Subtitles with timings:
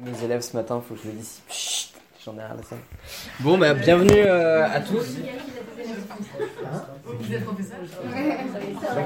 [0.00, 1.40] Mes élèves ce matin, faut que je le dise.
[1.48, 1.92] Chut,
[2.24, 2.78] J'en ai rien à faire.
[3.40, 5.16] Bon, bah, bienvenue euh, à tous.
[7.04, 7.78] Vous êtes professeur?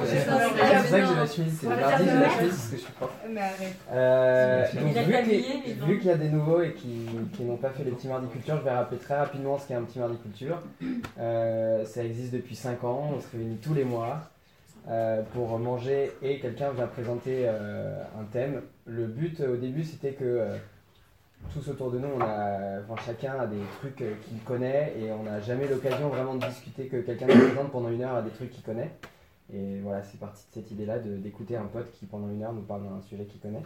[0.07, 2.83] C'est ça que j'ai la chemise, c'est le mardi j'ai la chemise parce que je
[2.83, 3.11] suis prof.
[3.31, 3.77] Mais arrête.
[3.91, 5.87] Euh, donc, vu qu'il mais bon.
[5.87, 8.29] vu qu'il y a des nouveaux et qui, qui n'ont pas fait les petits mardis
[8.29, 10.61] culture, je vais rappeler très rapidement ce qu'est un petit mardi culture.
[11.19, 14.21] Euh, ça existe depuis 5 ans, on se réunit tous les mois
[14.89, 18.63] euh, pour manger et quelqu'un vient présenter euh, un thème.
[18.87, 20.57] Le but euh, au début c'était que euh,
[21.53, 25.11] tous autour de nous, on a, enfin, chacun a des trucs euh, qu'il connaît et
[25.13, 28.23] on n'a jamais l'occasion vraiment de discuter que quelqu'un nous présente pendant une heure à
[28.23, 28.91] des trucs qu'il connaît.
[29.53, 32.53] Et voilà, c'est parti de cette idée-là de- d'écouter un pote qui pendant une heure
[32.55, 33.63] nous parle d'un sujet qu'il connaît.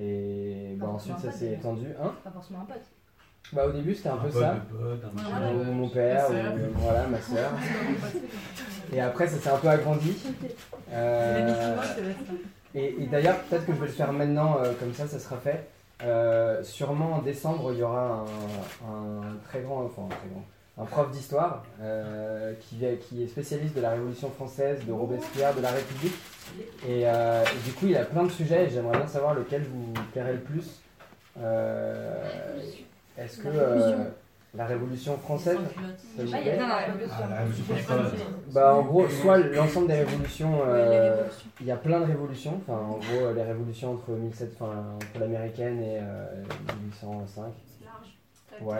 [0.00, 1.86] Et bah, ensuite ça s'est étendu.
[2.02, 2.82] Hein Pas forcément un pote.
[3.52, 4.54] bah, au début c'était un peu pote ça.
[4.54, 5.22] de pote, un.
[5.30, 5.52] Voilà.
[5.52, 6.52] Ou mon père, ou Ma sœur.
[6.56, 7.50] euh, voilà, ma soeur.
[8.92, 10.16] Et après ça s'est un peu agrandi.
[10.92, 11.76] Euh,
[12.74, 15.36] et, et d'ailleurs, peut-être que je vais le faire maintenant, euh, comme ça, ça sera
[15.36, 15.66] fait.
[16.04, 18.24] Euh, sûrement en décembre, il y aura
[18.84, 20.44] un, un très grand, enfin un très grand,
[20.78, 25.70] un prof d'histoire euh, qui, est spécialiste de la Révolution française, de Robespierre, de la
[25.70, 26.14] République.
[26.86, 29.62] Et, euh, et du coup, il a plein de sujets et j'aimerais bien savoir lequel
[29.64, 30.80] vous plairait le plus.
[31.40, 32.14] Euh,
[33.16, 34.04] Est-ce que euh,
[34.54, 35.56] la Révolution française
[36.16, 36.58] ça vous Ah, plaît.
[36.60, 37.94] Ah,
[38.52, 41.50] bah, en gros, soit l'ensemble des révolutions, euh, révolutions.
[41.60, 42.60] il y a plein de révolutions.
[42.66, 46.42] Enfin, en gros, euh, les révolutions entre 1700, enfin, entre l'américaine et euh,
[47.00, 47.44] 1805.
[48.60, 48.76] Ouais.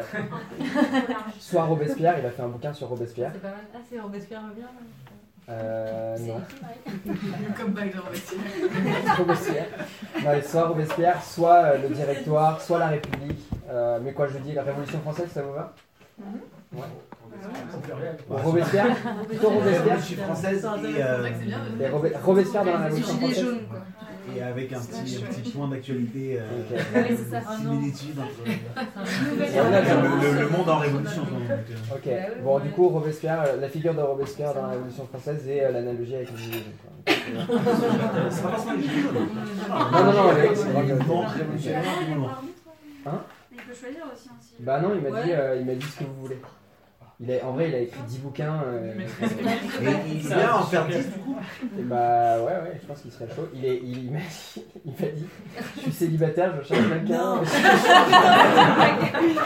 [1.41, 3.31] Soit Robespierre, il a fait un bouquin sur Robespierre.
[3.33, 3.61] C'est pas mal.
[3.75, 4.67] Ah, c'est Robespierre revient.
[5.49, 7.15] Euh, non, ouais.
[7.61, 9.17] Comme bague de Robespierre.
[9.19, 9.67] Robespierre.
[10.25, 13.41] Non, soit Robespierre, soit euh, le Directoire, soit la République.
[13.69, 15.73] Euh, mais quoi, je dis la Révolution française, ça vous va?
[16.73, 16.81] Ouais.
[18.31, 18.87] Bah, Robespierre
[19.29, 22.13] Plutôt La Robespierre révolution française et, euh, C'est vrai que c'est bien de- Et Robe-
[22.25, 23.79] Robespierre dans la Révolution Gilets française jaunes, quoi.
[24.37, 26.45] Et avec un petit, un petit point d'actualité, euh,
[27.35, 28.43] Ah similitude entre
[28.77, 28.83] Ah,
[30.23, 31.23] le, le- le monde en révolution.
[31.51, 31.57] euh,
[31.95, 35.47] Ok, Bah bon du coup Robespierre, euh, la figure de Robespierre dans la Révolution française
[35.49, 36.29] et euh, l'analogie avec.
[37.07, 39.29] C'est pas forcément gilets jaunes.
[39.69, 40.69] Non, non, non, c'est
[41.39, 41.83] révolutionnaire.
[43.07, 43.21] Hein
[43.51, 44.29] Il peut choisir aussi.
[44.61, 46.39] Bah non, il m'a dit, euh, il m'a dit ce que vous voulez.
[47.21, 48.63] Il a, en vrai, il a écrit 10 bouquins.
[48.67, 51.37] euh, Et il vient en faire 10 du coup.
[51.79, 53.49] et bah ouais, ouais, je pense qu'il serait chaud.
[53.55, 55.27] Il, est, il, il m'a dit, il m'a dit,
[55.77, 57.41] je suis célibataire, je cherche quelqu'un.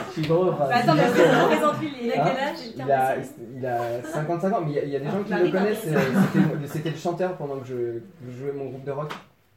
[0.08, 0.50] je suis gros.
[0.50, 3.16] enfin, Bah, Attends, mais c'est- présente-lui, il a Hein quel âge il a,
[3.58, 5.50] il a 55 ans, mais il y a, il y a des gens qui le
[5.50, 5.84] connaissent.
[5.86, 5.98] euh,
[6.32, 9.12] C'était, c'était le chanteur pendant que je, que je jouais mon groupe de rock.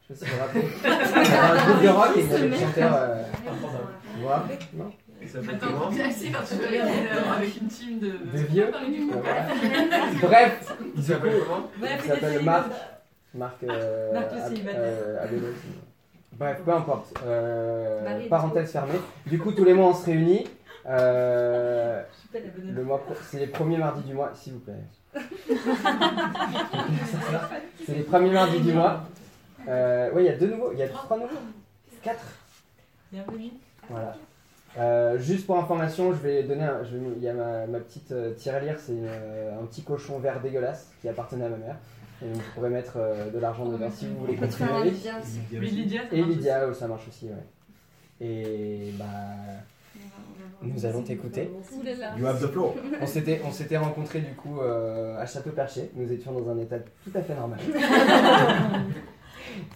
[0.09, 0.65] Je sais pas si vous vous rappelez.
[1.23, 2.91] Il y avait un groupe de rock et il y avait le chanteur.
[2.95, 3.23] Euh,
[4.21, 4.43] voilà.
[4.73, 4.91] Non
[5.21, 8.07] Attends, bien assis quand tu euh, avec une team de.
[8.11, 8.71] De vieux.
[10.21, 12.71] Bref, Il s'appelle comment il s'appelle Marc.
[13.35, 13.63] Marc.
[13.63, 14.81] Euh, Marc le célibataire.
[14.81, 15.53] euh.
[16.33, 17.13] Bref, peu importe.
[17.25, 18.99] Euh, parenthèse fermée.
[19.25, 20.47] Du coup, tous les mois, on se réunit.
[20.87, 22.01] Euh,
[22.63, 25.19] le mois pro- c'est les premiers mardis du mois, s'il vous plaît.
[27.85, 29.03] c'est les premiers mardis du mois.
[29.67, 31.35] Euh, ouais, il y a deux nouveaux, il y a trois nouveaux,
[32.01, 32.23] quatre.
[33.11, 33.51] Bienvenue.
[33.89, 34.15] Voilà.
[34.79, 37.79] Euh, juste pour information, je vais donner, un, je vais- il y a ma, ma
[37.79, 41.75] petite euh, tirelire, c'est euh, un petit cochon vert dégueulasse qui appartenait à ma mère.
[42.21, 44.69] Et donc, vous pourrez mettre euh, de l'argent dedans si vous voulez continuer.
[44.91, 45.39] Lydia aussi.
[45.51, 48.25] Mais Lydia, ça Et Lydia, oh, ça marche aussi, ouais.
[48.25, 49.05] Et bah,
[50.61, 51.49] nous allons t'écouter.
[52.17, 52.75] You have the floor.
[53.01, 55.89] On s'était, on s'était rencontrés du coup euh, à Château Perché.
[55.95, 57.59] Nous étions dans un état tout à fait normal.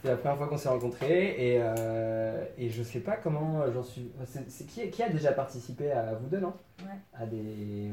[0.02, 3.84] C'est la première fois qu'on s'est rencontrés et, euh, et je sais pas comment j'en
[3.84, 4.12] suis.
[4.26, 6.54] c'est- c'est- qui, qui a déjà participé à vous deux, non?
[6.80, 6.92] Ouais.
[7.14, 7.90] À des,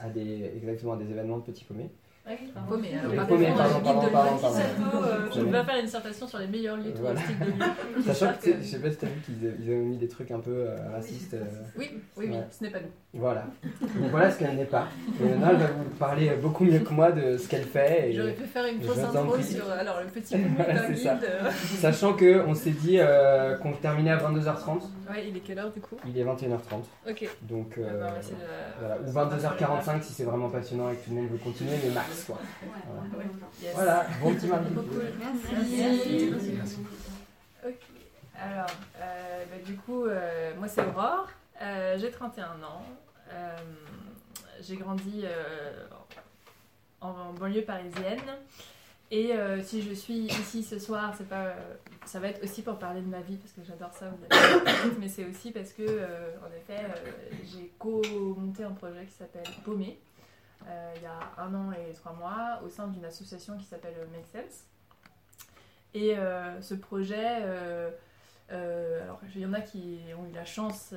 [0.00, 1.90] à des, exactement à des événements de petits paumés.
[2.30, 3.36] Oui, Un paumé, alors, des- pardon,
[4.46, 7.20] euh, Je vais- faire une dissertation sur les meilleurs lieux Voilà.
[7.20, 7.66] touristiques de Lyon.
[8.06, 10.38] Sachant que, je sais pas si t'as vu qu'ils ils avaient mis des trucs un
[10.38, 11.34] peu euh, racistes.
[11.34, 11.44] euh,
[11.76, 12.44] Oui, oui, oui, Ouais.
[12.50, 13.20] ce n'est pas nous.
[13.20, 13.46] voilà.
[13.72, 14.86] Donc voilà ce qu'elle n'est pas.
[15.20, 18.10] Et maintenant, elle va vous parler beaucoup mieux que moi de ce qu'elle fait.
[18.10, 21.18] et- J'aurais pu faire une fausse intro sur alors, le petit paumé d'un guide.
[21.80, 25.70] Sachant que on s'est dit euh, qu'on terminait à 22h30, Ouais, il est quelle heure
[25.72, 26.84] du coup il est 21h30.
[27.08, 27.28] Ok.
[27.42, 29.26] Donc, Ah euh, bah, de- voilà.
[29.28, 32.24] ou 22h45 si c'est vraiment passionnant et que tout le monde veut continuer, mais max
[32.24, 32.38] quoi.
[32.62, 33.24] Ouais.
[33.62, 33.74] Yes.
[33.74, 34.70] Voilà, bon petit mardi.
[35.70, 36.30] Merci.
[37.66, 37.74] Ok.
[38.38, 38.70] Alors,
[39.00, 41.28] euh, bah, du coup, euh, moi c'est Aurore,
[41.60, 42.82] euh, j'ai 31 ans,
[43.32, 43.56] euh,
[44.62, 45.84] j'ai grandi euh,
[47.00, 48.20] en, en banlieue parisienne.
[49.10, 51.54] Et euh, si je suis ici ce soir, c'est pas, euh,
[52.10, 55.06] ça va être aussi pour parler de ma vie parce que j'adore ça, vous mais
[55.06, 59.96] c'est aussi parce que, euh, en effet, euh, j'ai co-monté un projet qui s'appelle Paumé
[60.66, 63.94] euh, il y a un an et trois mois au sein d'une association qui s'appelle
[64.12, 64.64] Make Sense.
[65.94, 66.16] Et
[66.60, 67.42] ce projet,
[68.52, 70.94] euh, alors, il y en a qui ont eu la chance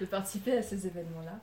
[0.00, 1.38] de participer à ces événements-là.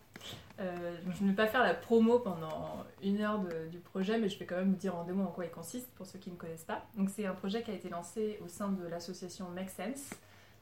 [0.60, 3.40] Euh, je ne vais pas faire la promo pendant une heure
[3.72, 5.52] du projet, mais je vais quand même vous dire en deux mots en quoi il
[5.52, 6.86] consiste pour ceux qui ne connaissent pas.
[6.96, 10.12] Donc, c'est un projet qui a été lancé au sein de l'association Make Sense,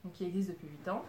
[0.04, 1.04] donc qui existe depuis 8 ans,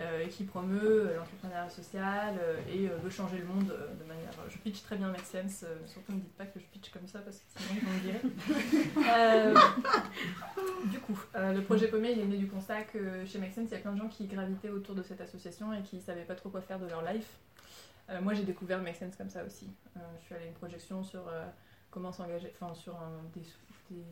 [0.00, 4.30] euh, et qui promeut euh, l'entrepreneuriat social euh, et veut changer le monde de manière.
[4.48, 7.20] Je pitch très bien Make Sense, surtout ne dites pas que je pitch comme ça
[7.20, 8.20] parce que sinon ils vont me virer.
[9.12, 9.54] Euh,
[10.86, 13.72] du coup, le projet Paumé, il est né du constat que chez Make Sense, il
[13.72, 16.24] y a plein de gens qui gravitaient autour de cette association et qui ne savaient
[16.24, 17.38] pas trop quoi faire de leur life.
[18.22, 19.68] Moi, j'ai découvert Make Sense comme ça aussi.
[20.20, 21.22] Je suis allée à une projection sur
[21.90, 22.96] comment s'engager, enfin sur
[23.90, 24.04] des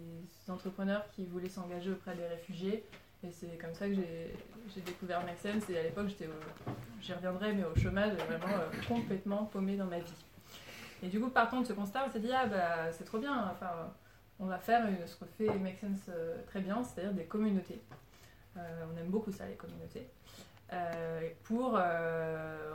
[0.48, 2.84] entrepreneurs qui voulaient s'engager auprès des réfugiés.
[3.22, 5.68] Et c'est comme ça que j'ai découvert Make Sense.
[5.70, 6.08] Et à l'époque,
[7.00, 10.24] j'y reviendrai, mais au chômage, vraiment euh, complètement paumée dans ma vie.
[11.02, 13.50] Et du coup, partant de ce constat, on s'est dit, ah bah c'est trop bien,
[13.50, 13.70] enfin,
[14.38, 17.80] on va faire ce que fait Make Sense euh, très bien, c'est-à-dire des communautés.
[18.56, 20.08] Euh, on aime beaucoup ça, les communautés.
[20.72, 21.72] Euh, pour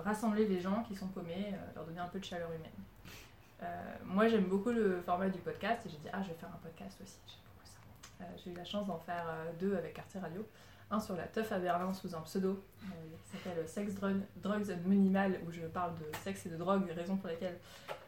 [0.04, 3.72] rassembler les gens qui sont paumés, leur donner un peu de chaleur humaine.
[4.06, 6.60] Moi, j'aime beaucoup le format du podcast et j'ai dit, ah, je vais faire un
[6.62, 7.18] podcast aussi.
[7.26, 7.80] J'aime beaucoup ça.
[7.80, 7.96] Euh,
[8.44, 10.46] j'ai eu la chance d'en faire euh, deux avec Arte Radio.
[10.92, 12.86] Un sur la teuf à Berlin sous un pseudo euh,
[13.24, 16.88] qui s'appelle Sex, Drug- Drugs and Minimal, où je parle de sexe et de drogue,
[16.96, 17.58] raison pour laquelle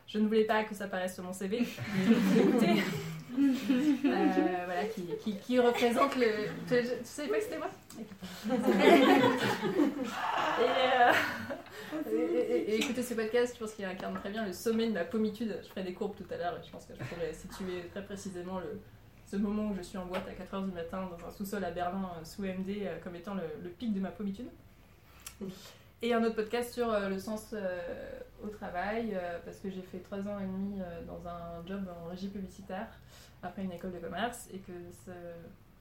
[0.05, 1.57] je ne voulais pas que ça apparaisse sur mon CV,
[2.37, 2.83] écouté.
[3.39, 6.47] Euh, voilà, qui, qui, qui représente le.
[6.67, 7.69] Tu, tu savais pas que c'était moi?
[10.59, 11.11] Et, euh,
[12.11, 14.95] et, et- et écouter ce podcast, je pense qu'il incarne très bien le sommet de
[14.95, 15.57] la pommitude.
[15.63, 18.03] Je ferai des courbes tout à l'heure et je pense que je pourrais situer très
[18.03, 18.79] précisément le,
[19.27, 21.71] ce moment où je suis en boîte à 4h du matin dans un sous-sol à
[21.71, 24.47] Berlin euh, sous MD euh, comme étant le, pic de ma pommitude.
[26.01, 27.53] Et un autre podcast sur euh, le sens
[28.43, 32.29] au travail, parce que j'ai fait 3 ans et demi dans un job en régie
[32.29, 32.87] publicitaire
[33.41, 34.71] après une école de commerce et que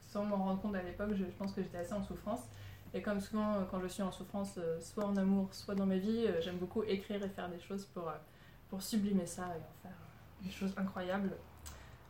[0.01, 2.41] sans m'en rendre compte à l'époque, je, pense que j'étais assez en souffrance.
[2.95, 6.27] Et comme souvent, quand je suis en souffrance, soit en amour, soit dans ma vie,
[6.41, 8.11] j'aime beaucoup écrire et faire des choses pour,
[8.71, 9.99] pour sublimer ça et en faire
[10.43, 11.33] des choses incroyables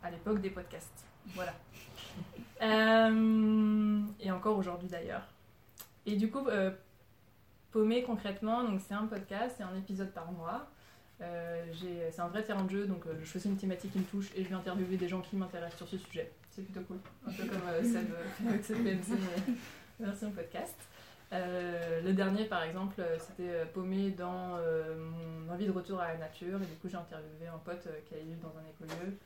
[0.01, 1.06] à l'époque des podcasts.
[1.35, 1.53] Voilà.
[2.61, 5.27] Euh, et encore aujourd'hui d'ailleurs.
[6.05, 6.71] Et du coup, euh,
[7.71, 10.67] Paumé concrètement, donc c'est un podcast, c'est un épisode par mois.
[11.19, 11.65] Euh,
[12.11, 14.43] c'est un vrai terrain de jeu, donc je choisis une thématique qui me touche et
[14.43, 16.31] je vais interviewer des gens qui m'intéressent sur ce sujet.
[16.51, 16.97] C'est plutôt cool.
[17.27, 19.19] Un peu comme avec cette PMC
[19.99, 20.75] version podcast.
[21.31, 24.57] Le dernier, par exemple, c'était paumé dans
[24.97, 26.61] mon envie de retour à la nature.
[26.61, 29.17] Et du coup, j'ai interviewé un pote qui allait vivre dans un écolieu.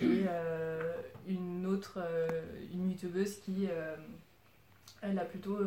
[0.00, 0.92] Et euh,
[1.26, 2.28] une autre, euh,
[2.72, 3.96] une youtubeuse qui, euh,
[5.02, 5.58] elle a plutôt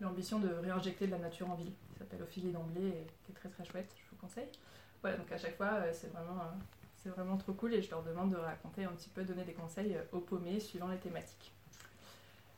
[0.00, 1.72] l'ambition de réinjecter de la nature en ville.
[1.92, 4.48] Qui s'appelle Ophélie d'Amblay et qui est très très chouette, je vous conseille.
[5.00, 6.40] Voilà, donc à chaque fois, c'est vraiment,
[7.04, 9.96] vraiment trop cool et je leur demande de raconter un petit peu, donner des conseils
[10.12, 11.52] aux paumés suivant les thématiques.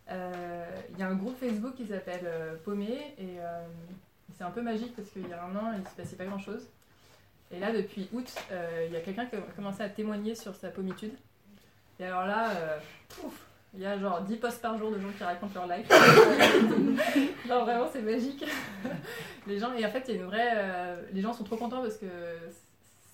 [0.08, 3.38] Il y a un groupe Facebook qui s'appelle Paumé et
[4.36, 6.26] c'est un peu magique parce qu'il y a un an, il ne se passait pas
[6.26, 6.68] grand chose.
[7.50, 10.54] Et là, depuis août, euh, il y a quelqu'un qui a commencé à témoigner sur
[10.54, 11.12] sa pommitude.
[12.00, 12.78] Et alors là, euh,
[13.74, 15.88] il y a genre 10 posts par jour de gens qui racontent leur life.
[17.48, 18.44] genre vraiment, c'est magique.
[19.46, 20.52] les gens, et en fait, il y a une vraie.
[20.56, 22.06] euh, les gens sont trop contents parce que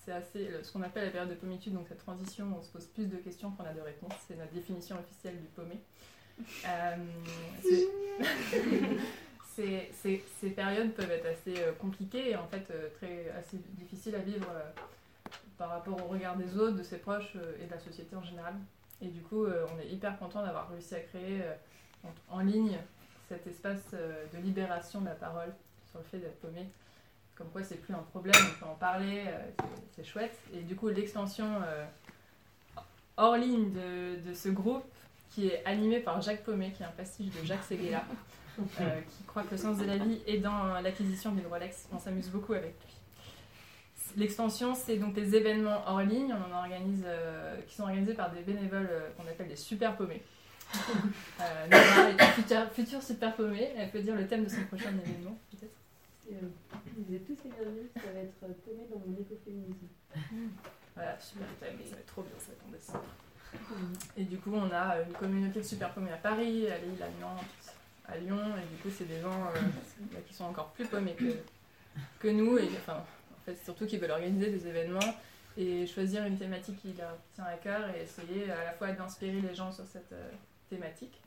[0.03, 2.71] c'est assez ce qu'on appelle la période de pommitude, donc cette transition où on se
[2.71, 4.13] pose plus de questions qu'on a de réponses.
[4.27, 5.79] C'est notre définition officielle du paumé.
[6.65, 6.95] Euh,
[9.55, 14.19] ces périodes peuvent être assez euh, compliquées et en fait euh, très, assez difficiles à
[14.19, 14.69] vivre euh,
[15.57, 18.55] par rapport au regard des autres, de ses proches et de la société en général.
[19.01, 21.41] Et du coup, on est hyper content d'avoir réussi à créer
[22.29, 22.77] en, ligne
[23.29, 25.53] cet espace de libération de la parole
[25.89, 26.67] sur le fait d'être paumé.
[27.35, 29.25] Comme quoi, c'est plus un problème, on peut en parler,
[29.95, 30.35] c'est- chouette.
[30.53, 31.61] Et du coup, l'extension
[33.17, 34.83] hors ligne de, ce groupe
[35.29, 38.13] qui est animé par Jacques Paumet, qui est un pastiche de Jacques Seguela, euh,
[38.65, 41.87] qui croit que le sens de la vie est dans l'acquisition d'une Rolex.
[41.93, 42.93] On s'amuse beaucoup avec lui.
[44.17, 46.33] L'extension, c'est donc des événements hors ligne.
[46.33, 49.95] On en organise, euh, qui sont organisés par des bénévoles euh, qu'on appelle des super
[49.95, 50.21] paumés.
[51.41, 53.71] Euh, Nora est une future, future super paumée.
[53.77, 55.75] Elle peut dire le thème de son prochain événement, peut-être.
[56.31, 56.47] Euh,
[56.97, 59.87] vous êtes tous bienvenus, ça va être euh, paumé dans mon écoféminisme.
[60.95, 63.03] Voilà, super thème, ça va être trop bien ça en décembre.
[64.15, 67.21] Et du coup, on a une communauté de super paumés à Paris, à Lille, à
[67.21, 67.43] Nantes,
[68.11, 69.59] à Lyon, et du coup, c'est des gens euh,
[70.11, 71.15] bah, qui sont encore plus paumés
[72.19, 74.99] que, nous, et enfin, en fait, surtout qui veulent organiser des événements
[75.57, 79.41] et choisir une thématique qui leur tient à cœur et essayer à la fois d'inspirer
[79.41, 80.29] les gens sur cette euh,
[80.69, 81.19] thématique,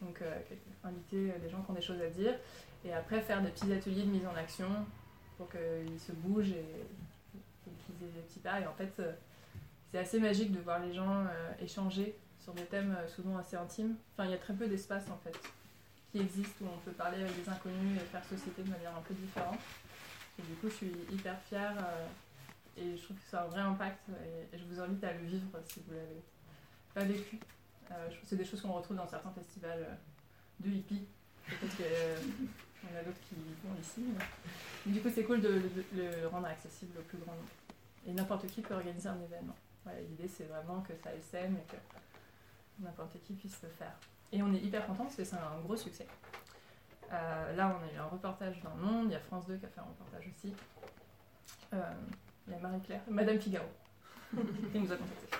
[0.00, 0.38] donc euh,
[0.84, 2.34] inviter des gens qui ont des choses à dire,
[2.84, 4.68] et après faire des petits ateliers de mise en action
[5.38, 8.60] pour qu'ils se bougent et, qu'ils aient des petits pas.
[8.60, 9.02] Et en fait,
[9.90, 11.24] c'est assez magique de voir les gens
[11.60, 13.96] échanger sur des thèmes souvent assez intimes.
[14.12, 15.34] Enfin, il y a très peu d'espace en fait
[16.14, 19.00] qui existe où on peut parler avec des inconnus et faire société de manière un
[19.00, 19.58] peu différente.
[20.38, 22.06] Et du coup, je suis hyper fière euh,
[22.76, 24.08] et je trouve que ça a un vrai impact
[24.52, 26.22] et, je vous invite à le vivre si vous l'avez
[26.94, 27.40] pas vécu.
[27.90, 29.94] Euh, c'est des choses qu'on retrouve dans certains festivals euh,
[30.60, 31.04] de hippies.
[31.48, 32.22] Peut-être
[32.84, 34.00] en a d'autres qui vont ici.
[34.16, 34.24] mais-
[34.86, 35.62] mais du coup, c'est cool de,
[35.94, 37.48] le rendre accessible au plus grand nombre.
[38.06, 39.56] Et n'importe qui peut organiser un événement.
[40.08, 41.76] L'idée, c'est vraiment que ça sème et que
[42.78, 43.96] n'importe qui puisse le faire.
[44.32, 46.06] Et on est hyper content parce que c'est un gros succès.
[47.12, 49.56] Euh, là, on a eu un reportage dans Le Monde, il y a France 2
[49.56, 50.52] qui a fait un reportage aussi.
[51.72, 51.76] Euh,
[52.46, 53.66] il y a Marie-Claire, Madame Figaro,
[54.72, 55.36] qui nous a contactés.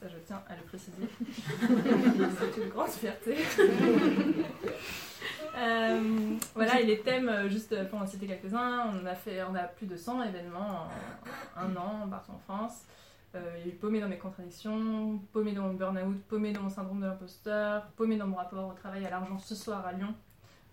[0.00, 1.06] Ça, je tiens à le préciser.
[2.56, 3.36] c'est une grande fierté.
[5.58, 9.62] Euh, voilà, et les thèmes, juste pour en citer quelques-uns, on a fait, on a
[9.62, 10.86] plus de 100 événements
[11.56, 12.84] en un an partout en France.
[13.36, 16.62] Euh, il y a eu paumé dans mes contradictions, paumé dans mon burn-out, paumé dans
[16.62, 19.92] mon syndrome de l'imposteur, paumé dans mon rapport au travail à l'argent ce soir à
[19.92, 20.14] Lyon.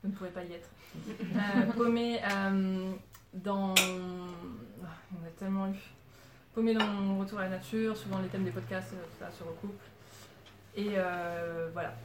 [0.01, 0.69] Vous ne pourrez pas y être.
[0.95, 2.91] Euh, paumé euh,
[3.33, 3.73] dans.
[3.75, 5.75] Il y en a tellement eu.
[6.53, 9.81] Paumé dans mon retour à la nature, souvent les thèmes des podcasts, ça se recoupe.
[10.75, 11.95] Et euh, voilà.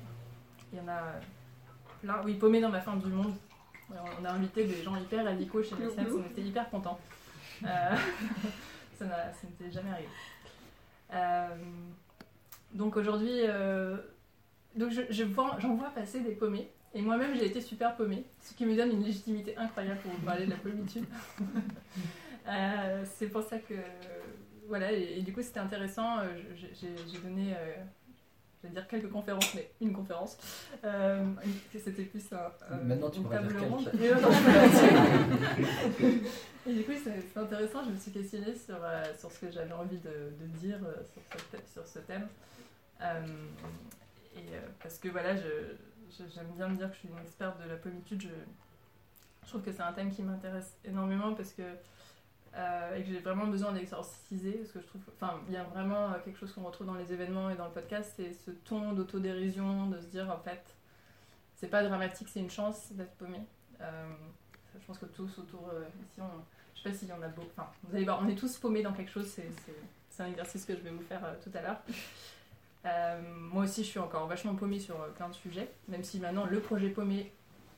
[0.72, 1.02] Il y en a
[2.00, 2.22] plein.
[2.24, 3.34] Oui, paumé dans ma fin du monde.
[3.90, 6.98] On a invité des gens hyper radicaux chez les on était hyper contents.
[7.64, 7.66] Euh,
[8.98, 9.04] ça
[9.44, 10.08] n'était jamais arrivé.
[11.12, 11.48] Euh,
[12.72, 13.96] donc aujourd'hui, euh,
[14.76, 16.70] donc je, je vois- j'en vois passer des paumés.
[16.94, 20.24] Et moi-même, j'ai été super paumée, ce qui me donne une légitimité incroyable pour vous
[20.24, 21.04] parler de la pommitude.
[22.46, 23.74] Euh, c'est pour ça que.
[24.68, 26.20] Voilà, et, et du coup, c'était intéressant.
[26.56, 26.70] J'ai
[27.12, 27.74] j'ai donné, euh,
[28.62, 30.36] je vais dire quelques conférences, mais une conférence.
[30.84, 31.24] Euh,
[31.72, 33.90] c'était plus un, un- Maintenant, tu une table dire ronde.
[33.94, 34.18] non, dire.
[36.66, 37.82] Et du coup, c'est intéressant.
[37.84, 40.94] Je me suis questionnée sur, euh, sur ce que j'avais envie de, de dire euh,
[41.12, 42.26] sur, ce, sur ce thème.
[43.00, 43.26] Euh,
[44.36, 47.68] et euh, parce que voilà, j'aime bien me dire que je suis une experte de
[47.68, 48.20] la pommitude.
[48.22, 48.28] Je,
[49.44, 51.62] je trouve que c'est un thème qui m'intéresse énormément parce que
[52.58, 55.62] euh, et que j'ai vraiment besoin d'exorciser parce que je trouve, enfin, il y a
[55.62, 58.50] vraiment euh, quelque chose qu'on retrouve dans les événements et dans le podcast, c'est ce
[58.50, 60.64] ton d'autodérision, de se dire en fait,
[61.54, 63.38] c'est pas dramatique, c'est une chance d'être paumé.
[63.80, 64.08] Euh,
[64.74, 65.70] je pense que tous autour
[66.02, 66.24] ici, on,
[66.74, 68.56] je sais pas s'il y en a beaucoup, enfin, vous allez voir, on est tous
[68.58, 69.48] paumés dans quelque chose, c'est,
[70.10, 73.22] c'est, un exercice que je vais vous faire tout à l'heure.
[73.52, 76.58] Moi aussi, je suis encore vachement paumée sur plein de sujets, même si maintenant le
[76.58, 77.30] projet paumé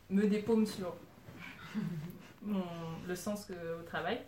[0.09, 0.95] me dépaume sur
[2.47, 4.23] le sens au travail.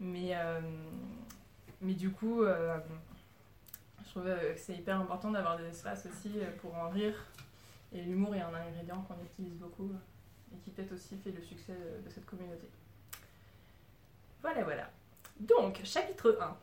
[0.00, 0.60] Mais, euh,
[1.80, 2.78] mais du coup, euh,
[4.04, 7.14] je trouve euh, que c'est hyper important d'avoir des espaces aussi pour en rire.
[7.92, 9.92] Et l'humour est un ingrédient qu'on utilise beaucoup
[10.52, 12.68] et qui peut-être aussi fait le succès de, de cette communauté.
[14.42, 14.90] Voilà, voilà.
[15.38, 16.56] Donc, chapitre 1.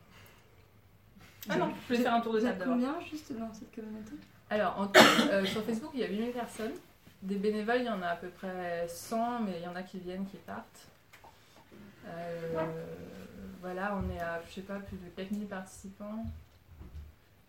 [1.49, 2.73] Ah non, je vais faire un tour de table d'abord.
[2.73, 4.13] combien juste dans cette communauté?
[4.49, 5.01] Alors, en tout,
[5.31, 6.73] euh, sur Facebook, il y a 8000 personnes.
[7.21, 9.83] Des bénévoles, il y en a à peu près 100, mais il y en a
[9.83, 10.87] qui viennent, qui partent.
[12.05, 12.63] Euh,
[13.61, 16.25] voilà, on est à, je sais pas, plus de 4000 participants.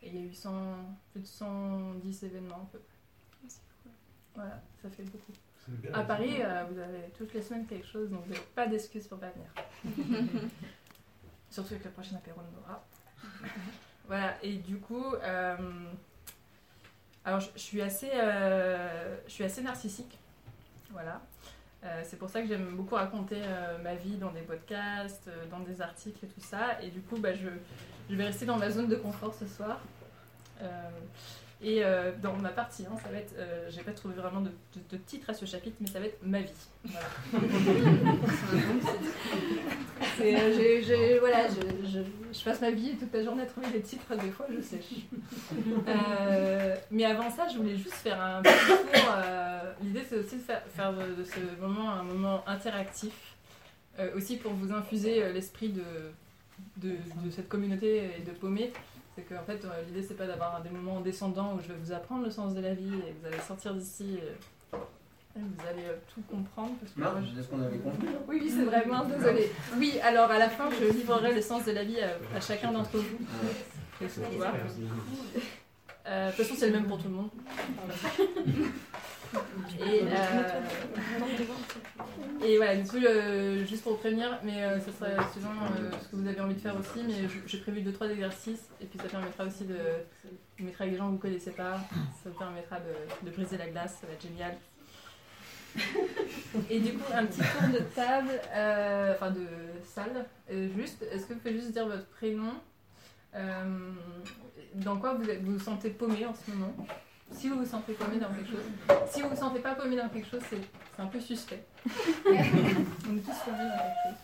[0.03, 0.51] Et il y a eu 100,
[1.13, 3.55] plus de 110 événements, à peu près.
[4.35, 5.33] Voilà, ça fait beaucoup.
[5.93, 9.07] À Paris, euh, vous avez toutes les semaines quelque chose, donc vous n'avez pas d'excuses
[9.07, 9.51] pour pas venir.
[11.51, 12.85] Surtout avec le prochain apéro de Nora.
[14.07, 15.57] voilà, et du coup, euh,
[17.25, 20.19] alors je, je suis assez, euh, je suis assez narcissique.
[20.91, 21.21] Voilà.
[21.85, 25.47] Euh, c'est pour ça que j'aime beaucoup raconter euh, ma vie dans des podcasts, euh,
[25.49, 26.83] dans des articles et tout ça.
[26.83, 27.49] Et du coup, bah, je,
[28.11, 29.79] je vais rester dans ma zone de confort ce soir.
[31.61, 34.49] Et euh, dans ma partie, hein, ça va être, euh, j'ai pas trouvé vraiment de,
[34.51, 36.53] de- de titre à ce chapitre, mais ça va être ma vie.
[36.85, 37.09] Voilà.
[40.21, 44.15] Euh, voilà, je, je- je passe ma vie toute la journée à trouver des titres,
[44.17, 45.07] des fois je sèche.
[45.87, 49.05] Euh, mais avant ça, je voulais juste faire un petit tour.
[49.17, 53.13] euh, L'idée, c'est aussi de faire, faire de, de ce moment un moment interactif,
[54.01, 55.83] euh, aussi pour vous infuser euh, l'esprit de,
[56.79, 56.91] de,
[57.25, 58.73] de cette communauté et de Paumé.
[59.19, 61.91] C'est qu'en fait, euh, l'idée, c'est pas d'avoir des moments descendants où je vais vous
[61.93, 64.15] apprendre le sens de la vie et vous allez sortir d'ici.
[64.15, 64.77] et-
[65.37, 66.73] et vous allez euh, tout comprendre.
[66.81, 68.07] Parce que Non, c'est ce qu'on avait compris.
[68.29, 69.51] oui, oui, c'est vrai, mince, désolée.
[69.77, 72.71] Oui, alors à la fin, je livrerai le sens de la vie à, à chacun
[72.73, 73.19] d'entre vous.
[74.05, 74.55] Et ce pouvoir.
[76.07, 77.31] Euh, de toute façon, c'est le même pour tout le monde.
[79.81, 80.07] Et, euh,
[82.45, 86.09] et voilà, du coup, euh, juste pour prévenir, mais euh, ce sera suivant euh, ce
[86.09, 89.09] que vous avez envie de faire aussi, mais j'ai prévu 2-3 exercices, et puis ça
[89.09, 89.77] permettra aussi de.
[90.59, 91.79] Vous mettrez avec des gens que vous ne connaissez pas,
[92.23, 94.57] ça vous permettra de, de briser la glace, ça va être génial.
[96.71, 99.47] Et du coup, un petit tour de table, euh, enfin de
[99.85, 100.27] salle.
[100.77, 102.55] Juste, est-ce que vous pouvez juste dire votre prénom
[104.75, 106.75] Dans quoi vous vous sentez paumé en ce moment?
[107.33, 108.65] Si vous vous sentez paumé dans quelque chose.
[109.11, 110.61] Si vous vous sentez pas paumé dans quelque chose, c'est
[110.97, 111.65] c'est un peu suspect.
[111.87, 114.19] On est tous paumés dans quelque chose.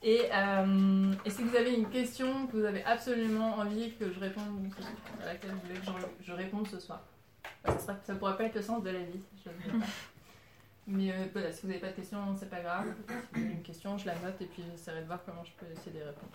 [0.00, 4.20] Et, euh, et si vous avez une question que vous avez absolument envie que je
[4.20, 4.70] réponde,
[5.22, 5.86] à laquelle vous voulez que
[6.20, 7.02] je, je réponde ce soir,
[7.64, 9.86] ça, sera- ça pourra pas être le sens de la vie, je ne sais pas.
[10.86, 12.86] Mais euh, voilà, si vous n'avez pas de questions, c'est pas grave.
[13.08, 15.50] Si vous avez une question, je la note et puis j'essaierai de voir comment je
[15.52, 16.32] peux essayer d'y répondre.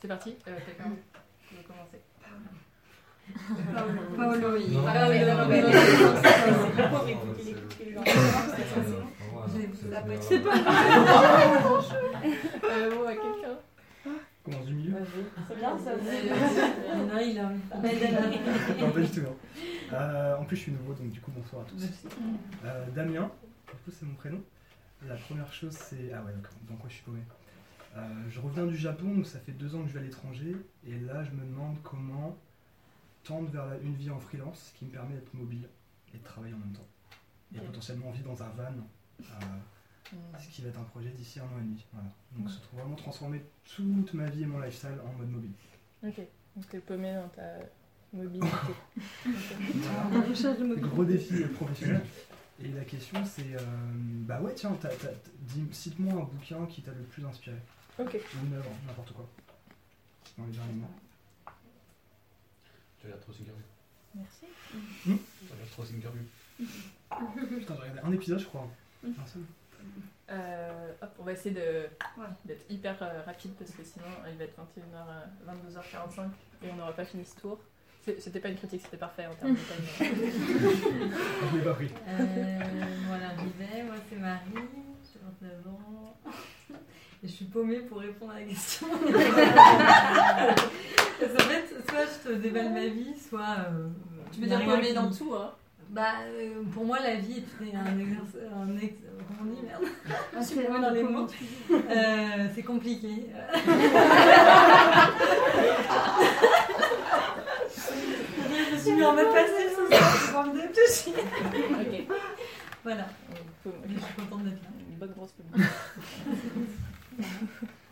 [0.00, 2.00] C'est parti euh, Quelqu'un veut commencer?
[4.16, 4.84] Paolo, Non.
[4.86, 5.62] Ah, oui, non, non, mais-.
[10.20, 10.58] C'est pas
[12.90, 13.58] bon, à quelqu'un
[14.44, 14.94] Commence du milieu
[15.48, 15.90] C'est bien ça.
[16.96, 17.42] Non, il a
[18.80, 19.20] Non, pas du tout.
[20.38, 21.82] en plus, je suis nouveau, donc du coup, bonsoir à tous.
[22.64, 23.30] Euh, Damien,
[23.66, 24.40] du coup, c'est mon prénom.
[25.06, 26.10] La première chose, c'est.
[26.14, 26.32] Ah ouais.
[26.68, 27.20] Dans quoi je suis paumé
[27.96, 30.56] Euh, Je reviens du Japon, donc ça fait deux ans que je vais à l'étranger.
[30.86, 32.36] Et là, je me demande comment
[33.24, 35.68] tendre vers la- une vie en freelance qui me permet d'être mobile
[36.14, 36.86] et de travailler en même temps.
[37.54, 37.66] Et Ok.
[37.66, 38.72] potentiellement vivre dans un van,
[39.20, 39.24] euh,
[40.38, 41.84] ce qui va être un projet d'ici un an et demi.
[41.92, 42.08] Voilà.
[42.36, 45.52] Donc, se trouve vraiment transformer toute ma vie et mon lifestyle en mode mobile.
[46.02, 46.20] Ok,
[46.56, 47.58] donc t'es paumé dans ta
[48.12, 48.46] mobilité.
[50.64, 50.76] Mots.
[50.76, 52.02] Gros défi professionnel.
[52.62, 53.60] Et la question c'est, euh,
[54.26, 57.56] bah ouais tiens, t'as- t'as- dis- cite-moi un bouquin qui t'a le plus inspiré.
[57.98, 58.14] Ok.
[58.42, 59.28] Ou une œuvre, n'importe quoi.
[60.36, 60.88] Dans les derniers mois.
[63.00, 63.62] Tu regardes trop Sinkerview.
[64.14, 64.46] Merci.
[65.04, 65.10] Tu
[65.52, 66.22] regardes trop Sinkerview.
[67.58, 68.68] Putain, j'ai regardé un épisode je crois.
[69.04, 69.42] Un seul.
[70.30, 71.88] Euh, hop, on va essayer de-
[72.18, 72.26] Ouais.
[72.44, 75.06] d'être hyper euh, rapide parce que sinon il va être 21h,
[75.46, 76.28] 22h45
[76.64, 77.58] et on n'aura pas fini ce tour.
[78.04, 79.58] C'est- C'était pas une critique, c'était parfait en termes de
[79.98, 80.32] timing.
[81.52, 81.90] Je l'ai pas pris.
[82.08, 82.58] Euh,
[83.06, 83.82] voilà, j'y vais.
[83.84, 84.68] Moi, c'est Marie,
[85.04, 86.16] j'ai 29 ans.
[87.22, 88.86] Et je suis paumée pour répondre à la question.
[91.20, 93.56] Parce qu'en fait, soit je te déballe ma vie, soit.
[93.70, 93.88] euh,
[94.32, 95.50] Tu veux dire paumé qui- dans tout, hein
[95.90, 98.36] Bah, euh, pour moi, la vie est un exercice.
[98.54, 98.94] Un ex...
[99.38, 101.26] Comment on dit, merde Ah, Je suis paumée dans les mots.
[101.70, 103.26] Euh, c'est compliqué.
[108.48, 111.12] je me suis mis en mode passif ce soir pour me dépêcher.
[111.70, 112.16] ok.
[112.84, 113.06] Voilà,
[113.64, 114.68] je suis contente d'être là.
[114.90, 115.64] Une bonne grosse paume.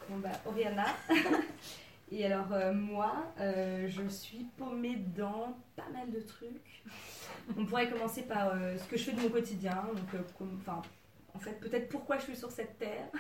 [0.09, 0.85] Bon bah, Oriana.
[2.11, 6.85] Et alors, euh, moi, euh, je suis paumée dans pas mal de trucs.
[7.57, 9.85] On pourrait commencer par euh, ce que je fais de mon quotidien.
[11.35, 13.11] En fait, peut-être pourquoi je suis sur cette terre.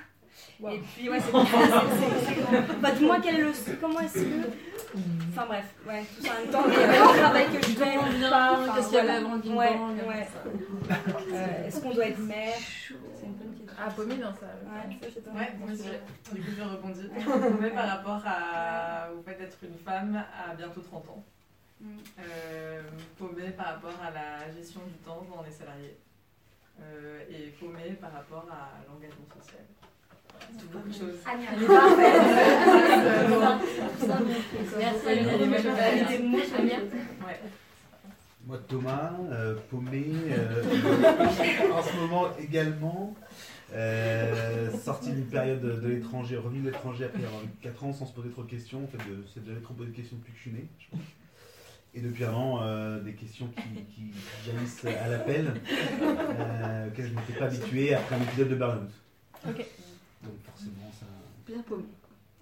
[0.61, 0.71] Wow.
[0.71, 1.35] Et puis, ouais, c'est.
[1.37, 3.53] Enfin, dis-moi quel est le.
[3.81, 4.49] Comment est-ce que.
[5.31, 6.65] Enfin, bref, ouais, tout ça en même temps.
[6.69, 7.99] Mais le travail que je fais.
[7.99, 10.29] Enfin, Qu'est-ce qu'il y a avant le Big Ouais, Bang ouais.
[11.33, 12.95] Euh, Est-ce qu'on doit être mère C'est
[13.27, 13.77] une bonne question.
[13.79, 14.47] Ah, paumé dans ça.
[14.47, 15.53] Ouais, ça, pas Ouais, mal.
[15.59, 15.83] moi aussi.
[16.33, 17.09] Du coup, je rebondis.
[17.25, 21.25] Paumée par rapport à, au fait d'être une femme à bientôt 30 ans.
[21.81, 21.87] Mm.
[22.21, 22.83] Euh,
[23.19, 25.99] paumée par rapport à la gestion du temps dans les salariés.
[26.81, 29.61] Euh, et paumée par rapport à l'engagement social.
[30.73, 31.15] Beaucoup de choses.
[38.47, 40.63] Moi, Thomas, euh, paumé, euh,
[41.75, 43.17] en ce moment également,
[43.75, 48.07] euh, sorti d'une période de, de l'étranger, revenu de l'étranger après avoir 4 ans sans
[48.07, 48.85] se poser trop de questions.
[48.85, 50.91] En fait, de, c'est déjà trop posé de questions depuis que je suis né, je
[50.91, 51.01] pense.
[51.95, 54.13] Et depuis avant, euh, des questions qui,
[54.45, 58.91] jaillissent à l'appel, auxquelles je n'étais pas habitué après un épisode de Burnout.
[59.49, 59.65] Ok.
[60.27, 61.07] Donc forcément, ça...
[61.47, 61.85] Bien paumé.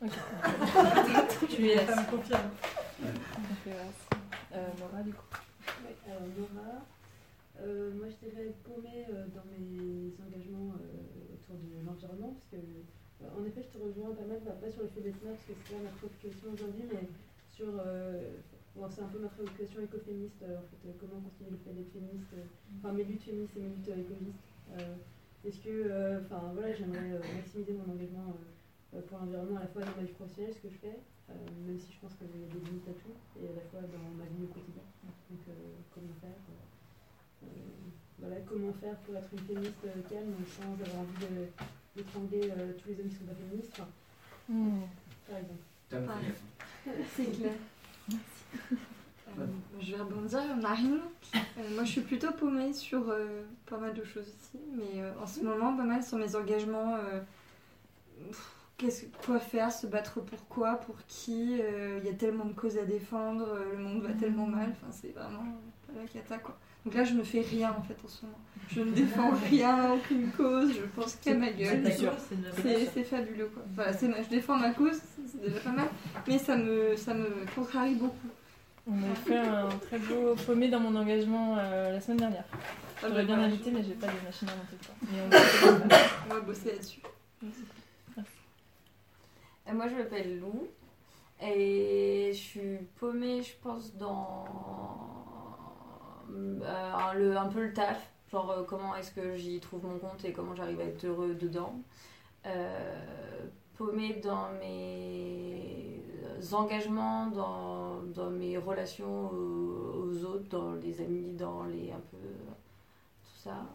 [1.48, 2.50] Tu es Ça me confirme.
[4.52, 5.26] Euh, Laura, du coup.
[5.84, 6.84] Ouais, alors Laura,
[7.60, 12.56] euh, moi je dirais paumée euh, dans mes engagements euh, autour de l'environnement, parce que
[12.56, 15.34] euh, en effet je te rejoins pas mal, bah, pas sur le fait d'être mère,
[15.34, 17.08] parce que c'est pas ma préoccupation aujourd'hui, mais
[17.50, 18.38] sur, euh,
[18.76, 21.74] bon, c'est un peu ma préoccupation écoféministe, euh, en fait, euh, comment continuer le fait
[21.74, 22.46] d'être féministe, euh,
[22.78, 24.44] enfin mes luttes féministes et mes luttes euh, écologistes.
[25.46, 28.32] Est-ce que, euh, enfin voilà, j'aimerais euh, maximiser mon engagement
[28.94, 30.96] euh, pour l'environnement à la fois dans ma vie professionnelle, ce que je fais,
[31.28, 31.34] euh,
[31.66, 33.80] même si je pense qu'il y a des limites à tout, et à la fois
[33.84, 34.86] dans ma vie au quotidien.
[35.04, 35.52] Donc, euh,
[35.92, 37.48] comment faire euh, euh,
[38.18, 41.48] voilà, comment faire pour être une féministe euh, calme sans avoir envie de
[41.94, 43.86] d'étrangler euh, tous les hommes qui sont pas féministes, enfin,
[45.28, 45.62] par exemple.
[47.16, 47.52] C'est clair.
[48.10, 48.76] Euh,
[49.84, 50.98] je vais rebondir, Marine.
[51.34, 51.38] Euh,
[51.74, 55.26] moi, je suis plutôt paumée sur euh, pas mal de choses aussi, mais euh, en
[55.26, 56.96] ce moment, pas mal sur mes engagements.
[58.28, 62.52] pff, qu'est-ce, quoi faire, se battre pour quoi, pour qui Il y a tellement de
[62.54, 64.70] causes à défendre, le monde va tellement mal.
[64.70, 65.44] Enfin, c'est vraiment
[65.90, 66.56] euh, la cata, quoi.
[66.84, 68.38] Donc là, je ne fais rien en fait en ce moment.
[68.68, 70.70] Je ne défends rien, aucune cause.
[70.74, 71.80] Je pense qu'à ma gueule.
[71.82, 73.62] C'est sûr, c'est de la C'est, c'est fabuleux quoi.
[73.98, 75.88] C'est ma- je défends ma cause, c'est déjà pas mal,
[76.28, 78.28] mais ça me, ça me contrarie beaucoup.
[78.86, 82.44] On a fait un très beau paumé dans mon engagement euh, la semaine dernière.
[83.02, 84.76] Ah, J'aurais bien invité, mais j'ai pas de machine à monter.
[85.10, 85.98] Mais
[86.30, 87.00] on va bosser là-dessus.
[89.68, 90.68] Euh, moi, je m'appelle Lou.
[91.42, 94.44] Et je suis paumée, je pense, dans
[96.30, 98.10] euh, le, un peu le taf.
[98.30, 101.34] Genre, euh, comment est-ce que j'y trouve mon compte et comment j'arrive à être heureux
[101.34, 101.80] dedans.
[102.46, 105.93] Euh, paumée dans mes
[106.52, 112.16] engagements, dans, dans mes relations aux, aux autres, dans les amis, dans les un peu
[112.16, 113.66] tout ça.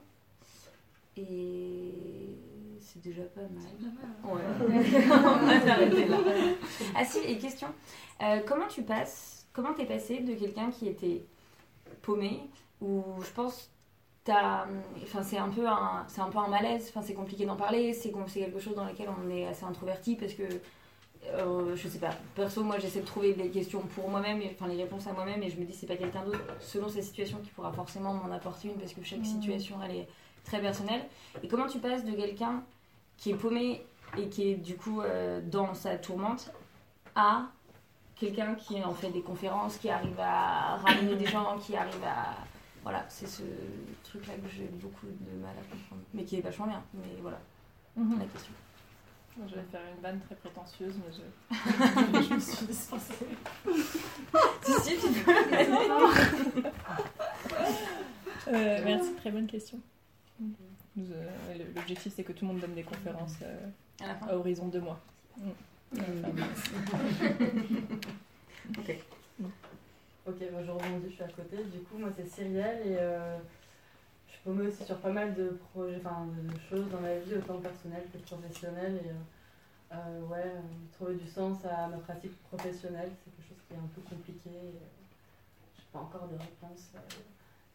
[1.17, 2.37] Et
[2.79, 4.33] c'est déjà pas mal.
[4.33, 4.41] Ouais.
[5.11, 6.17] On va s'arrêter là.
[6.95, 7.67] Ah si, et question.
[8.21, 11.23] Euh, comment tu passes, comment t'es passé de quelqu'un qui était
[12.01, 12.41] paumé,
[12.81, 13.69] ou je pense
[14.23, 14.65] t'as,
[15.03, 17.93] enfin c'est un peu un, c'est un peu un malaise, enfin c'est compliqué d'en parler,
[17.93, 20.43] c'est c'est quelque chose dans lequel on est assez introverti parce que
[21.27, 24.67] euh, je sais pas, perso moi j'essaie de trouver des questions pour moi-même, et- enfin
[24.67, 27.37] les réponses à moi-même et je me dis c'est pas quelqu'un d'autre selon sa situation
[27.43, 30.07] qui pourra forcément m'en apporter une parce que chaque situation elle est
[30.45, 31.01] très personnelle.
[31.43, 32.63] Et comment tu passes de quelqu'un
[33.17, 33.85] qui est paumé
[34.17, 36.51] et qui est du coup euh, dans sa tourmente
[37.15, 37.43] à
[38.15, 42.35] quelqu'un qui en fait des conférences, qui arrive à ramener des gens, qui arrive à...
[42.83, 43.43] Voilà, c'est ce
[44.05, 46.01] truc-là que j'ai beaucoup de mal à comprendre.
[46.13, 47.39] Mais qui est vachement bien, mais voilà,
[47.97, 48.19] Mhm.
[48.19, 48.53] la question.
[49.47, 51.21] Je vais faire une vanne très prétentieuse, mais je,
[52.29, 53.13] je me suis dispensée.
[54.63, 55.33] si, si, tu peux
[58.51, 59.79] Euh, merci, très bonne question.
[60.39, 60.55] Nous,
[61.11, 61.29] euh,
[61.75, 63.67] L'objectif, c'est que tout le monde donne des conférences euh,
[64.03, 64.27] À la fin.
[64.27, 64.99] à horizon deux mois.
[65.37, 65.49] Mm.
[68.77, 68.95] Ok.
[70.27, 71.57] Ok, bah, je rebondis, je suis à côté.
[71.71, 73.37] Du coup, moi, c'est Cyrielle et euh,
[74.49, 77.59] suis paumée aussi sur pas mal de projets, enfin, de choses dans ma vie, autant
[77.59, 78.99] personnelle que professionnelle.
[79.05, 80.61] Et euh, euh, ouais, euh,
[80.93, 84.49] trouver du sens à ma pratique professionnelle, c'est quelque chose qui est un peu compliqué.
[84.49, 86.91] Je n'ai pas encore de réponse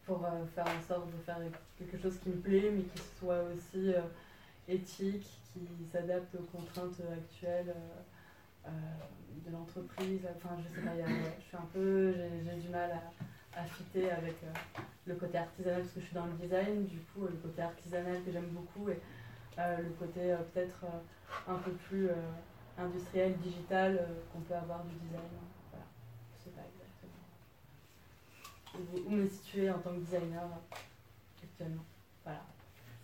[0.07, 0.21] pour
[0.55, 1.39] faire en sorte de faire
[1.79, 3.95] quelque chose qui me plaît, mais qui soit aussi
[4.69, 5.61] éthique, qui
[5.91, 7.75] s'adapte aux contraintes actuelles.
[8.67, 10.21] de l'entreprise.
[10.37, 13.25] Enfin, je sais pas, je suis un peu, j'ai du mal à,
[13.63, 17.25] fitter avec euh, le côté artisanal parce que je suis dans le design, du coup,
[17.25, 18.99] euh, le côté artisanal que j'aime beaucoup et
[19.59, 22.15] euh, le côté euh, peut-être euh, un peu plus euh,
[22.77, 25.21] industriel, digital euh, qu'on peut avoir du design.
[25.71, 25.87] Voilà,
[26.39, 27.25] je sais pas exactement
[28.75, 30.43] où, où me situer en tant que designer
[31.43, 31.85] actuellement.
[32.25, 32.43] Voilà.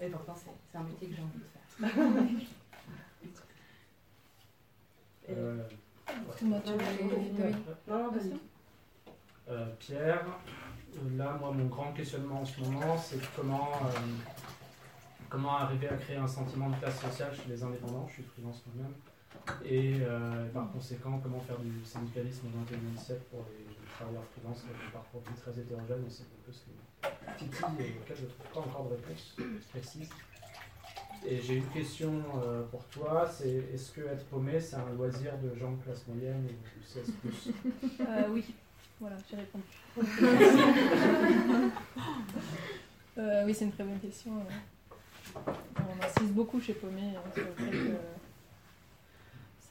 [0.01, 2.07] Et pourtant, c'est c'est un métier que j'ai envie de faire.
[5.29, 5.63] Euh.
[6.43, 6.61] Non,
[7.87, 8.50] non, vas-y.
[9.51, 10.25] Euh, Pierre,
[10.97, 13.99] euh, là, moi, mon grand questionnement en ce moment, c'est comment, euh,
[15.29, 18.07] comment arriver à créer un sentiment de classe sociale chez les indépendants.
[18.09, 18.95] Je suis freelance moi-même.
[19.65, 20.01] Et
[20.53, 24.91] par conséquent, comment faire du syndicalisme au XXIe siècle pour les, travailleurs freelance avec un
[24.93, 26.05] parcours de vie très hétérogène.
[26.07, 26.61] Et c'est un peu ce
[27.39, 29.37] qui auquel je ne trouve pas encore de réponse
[29.71, 30.11] précise.
[31.27, 32.23] Et j'ai une question
[32.71, 36.47] pour toi, c'est est-ce que être paumé, c'est un loisir de gens de classe moyenne
[36.47, 37.51] ou 16 plus?
[38.01, 38.55] Euh, oui,
[39.01, 39.65] voilà, j'ai répondu.
[43.19, 44.31] Euh, oui, c'est une très bonne question.
[44.33, 45.53] euh.
[45.77, 47.71] On insiste beaucoup chez Paumé euh, sur le fait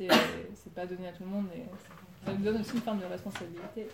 [0.07, 0.13] que
[0.55, 1.63] c'est pas donné à tout le monde et
[2.25, 3.87] ça nous donne aussi une forme de responsabilité.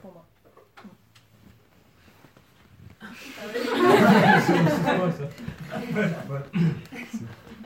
[0.00, 0.24] Pour moi.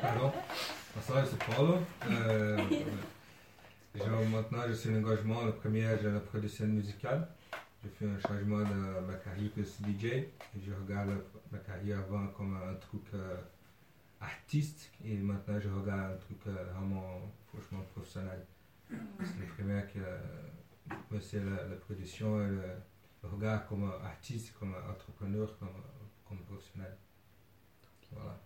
[0.03, 0.35] Alors,
[0.96, 1.79] bonsoir, c'est Paulo.
[2.11, 2.59] Euh,
[3.98, 5.44] genre, maintenant, je suis en engagement.
[5.44, 7.29] Le premier, j'ai la production musicale.
[7.83, 10.05] J'ai fait un changement de ma carrière plus DJ.
[10.05, 10.31] Et
[10.64, 11.11] je regarde
[11.50, 13.37] ma carrière avant comme un truc euh,
[14.20, 14.90] artiste.
[15.05, 18.44] Et maintenant, je regarde un truc euh, vraiment franchement professionnel.
[18.90, 20.18] C'est le premier que euh,
[21.11, 22.62] moi, c'est la, la production et le,
[23.22, 25.68] le regard comme artiste, comme entrepreneur, comme,
[26.29, 26.96] comme professionnel.
[28.12, 28.40] Voilà.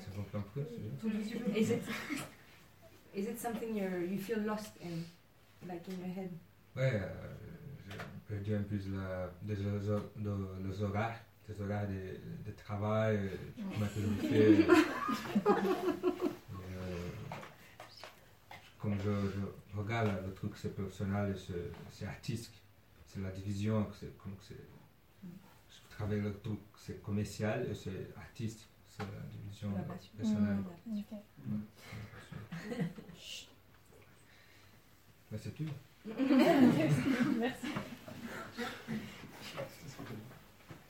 [0.00, 0.62] Ça comprend plus
[1.64, 1.82] c'est
[3.16, 5.04] Is it something you you feel lost in,
[5.66, 6.30] like in your head?
[6.76, 7.08] Ouais, euh,
[7.88, 7.98] j'ai
[8.28, 13.36] perdu un peu la, des, hor- de- les horaires, des horaires de, de travail, euh,
[13.56, 14.68] comment que je me fais.
[14.68, 14.74] euh,
[18.78, 21.38] comme je, je regarde le truc, c'est professionnel et
[21.90, 22.60] c'est- artistique.
[23.06, 24.66] C'est la division, c'est comme que c'est.
[25.24, 28.68] Je travaille le truc, c'est commercial et c'est artistique.
[28.90, 29.72] C'est la division
[30.18, 30.56] personnelle.
[30.86, 31.18] Mm, ok.
[31.46, 31.60] Mm,
[35.30, 35.52] Mais c'est.
[37.38, 37.66] Merci.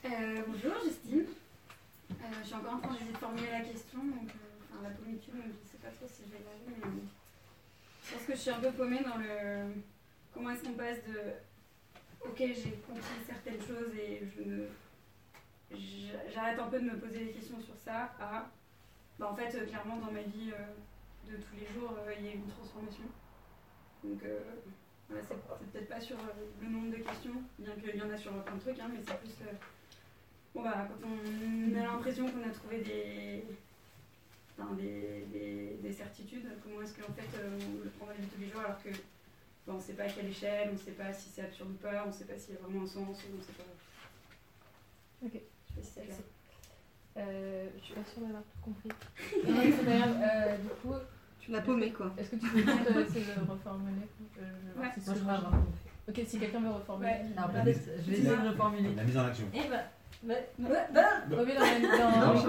[0.05, 1.25] Euh, bonjour Justine.
[2.11, 4.89] Euh, je suis encore en train d'essayer de formuler la question, donc euh, enfin, la
[4.91, 7.01] pommitude, je ne sais pas trop si je vais y mais
[8.05, 9.73] je pense que je suis un peu paumée dans le
[10.33, 11.19] comment est-ce qu'on passe de
[12.25, 14.67] ok j'ai compris certaines choses et je
[16.33, 18.49] j'arrête un peu de me poser des questions sur ça à
[19.19, 20.53] bah, en fait clairement dans ma vie
[21.27, 23.03] de tous les jours il y a eu une transformation
[24.03, 24.21] donc
[25.09, 26.17] voilà, c'est peut-être pas sur
[26.61, 28.99] le nombre de questions bien qu'il y en a sur plein de trucs hein, mais
[29.05, 29.45] c'est plus
[30.53, 33.43] bon bah quand on a l'impression qu'on a trouvé des
[34.75, 36.47] des, des, certitudes.
[36.63, 38.81] Comment est-ce qu'en fait euh, on le prend dans la vie tous les jours alors
[38.81, 38.89] que
[39.67, 41.75] on ne sait pas à quelle échelle, on ne sait pas si c'est absurde ou
[41.75, 43.63] pas, on ne sait pas s'il y a vraiment un sens, on ne sait pas.
[45.25, 45.33] Ok.
[45.33, 46.21] Je sais pas si
[47.13, 48.89] c'est Euh, je suis pas sûre d'avoir tout compris.
[49.45, 49.91] non, c'est.
[49.91, 50.93] Euh, du coup,
[51.47, 52.11] tu l'as paumé quoi.
[52.17, 54.07] Est-ce que tu peux juste euh, essayer de reformuler
[54.41, 55.51] euh, Ouais, si moi je crois crois
[56.09, 57.09] Ok, si quelqu'un veut reformuler.
[57.09, 57.25] Ouais.
[57.37, 57.65] La je
[58.11, 58.95] vais essayer de reformuler.
[58.95, 59.45] La mise en action.
[59.53, 59.77] Eh bah.
[60.23, 62.47] Bah, bah, bah, Paumé dans la dans- Non, je sais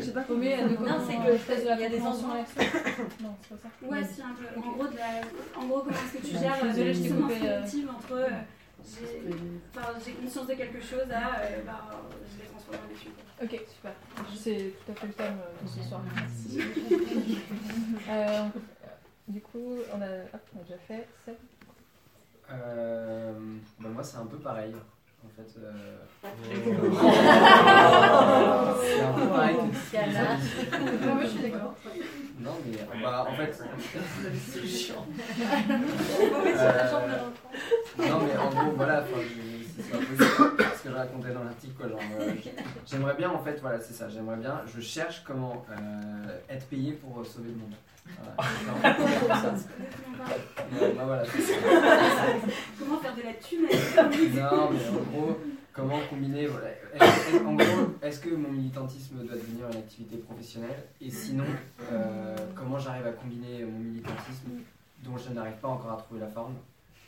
[0.00, 0.26] c'est pas, bah,
[0.58, 1.98] euh, Non, c'est que la il y a des.
[2.00, 3.86] Non, c'est pas ça.
[3.86, 4.58] Ouais, si, un peu.
[4.58, 5.60] En gros, de la...
[5.60, 7.62] en gros, comment est-ce que tu gères la euh.
[7.90, 8.28] entre euh,
[8.86, 9.22] j'ai
[9.74, 11.90] enfin, j'ai conscience de quelque chose à euh, bah,
[12.32, 13.44] je l'ai transformé en quoi.
[13.44, 13.92] Ok, super.
[14.36, 16.02] C'est tout à fait le thème euh, de ce soir.
[18.08, 18.46] Euh,
[19.26, 21.08] du coup, on a, hop, on a déjà fait.
[22.50, 23.34] Euh,
[23.80, 24.74] bah moi c'est un peu pareil.
[25.26, 25.62] En fait, euh...
[28.82, 29.60] c'est un peu pareil que.
[31.06, 31.74] Non, mais je suis d'accord.
[32.38, 33.52] Non mais bah, en fait,
[34.52, 35.04] C'est chiant.
[36.58, 36.92] Euh,
[37.98, 39.04] non mais en gros voilà,
[39.76, 41.88] c'est pas possible ce que je racontais dans l'article quoi.
[41.88, 42.32] Genre, euh,
[42.86, 46.92] j'aimerais bien en fait, voilà c'est ça, j'aimerais bien, je cherche comment euh, être payé
[46.92, 47.74] pour euh, sauver le monde.
[48.38, 48.96] Voilà.
[50.78, 51.60] C'est voilà, c'est.
[52.78, 53.62] Comment faire de la thune
[54.34, 55.38] Non, mais en gros,
[55.72, 56.46] comment combiner.
[56.46, 56.68] Voilà.
[56.94, 61.44] Est-ce que- en gros, est-ce que mon militantisme doit devenir une activité professionnelle Et sinon,
[61.92, 64.50] euh, comment j'arrive à combiner mon militantisme,
[65.04, 66.54] dont je n'arrive pas encore à trouver la forme,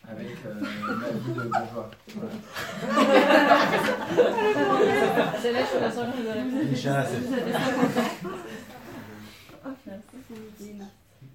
[0.09, 0.55] avec euh,
[0.95, 1.91] ma vie de bourgeois
[5.43, 5.79] C'est là, je
[10.31, 10.35] Euh,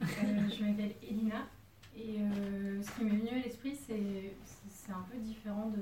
[0.01, 1.47] je m'appelle Elina
[1.95, 4.35] et euh, ce qui m'est venu à l'esprit, c'est
[4.69, 5.81] c'est un peu différent de.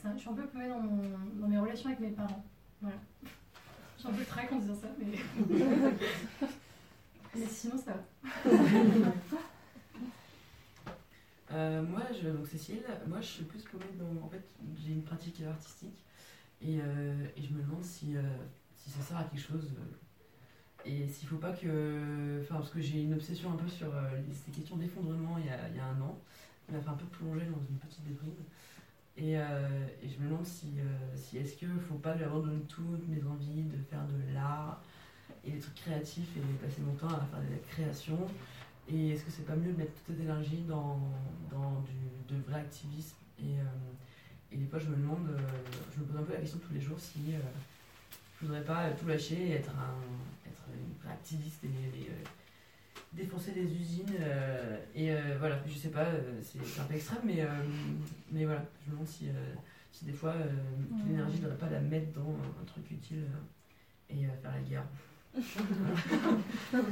[0.00, 1.02] c'est un- je suis un peu paumée dans, mon,
[1.40, 2.44] dans mes relations avec mes parents.
[2.82, 2.96] Voilà.
[3.96, 5.18] Je suis un peu trac en disant ça, mais.
[7.34, 8.50] mais sinon, ça va.
[11.50, 14.22] Euh, moi, je, donc Cécile, moi je suis plus paumée dans.
[14.22, 16.04] En fait, j'ai une pratique artistique
[16.60, 18.20] et, euh, et je me demande si, euh,
[18.76, 19.96] si ça sert à quelque chose euh,
[20.84, 22.40] et s'il faut pas que.
[22.42, 25.76] Enfin, parce que j'ai une obsession un peu sur euh, ces questions d'effondrement il, il
[25.76, 26.18] y a un an.
[26.66, 28.32] Ça m'a fait un peu plonger dans une petite déprime.
[29.16, 33.06] Et, euh, je me demande si, euh, si est-ce qu'il faut pas lui abandonner toutes
[33.08, 34.80] mes envies de faire de l'art
[35.44, 38.18] et des trucs créatifs et passer mon temps à faire de la création?
[38.88, 41.00] Et est-ce que c'est pas mieux de mettre toute cette énergie dans,
[41.50, 43.16] dans du, de vrai activisme?
[43.40, 45.28] Et, euh, et des fois je me demande,
[45.94, 47.18] je me pose un peu la question tous les jours si
[48.40, 52.24] je voudrais pas tout lâcher et être, un, être une activiste et, et, euh,
[53.12, 56.06] défoncer des usines euh, et euh, voilà, je sais pas,
[56.42, 57.46] c'est un peu extrême mais, euh,
[58.30, 59.54] mais voilà, je me demande si, euh,
[59.92, 64.14] si des fois toute l'énergie je devrais pas la mettre dans un truc utile euh,
[64.14, 64.84] et euh, faire la guerre.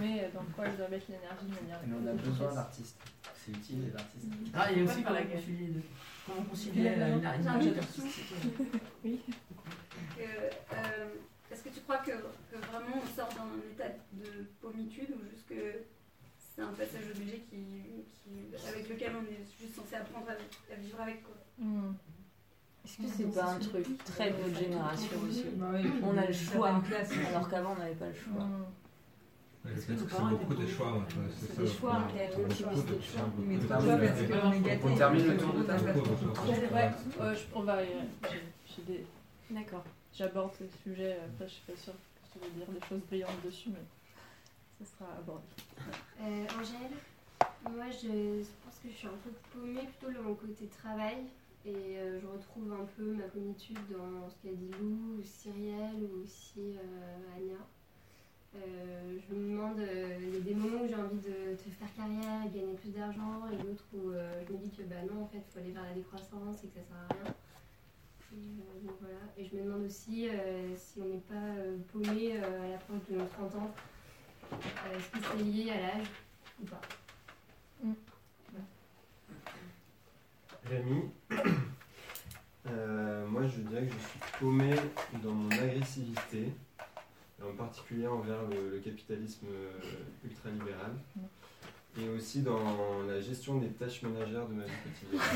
[0.01, 1.81] Mais dans quoi je dois mettre l'énergie de manière.
[1.87, 3.01] Mais on a besoin d'artistes.
[3.35, 4.27] C'est utile les artistes.
[4.55, 5.37] Ah, il y a aussi comment la guerre.
[5.41, 5.83] concilier, deux.
[6.27, 8.03] comment concilier une j'ai énergie une question.
[8.05, 8.35] artistique.
[9.05, 9.21] Oui.
[10.19, 11.09] Euh,
[11.57, 15.49] Est-ce que tu crois que, que vraiment on sort d'un état de pommitude ou juste
[15.49, 15.81] que
[16.55, 20.33] c'est un passage obligé qui, qui- avec lequel on est juste censé apprendre à,
[20.73, 21.35] à vivre avec quoi?
[22.85, 25.45] Est-ce que c'est pas un truc très de notre génération aussi?
[25.57, 26.83] Bah On a le choix,
[27.31, 28.47] alors qu'avant on n'avait pas le choix.
[29.65, 29.95] Que c'est
[30.37, 31.07] beaucoup de choix.
[31.41, 32.07] C'est des choix,
[33.39, 33.57] Mais.
[33.67, 34.81] Parce qu'on est gâtés.
[34.85, 35.93] On termine le tour de table.
[37.21, 37.77] Euh, on va.
[37.79, 37.85] euh,
[38.67, 39.07] j'ai des-
[39.51, 39.85] D'accord.
[40.17, 43.45] J'aborde ce sujet, après je suis pas sûre que je vais dire des choses brillantes
[43.45, 43.85] dessus, mais
[44.85, 45.45] ça sera abordé.
[46.23, 46.97] Euh, Angèle,
[47.71, 51.19] moi je pense que je suis un peu paumée plutôt dans mon côté travail
[51.67, 56.03] et euh, je retrouve un peu ma cognitude dans ce qu'a dit Lou, ou Cyrielle
[56.03, 57.59] ou aussi euh, Anya.
[58.57, 62.59] Euh, je me demande, euh, des moments où j'ai envie de, de faire carrière et
[62.59, 65.43] gagner plus d'argent et d'autres où euh, je me dis que bah non en fait
[65.47, 67.35] il faut aller vers la décroissance et que ça sert à rien.
[68.33, 69.19] Et, euh, donc voilà.
[69.39, 73.01] et je me demande aussi euh, si on n'est pas euh, paumé euh, à l'approche
[73.11, 73.75] de nos 30 ans
[74.53, 74.57] euh,
[74.97, 76.07] Est-ce que c'est lié à l'âge
[76.61, 76.81] ou pas
[80.65, 81.03] Rémi,
[82.67, 84.75] euh, moi je dirais que je suis paumé
[85.23, 86.53] dans mon agressivité,
[87.41, 89.79] en particulier envers le, le capitalisme euh,
[90.25, 90.93] ultralibéral.
[91.99, 92.59] Et aussi dans
[93.09, 95.21] la gestion des tâches ménagères de ma vie quotidienne.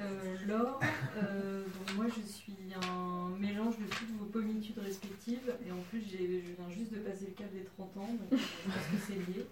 [0.00, 0.80] Euh, Laure,
[1.22, 6.00] euh, donc moi je suis un mélange de toutes vos pommitudes respectives et en plus
[6.10, 8.86] j'ai- je viens juste de passer le cap des 30 ans, donc euh, je pense
[8.90, 9.46] que c'est lié.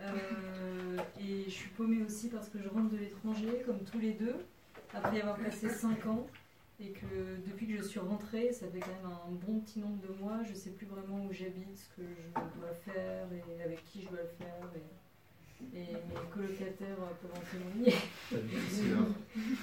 [0.00, 4.12] Euh, et je suis paumée aussi parce que je rentre de l'étranger, comme tous les
[4.12, 4.34] deux,
[4.94, 6.26] après avoir passé 5 ans.
[6.80, 10.00] Et que depuis que je suis rentrée, ça fait quand même un bon petit nombre
[10.00, 13.84] de mois, je sais plus vraiment où j'habite, ce que je dois faire et avec
[13.84, 14.70] qui je dois le faire.
[14.74, 14.80] Et,
[15.74, 17.94] et mes colocataires euh, peuvent en témoigner.
[18.32, 19.06] Hein.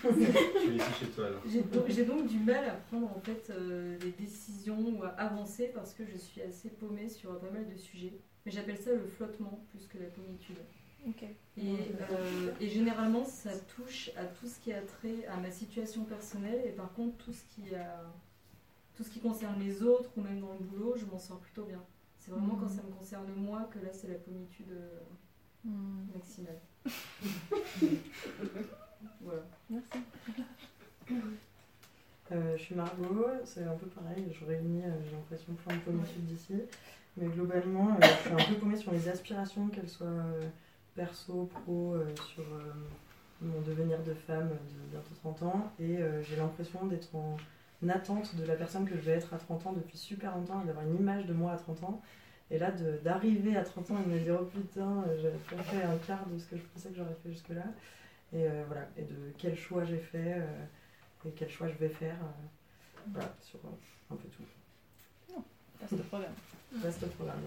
[0.03, 1.41] Je suis ici chez toi, alors.
[1.45, 5.09] J'ai donc, j'ai donc du mal à prendre en fait euh, des décisions ou à
[5.09, 8.13] avancer parce que je suis assez paumée sur pas mal de sujets.
[8.45, 10.57] Mais j'appelle ça le flottement plus que la pommitude.
[11.57, 11.75] Et,
[12.11, 16.61] euh, et généralement, ça touche à tout ce qui a trait à ma situation personnelle
[16.65, 18.03] et par contre, tout ce qui, a,
[18.95, 21.63] tout ce qui concerne les autres ou même dans le boulot, je m'en sors plutôt
[21.65, 21.81] bien.
[22.17, 24.99] C'est vraiment quand ça me concerne moi que là, c'est la pommitude euh,
[25.65, 26.07] Mhm.
[26.15, 26.59] maximale.
[29.21, 29.41] voilà.
[29.69, 29.89] Merci.
[32.31, 35.81] Euh, je suis Margot, c'est un peu pareil, je réunis, euh, j'ai l'impression, plein de
[35.81, 36.53] pommitudes d'ici.
[37.17, 40.47] Mais globalement, euh, je suis un peu paumée sur les aspirations, qu'elles soient euh,
[40.99, 42.73] perso, pro, euh, sur euh,
[43.41, 45.71] mon devenir de femme de bientôt 30 ans.
[45.79, 47.37] Et euh, j'ai l'impression d'être en
[47.87, 50.67] attente de la personne que je vais être à 30 ans depuis super longtemps et
[50.67, 52.01] d'avoir une image de moi à 30 ans.
[52.51, 52.71] Et là,
[53.03, 56.37] d'arriver à 30 ans et de me dire, oh putain, j'avais fait un quart de
[56.37, 57.63] ce que je pensais que j'aurais fait jusque-là.
[58.33, 61.89] Et euh, voilà, et de quel choix j'ai fait euh, et quel choix je vais
[61.89, 62.15] faire.
[62.15, 63.59] euh, voilà, sur
[64.11, 64.43] un peu tout.
[65.79, 66.33] Vaste programme.
[66.73, 67.39] Vaste programme.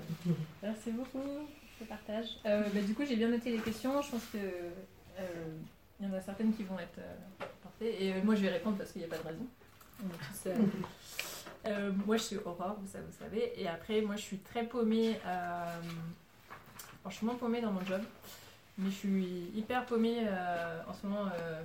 [0.62, 1.46] Merci beaucoup
[1.84, 2.26] partage.
[2.46, 4.00] Euh, bah, du coup, j'ai bien noté les questions.
[4.02, 5.22] Je pense que euh,
[6.00, 8.04] il y en a certaines qui vont être euh, portées.
[8.04, 9.46] Et euh, moi, je vais répondre parce qu'il n'y a pas de raison.
[9.98, 10.56] Tous, euh,
[11.66, 13.52] euh, moi, je suis Aurore, vous, savez, vous savez.
[13.60, 15.18] Et après, moi, je suis très paumée.
[15.26, 15.80] euh,
[17.00, 18.02] franchement, paumée dans mon job.
[18.78, 21.26] Mais je suis hyper paumée euh, en ce moment.
[21.34, 21.62] euh,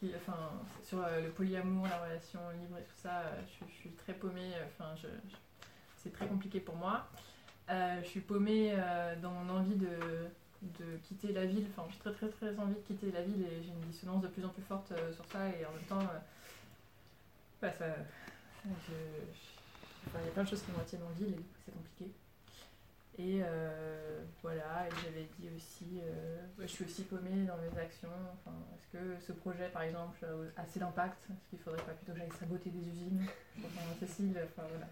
[0.00, 0.50] qui- enfin,
[0.84, 4.12] sur euh, le polyamour, la relation libre et tout ça, euh, je, je suis très
[4.12, 4.52] paumée.
[4.54, 5.36] euh, Enfin, je- je-
[5.96, 7.08] c'est très compliqué pour moi.
[7.70, 9.98] Euh, je suis paumée euh, dans mon envie de,
[10.62, 11.66] de quitter la ville.
[11.70, 14.28] Enfin, j'ai très très très envie de quitter la ville et j'ai une dissonance de
[14.28, 15.48] plus en plus forte euh, sur ça.
[15.48, 16.00] Et en même temps,
[17.60, 17.84] bah, ça,
[18.64, 22.10] il y a plein de choses qui me retiennent en ville et c'est compliqué.
[23.18, 23.42] Et
[24.42, 26.00] voilà, et j'avais dit aussi,
[26.56, 28.08] ouais, je suis aussi paumée dans mes actions.
[28.32, 30.24] Enfin, est-ce que ce projet, par exemple,
[30.56, 31.24] a assez d'impact?
[31.28, 33.26] Est-ce qu'il faudrait pas plutôt que j'aille saboter des usines?
[33.98, 34.86] Cécile, enfin voilà.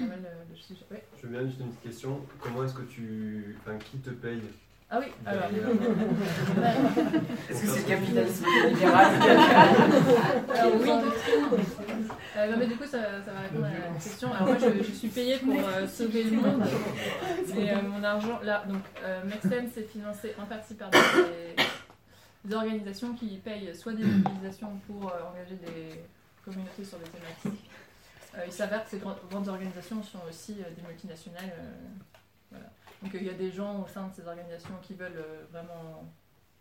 [0.00, 0.86] Pas mal euh, de sujets.
[0.90, 1.02] Ouais.
[1.16, 2.20] Je veux bien juste une petite question.
[2.40, 3.56] Comment est-ce que tu.
[3.60, 4.42] Enfin, qui te paye
[4.90, 5.44] Ah oui, alors.
[7.50, 9.06] Est-ce que c'est le capitalisme libéral
[10.54, 10.90] Alors oui.
[12.38, 14.30] Euh, non mais du coup ça, ça va répondre à la question.
[14.32, 16.62] Alors moi je, je suis payée pour euh, sauver le monde.
[17.56, 20.98] Et euh, mon argent, là, donc euh, Make Sense est financé en partie par des,
[22.44, 26.02] des organisations qui payent soit des mobilisations pour euh, engager des
[26.44, 27.70] communautés sur des thématiques.
[28.36, 31.52] Euh, il s'avère que ces grandes, organisations sont aussi euh, des multinationales.
[31.58, 31.72] euh,
[32.50, 32.66] voilà.
[33.02, 36.04] Donc il y a des gens au sein de ces organisations qui veulent vraiment,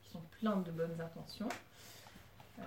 [0.02, 1.50] qui sont pleins de bonnes intentions.
[2.60, 2.64] Euh,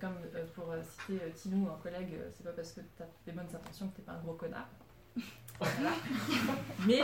[0.00, 3.32] comme euh, pour euh, citer Tinou, un collègue, c'est pas parce que tu as des
[3.32, 4.68] bonnes intentions que t'es pas un gros connard.
[5.60, 5.90] Voilà.
[6.84, 7.00] Mais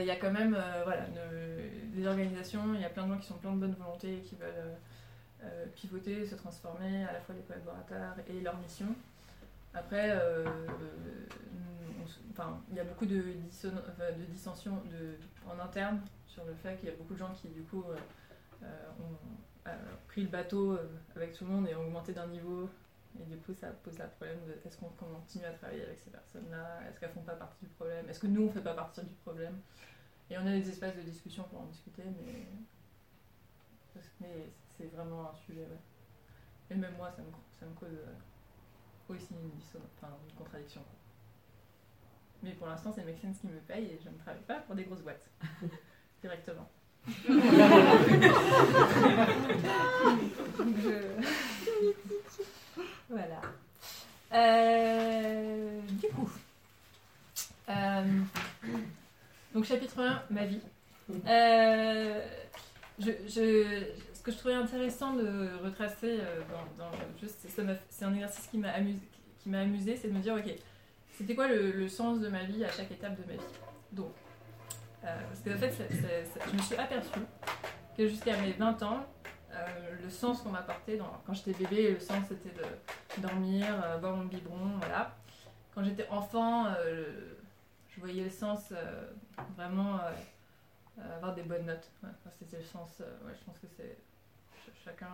[0.00, 3.18] il y a quand même voilà, une- des organisations, il y a plein de gens
[3.18, 4.74] qui sont pleins de bonne volonté et qui veulent
[5.74, 8.86] pivoter, se transformer, à la fois les collaborateurs et leur mission.
[9.72, 10.44] Après, euh,
[12.32, 13.22] enfin, il y a beaucoup de,
[14.28, 14.82] dissensions
[15.48, 17.96] en interne sur le fait qu'il y a beaucoup de gens qui, du coup, euh,
[18.62, 19.16] euh, ont
[19.68, 19.72] euh,
[20.08, 22.68] pris le bateau euh, avec tout le monde et ont augmenté d'un niveau.
[23.18, 26.10] Et du coup, ça pose le problème de est-ce qu'on continue à travailler avec ces
[26.10, 26.80] personnes-là?
[26.88, 28.08] Est-ce qu'elles font pas partie du problème?
[28.08, 29.58] Est-ce que nous, on fait pas partie du problème?
[30.30, 32.46] Et on a des espaces de discussion pour en discuter, mais
[34.80, 35.66] c'est vraiment un sujet.
[36.70, 39.50] Et même moi, ça me, ça me cause euh, aussi une,
[39.98, 40.82] enfin, une contradiction.
[42.42, 44.74] Mais pour l'instant, c'est Make Sense qui me paye et je ne travaille pas pour
[44.74, 45.28] des grosses boîtes.
[46.22, 46.68] Directement.
[53.08, 53.40] Voilà.
[54.32, 56.30] Euh, du coup.
[57.68, 58.04] euh,
[59.54, 60.60] donc chapitre 1, ma vie.
[62.98, 63.84] Je-
[64.20, 66.42] ce que je trouvais intéressant de retracer euh,
[66.76, 66.90] dans,
[67.88, 70.54] c'est un exercice qui m'a amusé, c'est de me dire ok,
[71.16, 73.48] c'était quoi le, sens de ma vie à chaque étape de ma vie?
[73.92, 74.12] Donc,
[75.04, 77.20] euh, parce fait, c'est- c'est- c'est- je me suis aperçue
[77.96, 79.06] que jusqu'à mes 20 ans,
[79.54, 79.66] euh,
[80.02, 80.98] le sens qu'on m'apportait.
[81.26, 83.64] Quand j'étais bébé, le sens c'était de dormir,
[84.02, 85.16] boire mon biberon, voilà.
[85.74, 86.66] Quand j'étais enfant,
[87.88, 88.74] je voyais le sens
[89.56, 89.98] vraiment
[91.16, 91.88] avoir des bonnes notes.
[92.38, 93.96] c'était le sens, je pense que c'est
[94.84, 95.10] chacun.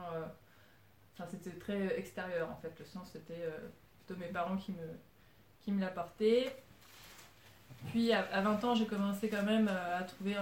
[1.14, 2.72] Enfin, c'était très extérieur en fait.
[2.78, 3.48] Le sens, c'était
[4.04, 4.86] plutôt mes parents qui me,
[5.60, 6.54] qui me l'apportaient.
[7.90, 10.40] Puis à, 20 ans, j'ai commencé quand même euh, à trouver euh,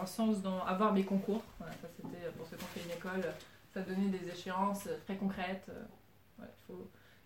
[0.00, 1.42] un, sens dans avoir mes concours.
[1.58, 3.32] ça c'était pour ceux qui ont fait une école,
[3.74, 5.70] ça donnait des échéances très concrètes.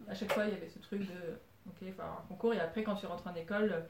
[0.09, 1.39] à chaque fois, il y avait ce truc de
[1.69, 3.85] ok, faut avoir un concours et après quand tu rentres en école,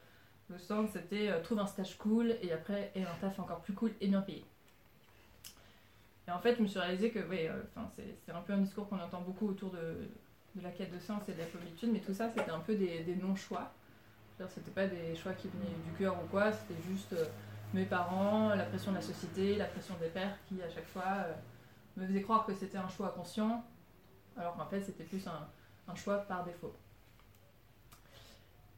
[0.49, 3.75] le sens c'était euh, trouve un stage cool et après et un taf encore plus
[3.75, 4.45] cool et bien payé.
[6.31, 7.49] Et en fait, je me suis réalisé que oui,
[7.97, 10.09] c'est un peu un discours qu'on entend beaucoup autour de,
[10.62, 13.16] la quête de sens et de la pommitude, mais tout ça c'était un peu des,
[13.20, 13.72] non-choix.
[14.49, 17.26] C'était pas des choix qui venaient du cœur ou quoi, c'était juste euh,
[17.74, 21.05] mes parents, la pression de la société, la pression des pères qui à chaque fois
[21.09, 21.35] euh,
[21.97, 23.62] me faisaient croire que c'était un choix conscient,
[24.39, 26.74] alors qu'en fait c'était plus un, choix par défaut.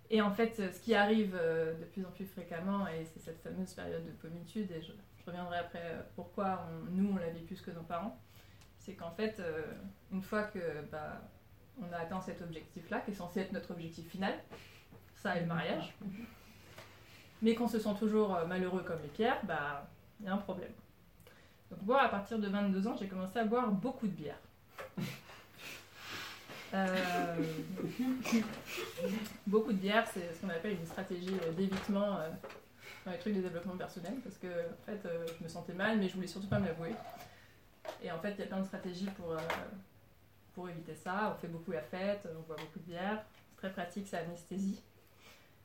[0.09, 3.41] Et en fait, ce qui arrive euh, de plus en plus fréquemment, et c'est cette
[3.43, 4.93] fameuse période de pommitude, et je,
[5.27, 8.19] reviendrai après pourquoi nous on l'a vécu plus que nos parents,
[8.79, 9.41] c'est qu'en fait,
[10.13, 11.21] une fois que bah,
[11.81, 14.35] on a atteint cet objectif-là, qui est censé être notre objectif final,
[15.15, 15.95] ça et le mariage,
[17.41, 19.89] mais qu'on se sent toujours euh, malheureux comme les pierres, bah,
[20.21, 20.73] il y a un problème.
[21.71, 24.39] Donc moi, à partir de 22 ans, j'ai commencé à boire beaucoup de bière.
[26.75, 27.37] Euh,
[29.47, 32.19] beaucoup de bière, c'est ce qu'on appelle une stratégie euh, d'évitement
[33.05, 36.09] dans les trucs de développement personnel, parce que en fait, je me sentais mal, mais
[36.09, 36.95] je voulais surtout pas me l'avouer.
[38.03, 39.37] Et en fait, il y a plein de stratégies pour,
[40.55, 41.35] pour éviter ça.
[41.35, 43.25] On fait beaucoup la fête, on boit beaucoup de bière.
[43.51, 44.81] C'est très pratique, c'est anesthésie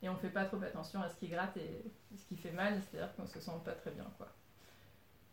[0.02, 1.82] et on fait pas trop attention à ce qui gratte et
[2.16, 4.06] ce qui fait mal, c'est-à-dire qu'on se sent pas très bien.
[4.16, 4.28] quoi.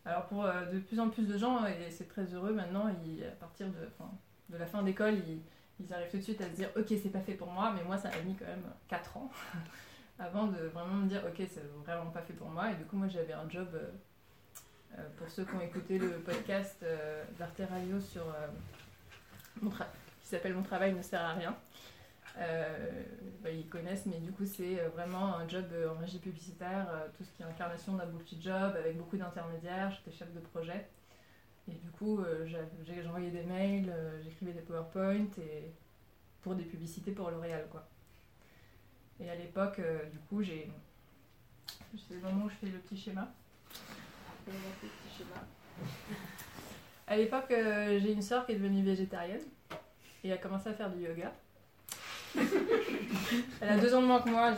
[0.04, 3.36] Alors pour euh, de plus en plus de gens, et c'est très heureux maintenant, à
[3.40, 5.40] partir de, la fin d'école, ils,
[5.80, 7.82] ils, arrivent tout de suite à se dire ok c'est pas fait pour moi, mais
[7.84, 9.30] moi ça a mis quand même 4 ans
[10.18, 12.96] avant de vraiment me dire ok c'est vraiment pas fait pour moi, et du coup
[12.96, 13.90] moi j'avais un job, euh,
[14.98, 16.84] euh, pour ceux qui ont écouté le podcast
[17.38, 18.24] d'Arte Radio sur,
[19.60, 21.56] qui s'appelle Mon travail ne sert à rien,
[22.38, 23.02] euh,
[23.42, 26.86] bah, ils connaissent, mais du coup, c'est euh, vraiment un job euh, en régie publicitaire,
[27.16, 29.90] tout ce qui est incarnation d'un bullshit job avec beaucoup d'intermédiaires.
[29.90, 30.88] J'étais chef de projet.
[31.68, 32.20] Et du coup,
[33.02, 33.92] j'envoyais des mails,
[34.22, 35.72] j'écrivais des PowerPoint et
[36.40, 37.88] pour des publicités pour L'Oréal, quoi.
[39.20, 40.70] Et à l'époque, du coup, j'ai.
[42.08, 43.28] C'est le moment où je fais le petit schéma.
[44.46, 45.42] Le petit schéma.
[47.06, 49.42] À l'époque, j'ai une soeur qui est devenue végétarienne
[50.24, 51.32] et a commencé à faire du yoga.
[53.60, 54.52] Elle a deux ans de moins que moi.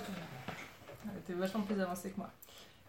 [1.04, 2.30] Elle était vachement plus avancée que moi.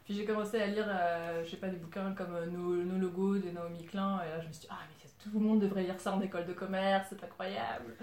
[0.06, 3.38] Puis j'ai commencé à lire, euh, je sais pas, des bouquins comme euh, nos, logos
[3.38, 4.20] de Naomi Klein.
[4.26, 6.22] Et là, je me suis dit, ah, mais tout le monde devrait lire ça en
[6.22, 7.96] école de commerce, c'est incroyable.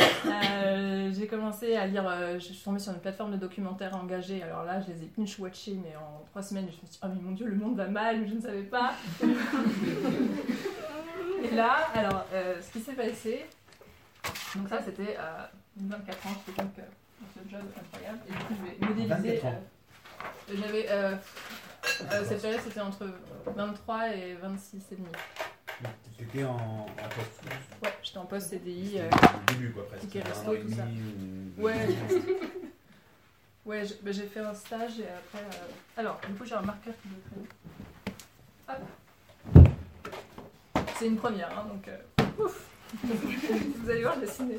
[0.00, 4.42] Euh, j'ai commencé à lire, je suis tombée sur une plateforme de documentaires engagés.
[4.42, 7.06] Alors là, je les ai pinch-watchés, mais en trois semaines, je me suis dit, oh,
[7.14, 8.94] mais mon dieu, le monde va mal, je ne savais pas.
[11.44, 13.46] et là, alors, ce qui s'est passé,
[14.56, 15.16] donc ça, c'était
[15.76, 16.82] 24 ans, c'était donc euh,
[17.34, 18.20] ce job incroyable.
[18.28, 19.40] Et du coup, je vais modéliser.
[19.44, 20.86] Euh, j'avais.
[20.90, 21.16] Euh,
[22.24, 23.06] cette période, c'était entre
[23.46, 25.08] 23 et 26 et demi.
[26.18, 27.42] T'étais en, en poste
[27.82, 29.00] Ouais, j'étais en poste CDI.
[29.00, 30.02] Au début, quoi, presque.
[30.02, 30.86] Ticket resto, tout ça.
[31.58, 31.88] Ouais.
[33.66, 35.44] ouais, bah, j'ai fait un stage et après.
[35.96, 38.14] Alors, du coup, j'ai un marqueur qui me fait.
[38.68, 39.66] Hop.
[40.98, 41.90] C'est une première, hein, donc.
[42.38, 42.68] Ouf
[43.02, 44.52] vous allez voir, je dessine,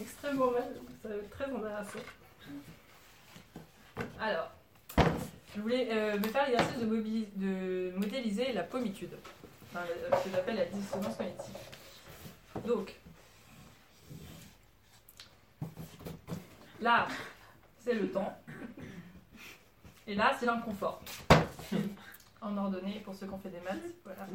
[0.00, 1.98] extrêmement mal, ça va être très embarrassant.
[4.20, 4.50] Alors,
[5.54, 6.86] je voulais euh, me faire l'exercice de,
[7.36, 9.10] de, modéliser la pommitude,
[9.72, 9.84] enfin,
[10.18, 11.54] ce que j'appelle la dissonance cognitive.
[12.66, 12.94] Donc,
[16.80, 17.08] là,
[17.78, 18.36] c'est le temps,
[20.06, 21.00] et là, c'est l'inconfort.
[22.42, 24.26] En ordonnée, pour ceux qui ont fait des maths, voilà.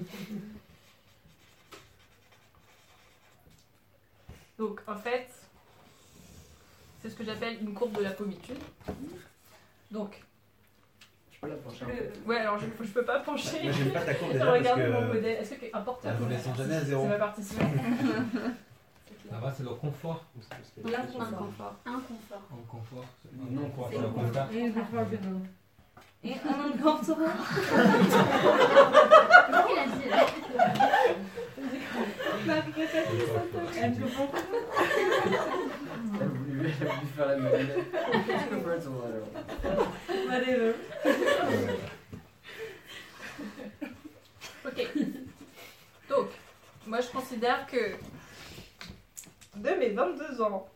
[4.59, 5.27] Donc en fait,
[7.01, 8.59] c'est ce que j'appelle une courbe de la pommitude.
[9.89, 10.23] Donc.
[11.63, 11.85] Pencher.
[12.25, 13.63] Ouais, alors je, je peux pas pencher.
[13.63, 14.51] Moi j'aime pas ta courbe déjà.
[14.51, 15.37] Regarde mon modèle.
[15.41, 17.07] Est-ce que importe ta courbe jamais à zéro.
[17.07, 17.17] C'est
[19.41, 20.23] ma c'est le confort.
[20.85, 21.75] L'inconfort.
[21.85, 22.35] Inconfort.
[22.53, 23.05] Inconfort.
[23.49, 23.89] Non, confort.
[23.91, 24.47] C'est confort.
[24.53, 25.07] Et inconfort.
[26.23, 26.65] Et inconfort.
[29.65, 30.25] Qu'est-ce qu'il a dit là
[32.45, 33.07] Marie, répète
[36.73, 36.85] ça.
[36.85, 36.85] Inconfort.
[36.85, 37.85] Elle a voulu faire la même.
[40.27, 40.73] Whatever.
[44.65, 44.87] Ok.
[46.09, 46.27] Donc,
[46.87, 47.95] moi je considère que
[49.55, 50.67] de mes 22 ans,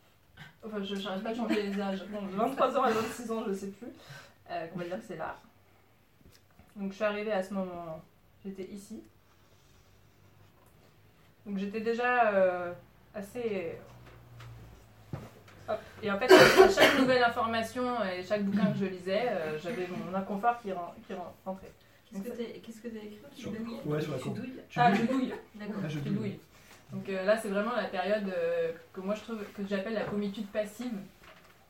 [0.64, 3.44] enfin je n'arrive pas à changer les âges, donc de 23 ans à 26 ans,
[3.46, 3.88] je sais plus,
[4.50, 5.36] euh, on va dire que c'est là.
[6.76, 8.00] Donc je suis arrivée à ce moment,
[8.44, 9.02] j'étais ici.
[11.46, 12.72] Donc j'étais déjà euh,
[13.14, 13.78] assez.
[15.70, 15.78] Hop.
[16.02, 19.86] Et en fait, à chaque nouvelle information et chaque bouquin que je lisais, euh, j'avais
[19.88, 21.70] mon inconfort qui, ren- qui ren- rentrait.
[22.12, 25.02] Qu'est-ce que que t'as écrit Tu Sur- douilles ouais, sur la Tu douilles Ah, je
[25.04, 25.32] douille.
[25.54, 25.74] D'accord.
[25.84, 26.14] Ah, je Je douille.
[26.16, 26.38] douille.
[26.92, 30.02] Donc euh, là, c'est vraiment la période euh, que moi je trouve que j'appelle la
[30.04, 30.92] commitude passive.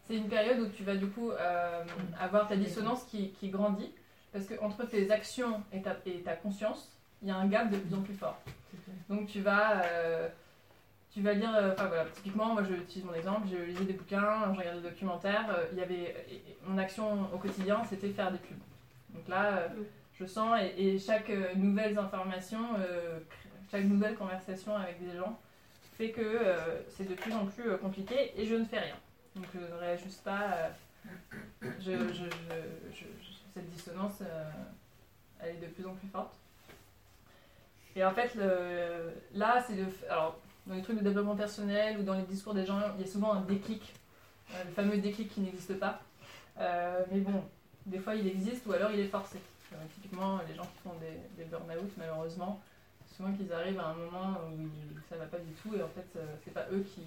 [0.06, 1.84] C'est une période où tu vas du coup euh,
[2.18, 3.92] avoir ta dissonance qui, qui grandit
[4.32, 6.90] parce que entre tes actions et ta, et ta conscience,
[7.22, 8.38] il y a un gap de plus en plus fort.
[9.10, 10.28] Donc tu vas, euh,
[11.12, 13.92] tu vas lire, euh, enfin voilà, typiquement, moi je utilise mon exemple, je lisais des
[13.94, 16.14] bouquins, je regardais des documentaires, euh, il y avait,
[16.64, 18.58] mon action au quotidien c'était faire des pubs.
[19.14, 19.68] Donc là, euh,
[20.18, 22.58] je sens, et, et chaque nouvelle information,
[23.70, 25.38] chaque nouvelle conversation avec des gens
[25.96, 26.38] fait que
[26.88, 28.96] c'est de plus en plus compliqué et je ne fais rien.
[29.34, 30.70] Donc je ne réajuste pas,
[31.62, 33.04] je, je- je-
[33.54, 34.22] cette dissonance,
[35.40, 36.34] elle est de plus en plus forte.
[37.96, 39.86] Et en fait, le- là, c'est le.
[40.08, 43.08] Alors, dans les trucs de développement personnel ou dans les discours des gens, il y
[43.08, 43.94] a souvent un déclic,
[44.52, 46.00] euh, le fameux déclic qui n'existe pas.
[46.58, 47.44] Euh, mais bon,
[47.86, 49.38] des fois il existe ou alors il est forcé.
[49.72, 52.60] Euh, typiquement, les gens qui font des, burn-out, malheureusement,
[53.16, 54.68] souvent qu'ils arrivent à un moment où
[55.08, 57.02] ça va pas du tout et en fait, c'est pas eux qui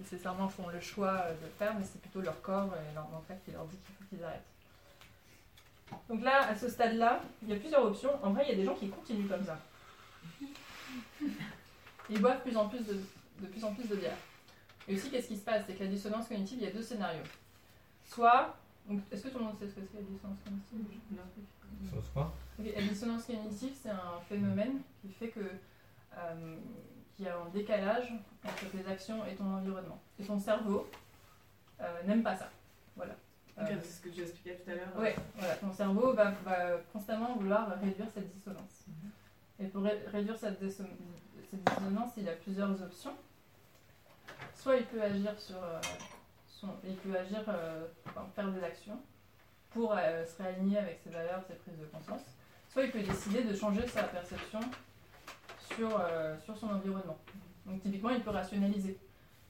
[0.00, 3.38] nécessairement font le choix de le faire, mais c'est plutôt leur corps et leur mental
[3.44, 4.40] qui leur dit qu'il faut qu'ils arrêtent.
[6.08, 8.10] Donc là, à ce stade-là, il y a plusieurs options.
[8.22, 9.58] En vrai, il y a des gens qui continuent comme ça.
[12.10, 12.94] Ils boivent plus en plus de,
[13.40, 14.16] de plus en plus de bière.
[14.88, 15.62] Et aussi, qu'est-ce qui se passe?
[15.66, 17.22] C'est que la dissonance cognitive, il y a deux scénarios.
[18.04, 18.56] Soit,
[19.12, 20.84] est-ce que tout le monde sait ce que c'est la dissonance cognitive
[21.80, 22.32] Dissonance quoi?
[22.58, 26.56] La dissonance cognitive, c'est un phénomène qui fait que euh,
[27.14, 28.12] qu'il y a un décalage
[28.44, 30.00] entre tes actions et ton environnement.
[30.18, 30.88] Et ton cerveau
[31.80, 32.50] euh, n'aime pas ça.
[32.96, 33.14] Voilà.
[33.58, 34.88] Euh, c'est ce que tu expliquais tout à l'heure.
[34.98, 35.54] Ouais, voilà.
[35.56, 38.84] Ton cerveau va, va constamment vouloir réduire cette dissonance.
[39.60, 40.82] Et pour ré- réduire cette, disso-
[41.50, 43.14] cette dissonance, il a plusieurs options.
[44.54, 45.80] Soit il peut agir sur, euh,
[46.48, 47.86] son- il peut agir, euh,
[48.34, 49.00] faire des actions
[49.70, 52.20] pour euh, se réaligner avec ses valeurs, ses prises de conscience.
[52.72, 54.60] Soit il peut décider de changer sa perception
[55.74, 56.00] sur,
[56.44, 57.18] sur son environnement.
[57.66, 58.96] Donc typiquement, il peut rationaliser.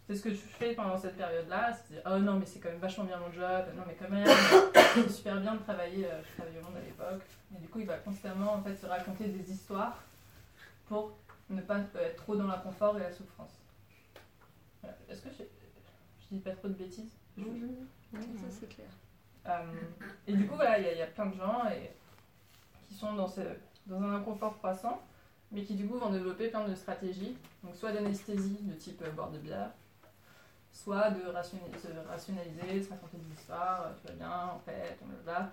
[0.06, 2.78] C'est ce que je fais pendant cette période-là, c'est oh non, mais c'est quand même
[2.78, 4.26] vachement bien mon job, non, mais quand même,
[4.94, 7.22] c'est super bien de travailler, je travaillais au monde à l'époque.
[7.54, 9.98] Et du coup, il va constamment en fait, se raconter des histoires
[10.88, 11.12] pour
[11.50, 13.52] ne pas euh, être trop dans l'inconfort et la souffrance.
[14.82, 14.96] Voilà.
[15.08, 17.12] Est-ce que je, je dis pas trop de bêtises?
[17.36, 18.88] Oui, ça c'est clair.
[19.46, 19.72] Euh,
[20.26, 21.90] et du coup, voilà, il y, a- il y a plein de gens et,
[22.88, 23.40] qui sont dans, ce,
[23.86, 25.00] dans un inconfort croissant,
[25.52, 27.36] mais qui du coup vont développer plein de stratégies.
[27.62, 29.70] Donc, soit d'anesthésie de type euh, boire de bière,
[30.72, 34.98] soit de rationnaliser, se rationaliser, se raconter des histoires, euh, tout va bien, en fait,
[35.02, 35.50] on va.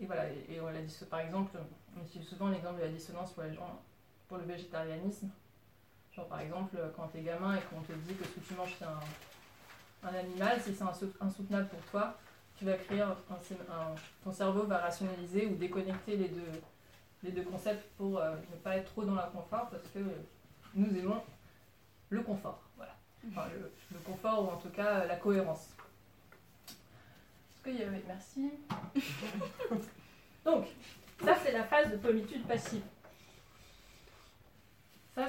[0.00, 1.58] Et voilà, et, et on l'a dit, par exemple,
[1.96, 3.82] on utilise souvent l'exemple de la dissonance pour les gens,
[4.28, 5.28] pour le végétarianisme.
[6.12, 8.74] Genre, par exemple, quand t'es gamin et qu'on te dit que ce que tu manges
[8.78, 9.00] c'est un,
[10.08, 12.16] un animal, si c'est insou- insoutenable pour toi,
[12.56, 13.16] tu vas créer un,
[14.24, 16.60] ton cerveau va rationaliser ou déconnecter les deux,
[17.22, 20.00] les deux concepts pour euh, ne pas être trop dans l'inconfort parce que
[20.74, 21.22] nous aimons
[22.10, 22.60] le confort.
[22.76, 22.96] Voilà.
[23.30, 25.68] Enfin, le, le confort ou en tout cas la cohérence.
[26.68, 28.02] Est-ce qu'il y avait.
[28.06, 28.50] Merci.
[30.44, 30.66] Donc,
[31.24, 32.82] ça c'est la phase de pommitude passive.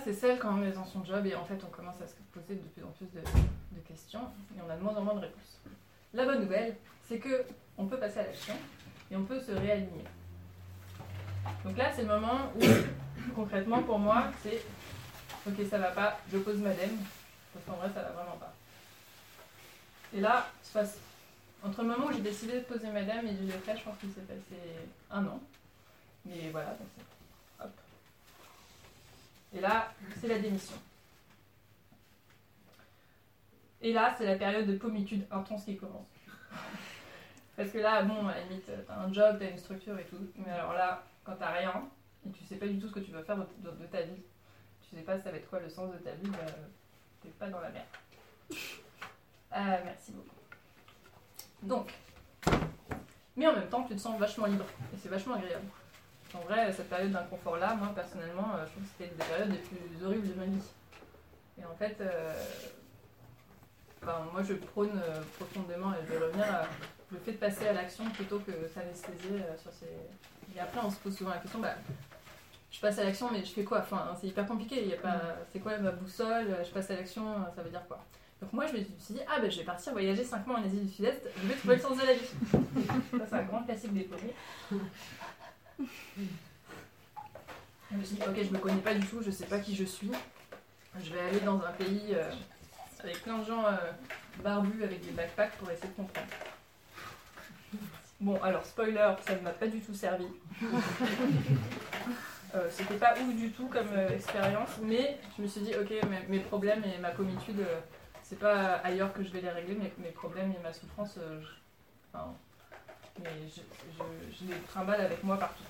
[0.04, 2.14] C'est celle quand on est dans son job et en fait on commence à se
[2.32, 3.22] poser de plus en plus de,
[3.88, 4.22] questions
[4.56, 5.60] et on a de moins en moins de réponses.
[6.14, 6.76] La bonne nouvelle,
[7.08, 7.44] c'est que
[7.78, 8.54] on peut passer à l'action
[9.10, 10.04] et on peut se réaligner.
[11.66, 12.64] Donc là, c'est le moment où,
[13.36, 14.62] concrètement, pour moi, c'est
[15.48, 16.98] ok, ça va pas, je pose madame,
[17.52, 18.54] parce qu'en vrai, ça va vraiment pas.
[20.14, 20.48] Et là,
[21.64, 24.12] entre le moment où j'ai décidé de poser madame et l'ai fait, je pense qu'il
[24.12, 24.56] s'est passé
[25.10, 25.40] un an.
[26.26, 26.88] Mais voilà, donc.
[29.54, 30.76] Et là, c'est la démission.
[33.82, 36.08] Et là, c'est la période de pommitude intense qui commence.
[37.56, 40.18] Parce que là, bon, à la limite, t'as un job, t'as une structure et tout.
[40.36, 41.90] Mais alors là, quand t'as rien,
[42.28, 44.22] et tu sais pas du tout ce que tu vas faire de ta vie,
[44.82, 46.52] tu sais pas ça va être quoi le sens de ta vie, bah,
[47.22, 47.86] t'es pas dans la merde.
[49.52, 50.36] Euh, merci beaucoup.
[51.64, 51.92] Donc,
[53.36, 54.66] mais en même temps, tu te sens vachement libre.
[54.94, 55.66] Et c'est vachement agréable.
[56.34, 59.52] En vrai, cette période d'inconfort-là, moi, personnellement, euh, je trouve que c'était une des périodes
[59.52, 60.64] les plus horribles de ma vie.
[61.60, 62.34] Et en fait, euh,
[64.02, 66.62] Enfin, moi, je prône euh, profondément, et je vais revenir à
[67.12, 70.56] le fait de passer à l'action plutôt que s'anesthésier sur ces.
[70.56, 71.76] Et après, on se pose souvent la question bah,
[72.72, 73.80] je passe à l'action, mais je fais quoi?
[73.80, 74.84] Enfin, c'est hyper compliqué.
[74.84, 75.22] Il y a pas,
[75.52, 76.56] c'est quoi ma boussole?
[76.64, 77.24] Je passe à l'action,
[77.54, 78.06] ça veut dire quoi?
[78.42, 80.64] Donc moi, je me suis dit, ah ben, je vais partir voyager 5 mois en
[80.64, 81.22] Asie du Sud-Est.
[81.42, 82.20] Je vais trouver le sens de la vie.
[83.12, 84.34] ça, c'est un grand classique des paumés.
[87.92, 89.76] Je me suis dit, ok, je me connais pas du tout, je sais pas qui
[89.76, 90.12] je suis.
[91.02, 92.30] Je vais aller dans un pays euh,
[93.04, 93.72] avec plein de gens euh,
[94.44, 96.28] barbus avec des backpacks pour essayer de comprendre.
[98.22, 100.26] Bon, alors, spoiler, ça ne m'a pas du tout servi.
[102.56, 106.22] Euh, C'était pas ouf du tout comme expérience, mais je me suis dit, ok, mes,
[106.28, 107.64] mes problèmes et ma commitude,
[108.24, 111.48] c'est pas ailleurs que je vais les régler, mes, mes problèmes et ma souffrance, je,
[112.12, 112.34] enfin,
[113.22, 115.62] mais je, je- je les trimballe avec moi partout.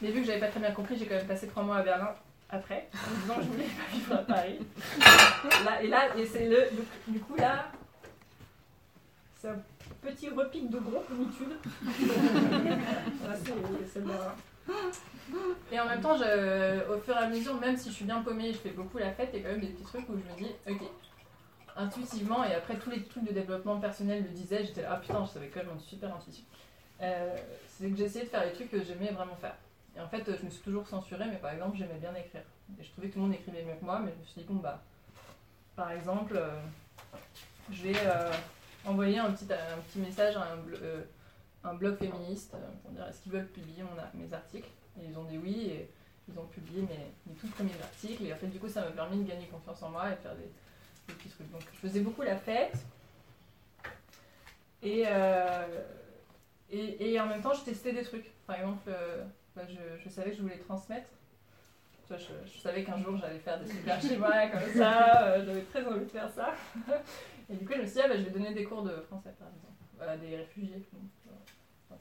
[0.00, 1.82] Mais vu que j'avais pas très bien compris, j'ai quand même passé trois mois à
[1.82, 2.10] Berlin
[2.50, 4.58] après, en disant que je voulais pas vivre à Paris.
[5.64, 6.64] Là, et là, et c'est le,
[7.08, 7.66] du- coup là,
[9.36, 9.58] c'est un
[10.00, 11.52] petit repique de gros commitude.
[13.20, 13.52] Voilà, c'est
[13.92, 14.34] c'est Berlin.
[15.70, 18.52] Et en même temps, au fur et à mesure, même si je suis bien paumée,
[18.52, 20.32] je fais beaucoup la fête, il y a quand même des petits trucs où je
[20.32, 20.88] me dis, ok,
[21.76, 25.32] intuitivement, et après tous les trucs de développement personnel le disaient, j'étais ah putain, je
[25.32, 26.44] savais quand même une super intuition.
[27.02, 27.36] Euh,
[27.68, 29.54] c'est que essayé de faire les trucs que j'aimais vraiment faire.
[29.98, 32.42] Et en fait, je me suis toujours censurée, mais par exemple, j'aimais bien écrire.
[32.78, 34.40] Et je trouvais que tout le monde écrivait mieux que moi, mais je me suis
[34.42, 34.80] dit, bon, bah,
[35.74, 36.60] par exemple, euh,
[37.70, 38.32] je euh,
[38.86, 43.32] un petit, un petit message à un, euh, blog féministe euh, pour dire est-ce qu'ils
[43.32, 43.82] veulent publier
[44.14, 44.68] mes articles?
[45.00, 45.90] Et ils ont dit oui, et
[46.28, 48.24] ils ont publié mes, mes tout premiers articles.
[48.24, 50.20] Et en fait, du coup, ça m'a permis de gagner confiance en moi et de
[50.20, 50.50] faire des,
[51.12, 51.50] petits trucs.
[51.50, 52.76] Donc, je faisais beaucoup la fête.
[54.82, 55.04] Et,
[56.70, 58.30] et, et en même temps, je testais des trucs.
[58.46, 58.90] Par exemple,
[59.58, 59.64] bah,
[60.04, 61.08] je, savais que je voulais transmettre.
[62.10, 66.06] Je, savais qu'un jour j'allais faire des super schémas comme ça, euh, j'avais très envie
[66.06, 66.54] de faire ça.
[67.50, 69.00] Et du coup, je me suis dit, ah, bah, je vais donner des cours de
[69.00, 70.82] français par exemple, des réfugiés.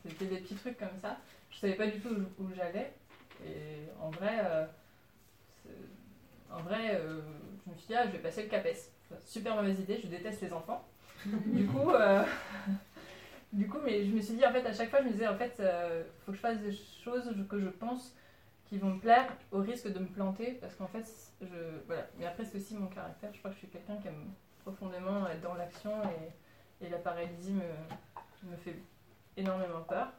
[0.06, 1.18] C'était des petits trucs comme ça.
[1.50, 2.94] Je savais pas du tout où, j'allais.
[3.46, 4.66] Et en vrai, euh,
[6.52, 7.20] en vrai euh,
[7.66, 8.92] je me suis dit, ah, je vais passer le CAPES.
[9.26, 10.86] Super mauvaise idée, je déteste les enfants.
[11.26, 11.92] du coup,
[13.54, 15.28] du coup, mais je me suis dit, en fait, à chaque fois, je me disais,
[15.28, 18.14] en fait, euh, faut que je fasse des choses que je pense
[18.68, 21.06] qui vont me plaire au risque de me planter parce qu'en fait,
[21.42, 21.48] je,
[21.86, 22.06] voilà.
[22.20, 23.30] Mais après, c'est aussi mon caractère.
[23.34, 24.34] Je crois que je suis quelqu'un qui aime
[24.64, 28.76] profondément être dans l'action et, et la paralysie me, fait
[29.38, 30.12] énormément peur.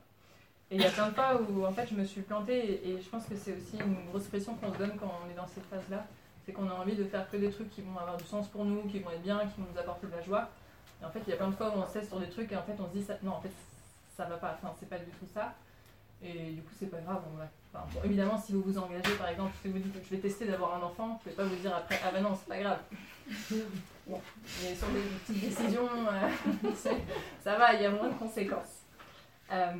[0.70, 3.00] Et il y a plein de fois où en fait je me suis plantée et
[3.00, 5.46] je pense que c'est aussi une grosse pression qu'on se donne quand on est dans
[5.46, 6.06] cette phase-là.
[6.44, 8.64] C'est qu'on a envie de faire que des trucs qui vont avoir du sens pour
[8.64, 10.48] nous, qui vont être bien, qui vont nous apporter de la joie.
[11.00, 12.28] Et en fait, il y a plein de fois où on se teste sur des
[12.28, 13.50] trucs et en fait on se dit ça, non, en fait
[14.16, 15.54] ça va pas, enfin c'est pas du tout ça.
[16.20, 17.22] Et du coup, c'est pas grave.
[17.32, 20.10] on va- enfin, bon, évidemment, si vous vous engagez, par exemple, si vous dites je
[20.16, 22.48] vais tester d'avoir un enfant, je vais pas vous dire après ah ben non, c'est
[22.48, 22.80] pas grave.
[24.08, 24.18] Bon,
[24.62, 26.74] mais sur des petites décisions, euh,
[27.44, 28.80] ça va, il y a moins de conséquences.
[29.52, 29.72] Euh,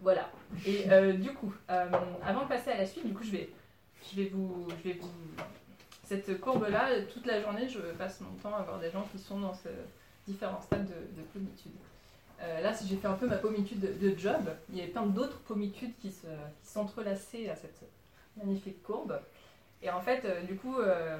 [0.00, 0.30] voilà.
[0.64, 3.50] Et euh, du coup, avant de passer à la suite, du coup, je vais,
[4.08, 5.10] je vais vous, je vais vous,
[6.20, 9.40] cette courbe-là, toute la journée, je passe mon temps à voir des gens qui sont
[9.40, 9.68] dans ce
[10.26, 11.26] différents stades de, de.
[12.42, 14.40] Euh, là, si j'ai fait un peu ma pommitude de, job,
[14.70, 17.80] il y avait plein d'autres pommitudes qui se, qui s'entrelaçaient à cette
[18.36, 19.18] magnifique courbe.
[19.82, 21.18] Et en fait, euh, du coup, euh,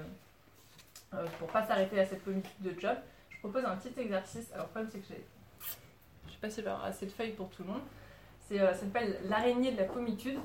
[1.14, 2.97] euh, pour pas s'arrêter à cette pommitude de job,
[3.30, 4.53] je propose un petit exercice.
[4.53, 5.24] Alors, le problème, c'est que j'ai,
[6.26, 7.82] je sais pas si j'ai assez de feuilles pour tout le monde.
[8.49, 10.38] C'est, ça s'appelle l'araignée de la pommitude.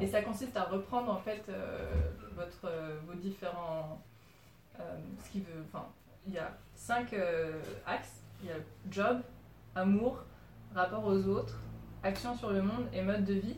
[0.00, 1.86] Et ça consiste à reprendre en fait euh,
[2.34, 4.00] votre, euh, vos différents.
[4.80, 5.62] euh, ce qui veut.
[5.68, 5.86] Enfin,
[6.26, 7.14] il y a cinq
[7.86, 8.22] axes.
[8.42, 8.56] Il y a
[8.90, 9.20] job,
[9.76, 10.24] amour,
[10.74, 11.60] rapport aux autres,
[12.02, 13.56] action sur le monde et mode de vie.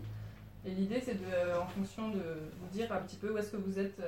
[0.66, 2.20] Et l'idée, c'est de, en fonction de
[2.60, 3.98] vous dire un petit peu où est-ce que vous êtes.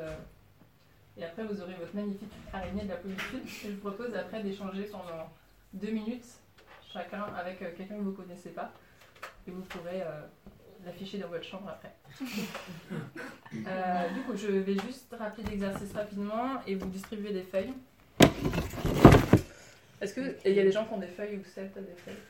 [1.17, 3.43] et après, vous aurez votre magnifique araignée de la pommitude.
[3.47, 5.31] Et je vous propose après d'échanger pendant
[5.73, 6.27] deux minutes
[6.93, 8.71] chacun avec quelqu'un que vous ne connaissez pas.
[9.47, 10.03] Et vous pourrez
[10.87, 11.93] l'afficher dans votre chambre après.
[13.67, 17.75] Euh, du coup, je vais juste rappeler l'exercice rapidement et vous distribuer des feuilles.
[20.01, 21.97] Est-ce que il y a des gens qui ont des feuilles ou Seb, t'as des
[21.97, 22.23] feuilles?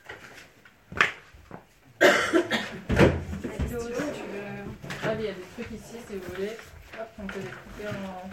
[5.05, 6.57] Ah, il y a des trucs ici si vous voulez.
[6.99, 8.29] Hop, on peut les couper en.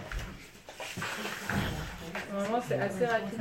[2.33, 3.39] Normalement, c'est assez rapide.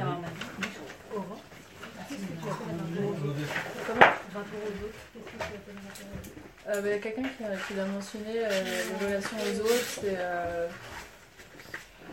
[6.69, 8.49] Euh, a quelqu'un qui, l'a mentionné, euh,
[9.01, 10.17] les relations aux autres, c'est.
[10.19, 10.69] Euh...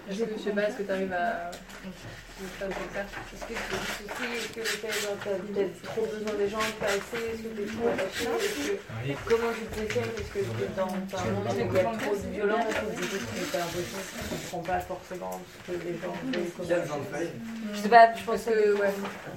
[0.10, 1.52] Est-ce sais pas, est-ce que tu arrives à.
[2.40, 6.64] Est-ce que tu as des soucis Est-ce que tu as peut-être trop besoin des gens,
[6.80, 9.28] pas assez Est-ce que tu es trop attaché Est-ce que...
[9.28, 11.84] Comment tu te positionnes Est-ce que tu es dans un moment où il y a
[12.00, 15.68] trop de violence ou que tu as l'impression que tu ne comprends pas forcément ce
[15.68, 16.16] que les gens
[17.12, 17.28] veulent
[17.74, 18.94] Je sais pas, je pense que, ouais.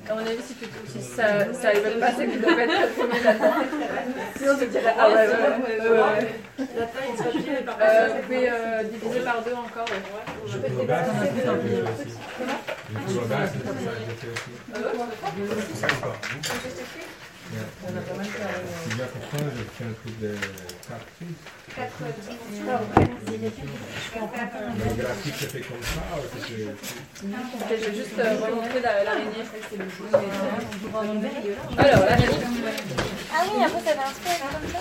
[0.08, 2.62] À mon avis, si, tu, si ça, ça arrive pas, c'est que tu dois pas
[2.62, 3.66] être premier là-dedans.
[4.38, 5.90] Sinon, tu dirais, ah ouais, ouais, ouais.
[5.90, 6.30] ouais, ouais.
[6.78, 7.82] La taille, c'est pas par
[8.14, 8.46] vous pouvez
[8.94, 9.90] diviser par deux encore.
[9.90, 10.22] Ouais.
[10.46, 10.86] Je peux te
[12.92, 13.58] passer
[16.74, 17.21] c'est
[17.52, 17.92] Le bas, c'est ça, fait aussi.
[17.92, 17.92] C'est encore.
[17.92, 17.92] Ouais.
[17.92, 20.30] On a pas mal fait, euh, C'est bien pour toi, j'ai fait un truc de
[20.88, 21.40] 4 prises.
[24.88, 26.02] Le graphique se fait comme ça
[27.78, 29.44] je vais juste euh, remontrer la- l'araignée.
[31.78, 32.40] Alors, l'araignée.
[33.34, 34.78] Ah oui, après ça fait un spell comme ça.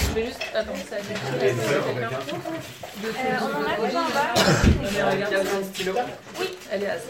[0.00, 0.42] Je vais juste.
[0.54, 1.48] Attends, ça Il y
[2.04, 2.10] a
[3.14, 5.92] Euh, on en a déjà en bas stylo.
[6.40, 6.46] Oui.
[6.70, 7.06] Elle est assez.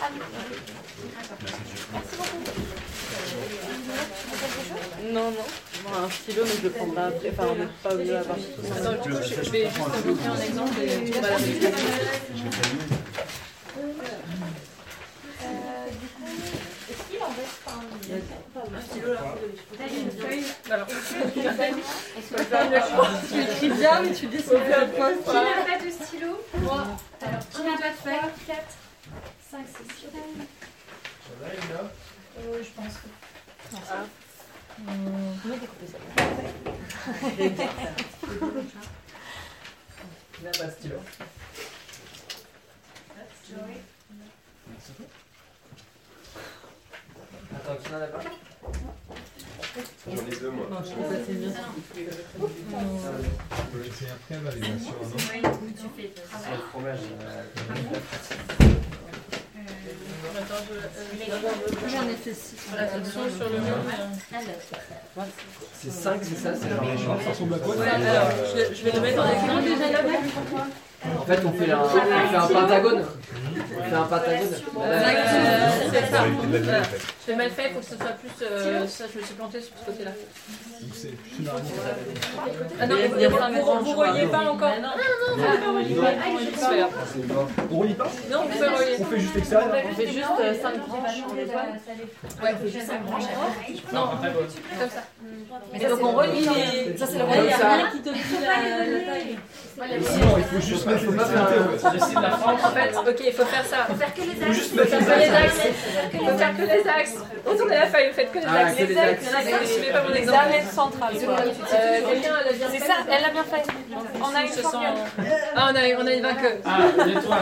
[0.00, 0.20] Ah oui.
[1.92, 2.42] Merci beaucoup.
[5.12, 5.46] Non, non.
[5.84, 7.30] Bon, un stylo, mais je le prendrai après.
[7.30, 8.36] Enfin, on n'est pas obligé d'avoir.
[8.36, 11.36] Attends, du coup, je, je vais juste te montrer un exemple et tu vas la
[11.36, 11.66] réexpliquer.
[15.42, 16.24] Euh, du coup,
[16.90, 19.20] est-ce qu'il en reste pas un Un stylo là?
[20.70, 20.86] Alors,
[23.28, 25.10] Tu écris bien, mais tu dessines Faut faire pas.
[25.12, 26.30] Qui n'a pas de stylo?
[26.58, 26.86] Moi.
[27.22, 28.58] Alors, qui n'a pas de feuille 4,
[29.50, 30.10] 5, 6, 7.
[32.38, 33.08] Euh, je pense que.
[33.74, 34.04] Ah.
[34.86, 35.98] On va découper ça.
[40.36, 40.66] Pas.
[47.56, 48.20] Attends, tu n'en as pas
[50.06, 50.66] J'en ai deux, moi.
[50.70, 51.50] Non, je trouve ça c'est bien.
[54.12, 55.18] Après validation, tu
[55.96, 57.00] fais C'est le fromage.
[61.88, 62.34] J'en ai fait.
[65.74, 67.20] C'est 5, c'est ça C'est genre.
[67.22, 68.30] Ça ressemble à quoi Ouais, alors,
[68.74, 69.98] je, vais- le mettre en écran déjà là.
[71.04, 73.04] En fait, on fait un, on fait un pentagone.
[73.78, 74.48] On fait un pentagone.
[74.80, 76.24] Euh, c'est ça.
[77.26, 78.30] Je l'ai mal fait pour que ce soit plus.
[78.46, 80.10] euh, ça, je me suis plantée sur ce côté-là.
[82.80, 84.10] Ah non, Mais vous, il quoi.
[84.12, 84.72] reliez pas encore.
[87.70, 88.96] On relie pas Non, vous pouvez relier.
[89.00, 91.80] On fait juste l'extérieur On fait juste 5 branches en étoile.
[92.42, 93.24] Ouais, on fait juste 5 branches.
[93.92, 95.02] Non, comme ça.
[95.72, 96.44] Mais donc on relie.
[96.98, 99.38] Ça, c'est le rien qui te dit la taille.
[99.78, 102.08] Non, il faut juste mettre les.
[102.10, 102.60] Je la France.
[102.64, 103.76] En fait, ok, il faut faire ça.
[103.88, 104.54] Faut faire que les Faut axes.
[104.56, 105.60] juste Faut mettre faire les que les axes.
[105.60, 106.18] axes.
[106.18, 107.14] Faut faire que les axes.
[107.46, 108.76] Retournez la feuille, faites que les Ah, axes.
[108.76, 109.22] que les axes.
[109.60, 110.42] Ne suivez pas mon Les exemple.
[111.02, 111.16] Euh,
[112.72, 113.62] C'est ça, elle l'a bien fait.
[114.20, 114.50] On a une
[115.56, 116.60] Ah, on a, on a une vainqueuse.
[116.64, 117.38] Ah, nettoie.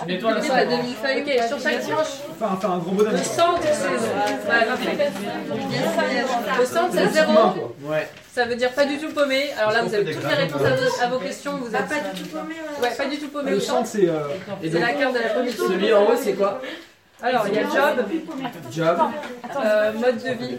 [0.00, 0.68] Je nettoie la salle.
[0.68, 2.06] Ok, sur chaque branche.
[2.40, 3.12] Enfin, faire un gros bonhomme.
[3.12, 3.88] Le centre, c'est.
[6.60, 7.32] Le centre, c'est zéro.
[7.84, 8.08] Ouais.
[8.34, 9.50] Ça veut dire pas du tout paumé.
[9.58, 10.60] Alors là, vous avez toutes les réponses
[11.02, 11.56] à vos, questions.
[11.56, 13.50] Vous Ah, êtes pas du tout paumé, Ouais, pas du tout paumé.
[13.50, 13.88] Le centre, centre.
[13.88, 14.08] c'est.
[14.08, 14.28] euh,
[14.62, 15.56] Et donc, la carte de la police.
[15.56, 16.60] celui en haut, c'est quoi?
[17.20, 18.06] Alors, il y a job,
[18.70, 18.96] Job.
[19.64, 20.56] euh, mode de vie.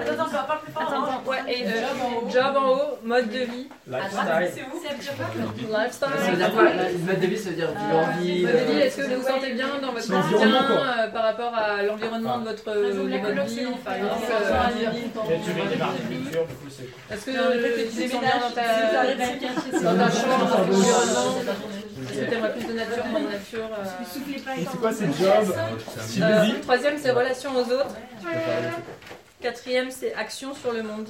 [0.00, 0.82] Attends, attends, parle plus fort.
[0.82, 4.18] Attends, ouais, et euh, job en haut, mode de vie, Lifestyle.
[4.18, 4.44] Ça veut
[5.78, 6.36] lifestyle.
[6.36, 8.42] dire quoi la- Une mode de vie, ça veut dire vivre en ville.
[8.46, 10.76] Mode de vie, euh, est-ce que vous vous sentez bien dans votre C'est quotidien quoi.
[10.98, 14.34] euh, par rapport à l'environnement de votre, vie Par exemple, euh,
[16.68, 17.14] c'est.
[17.14, 18.62] est-ce que tu te sens bien dans ta,
[19.80, 21.38] dans ta chambre, dans ton environnement
[22.10, 24.58] Est-ce que tu aimerais plus de nature, moins de nature euh.
[24.58, 25.54] Et c'est quoi, c'est job
[26.20, 27.94] Euh, Troisième, c'est relation aux autres.
[29.40, 31.08] Quatrième, c'est action sur le monde.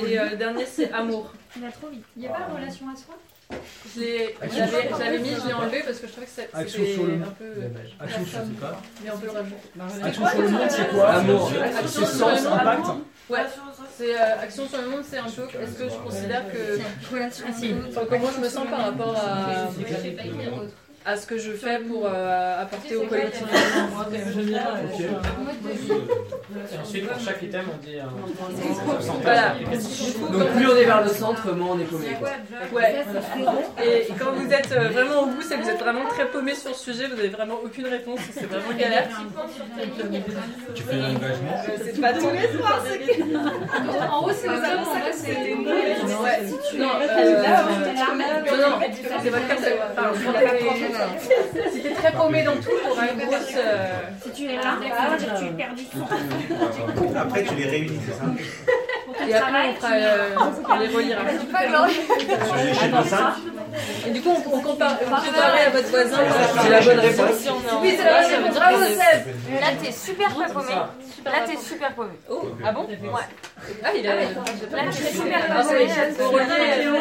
[0.00, 1.32] Et euh, le dernier, c'est amour.
[1.56, 2.04] Il a trop vite.
[2.16, 3.14] Il n'y a pas de relation à soi?
[3.94, 6.12] Je l'ai- je Action l'avais sur- je l'avais mis, je l'ai enlevé parce que je
[6.12, 7.52] trouvais que Action c'était sur le un peu.
[8.00, 8.82] Action sur le pas.
[9.04, 10.04] Mais on peut le rajouter.
[10.04, 11.52] Action sur le monde, c'est quoi Amour.
[11.62, 12.52] Action C'est sur le sens, monde.
[12.60, 12.86] impact
[13.30, 13.38] Ouais,
[13.96, 15.42] c'est action sur le monde, c'est un peu.
[15.60, 16.80] Est-ce que je considère que.
[18.08, 19.68] Comment je me sens par rapport à,
[21.04, 23.42] à ce que je fais pour euh, apporter au collectif
[26.72, 29.20] Et ensuite, pour chaque item, on dit un pourcentage.
[29.22, 29.54] Voilà.
[29.60, 32.06] Que- Donc plus on est vers le centre, moins on est paumé.
[32.72, 33.04] Ouais.
[33.84, 36.54] Et quand vous êtes euh, vraiment au bout, c'est que vous êtes vraiment très paumé
[36.54, 39.08] sur ce sujet, vous n'avez vraiment aucune réponse, c'est vraiment galère.
[40.74, 43.22] Tu fais l'engagement C'est pas tous les soirs, c'est
[44.08, 45.70] En haut, c'est aux hommes, en bas, c'est les mots.
[45.70, 46.40] Ouais.
[46.78, 47.06] Non, euh,
[49.22, 49.62] c'est votre carte.
[51.82, 53.54] T'es très paumé dans tout, t'auras une grosse.
[53.56, 53.86] euh,
[54.22, 55.86] Si tu es là, ça veut dire que tu es perdu.
[57.16, 58.24] Après, tu les réunis, c'est ça
[59.28, 59.92] Et après, on fera.
[59.94, 60.28] euh,
[60.70, 61.18] on les relire.
[61.28, 63.34] Tu les chez le 5
[64.06, 66.18] Et du coup, on, on compare, comparer à votre voisin,
[66.62, 67.48] c'est la bonne réponse.
[67.82, 68.54] Oui, c'est la bonne Ah, réponse.
[68.56, 68.98] Bravo, Bravo, Seb.
[68.98, 69.60] Seb.
[69.60, 70.74] Là, t'es super pas paumé.
[71.24, 72.10] Là, t'es super paumé.
[72.28, 72.98] Oh, ah bon Ouais.
[73.84, 74.14] Ah, il a.
[74.16, 74.22] Là,
[74.90, 75.86] t'es super Ah, pas c'est paumé.
[76.08, 76.92] les pour relier, euh,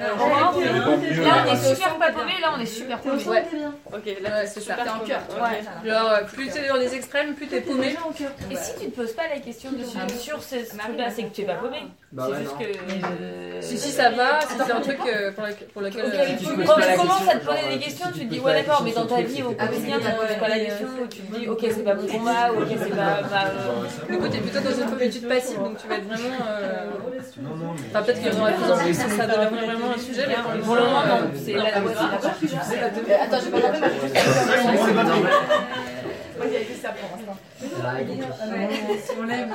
[0.00, 2.32] euh, Aurore, Là, on est super pas paumé.
[2.40, 3.24] Là, on est super paumé.
[3.24, 3.44] Ouais.
[3.92, 4.74] Ok, là c'est ça.
[4.74, 5.20] T'es en cœur.
[5.40, 5.88] Ouais.
[5.90, 7.94] Genre, euh, plus t'es dans les extrêmes, plus t'es paumé.
[8.50, 11.42] Et si tu te poses pas la question dessus, sur ce truc-là, c'est que tu
[11.42, 11.78] es pas paumé.
[12.12, 13.22] Bah c'est ouais, juste que.
[13.22, 16.04] euh, Si, si, ça va, si c'est un truc euh, pour, lequel-
[16.38, 18.92] tu quand tu commences à te poser des questions, tu te dis ouais d'accord, mais
[18.92, 21.58] dans ta vie au quotidien, tu te poses pas la question, tu te dis ok
[21.62, 23.20] c'est pas mon combat, ou ok c'est pas.
[24.08, 26.28] Du coup, t'es plutôt dans une solitude passive, donc tu vas être vraiment.
[27.42, 27.80] Non, non, mais.
[27.90, 30.34] Enfin, peut-être qu'il y aura de plus en plus, ça devient vraiment un sujet, mais
[30.62, 31.80] Pour le moment, non, c'est la la
[32.14, 33.88] Attends, j'ai pas compris, mais
[36.36, 37.36] Moi, j'ai vu ça pour l'instant.
[37.58, 39.54] Si on l'aime.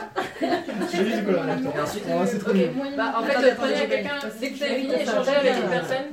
[0.92, 1.38] J'ai vu du coup là.
[1.76, 2.52] Et ensuite, on va c'est trop.
[2.98, 6.08] Bah, en fait, prenez quelqu'un, dès que t'as fini, échangez avec une personne.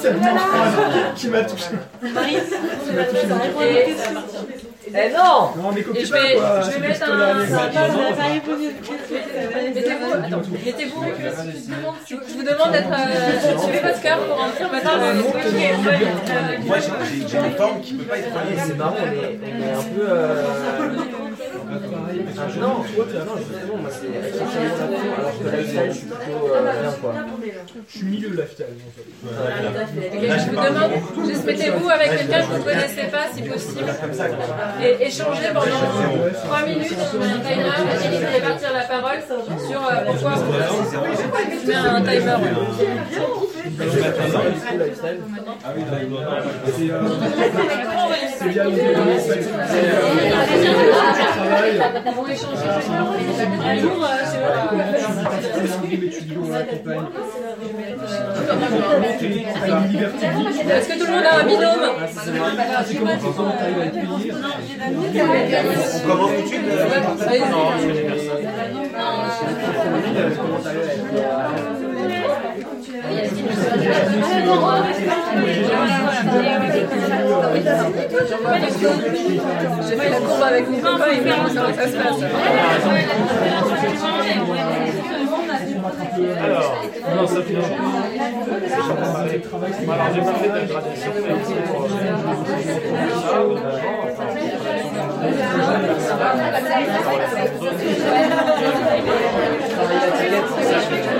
[0.00, 0.14] C'est
[1.16, 1.74] qui m'a touché.
[3.62, 6.60] Et- Eh non Non, mais Et copie je pas vais, quoi.
[6.62, 7.34] je vais mettre un.
[9.74, 11.04] Mettez-vous, attends, mettez-vous.
[12.08, 12.88] Je vous demande d'être.
[12.90, 14.90] Euh, suivez votre cœur pour remplir votre.
[14.90, 15.14] euh,
[16.66, 18.58] Moi, j'ai- une forme qui peut pas être reliée.
[18.66, 20.06] C'est marrant, on est, on est un peu.
[21.80, 21.86] Euh...
[22.36, 26.90] Ah, non, non, justement, moi c'est exceptionnellement la con, alors que je suis plutôt euh,
[27.00, 27.14] quoi.
[27.88, 29.06] Je suis milieu lifestyle en fait.
[30.16, 33.90] Ok, je vous demande, juste mettez-vous avec quelqu'un que vous ne connaissez pas si possible
[34.82, 35.66] et échangez pendant
[36.44, 39.20] 3 minutes, on un timer et vous allez partir la parole
[39.68, 40.34] sur euh, pourquoi
[41.62, 42.36] je mets un timer.
[43.16, 45.20] Ah c'est le c'est
[60.70, 61.84] Est-ce que tout le monde a un binôme
[65.94, 66.64] On commence tout de suite
[79.88, 80.78] J'ai fait la courbe avec mon.
[86.42, 86.76] Alors,
[87.16, 87.70] non, ça fait j'ai
[101.00, 101.19] de la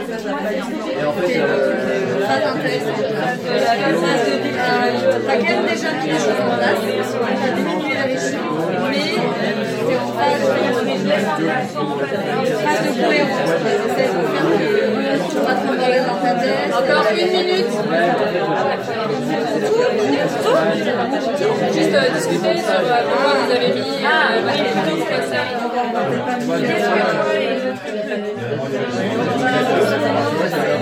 [1.01, 1.91] Et en fait, euh,
[2.25, 2.97] Très intéressant.
[5.27, 6.81] T'as quand même déjà mis les choses en place,
[7.41, 8.37] t'as diminué la régie,
[8.89, 9.05] mais
[9.87, 10.55] t'es en phase en
[12.63, 13.41] phase de cohérence.
[16.77, 17.71] Encore une minute.
[21.73, 24.41] Juste euh, discuter sur euh, pourquoi vous avez mis euh,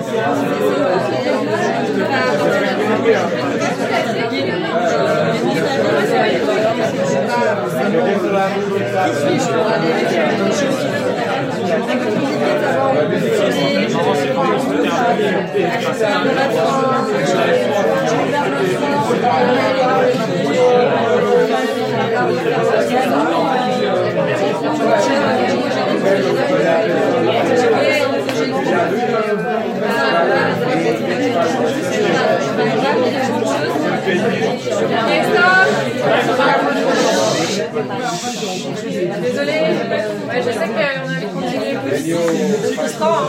[0.00, 0.30] culture,
[29.36, 29.49] dans
[39.22, 39.60] Désolée,
[40.36, 41.98] je sais qu'on a envie de continuer plus.
[42.62, 43.26] C'est frustrant.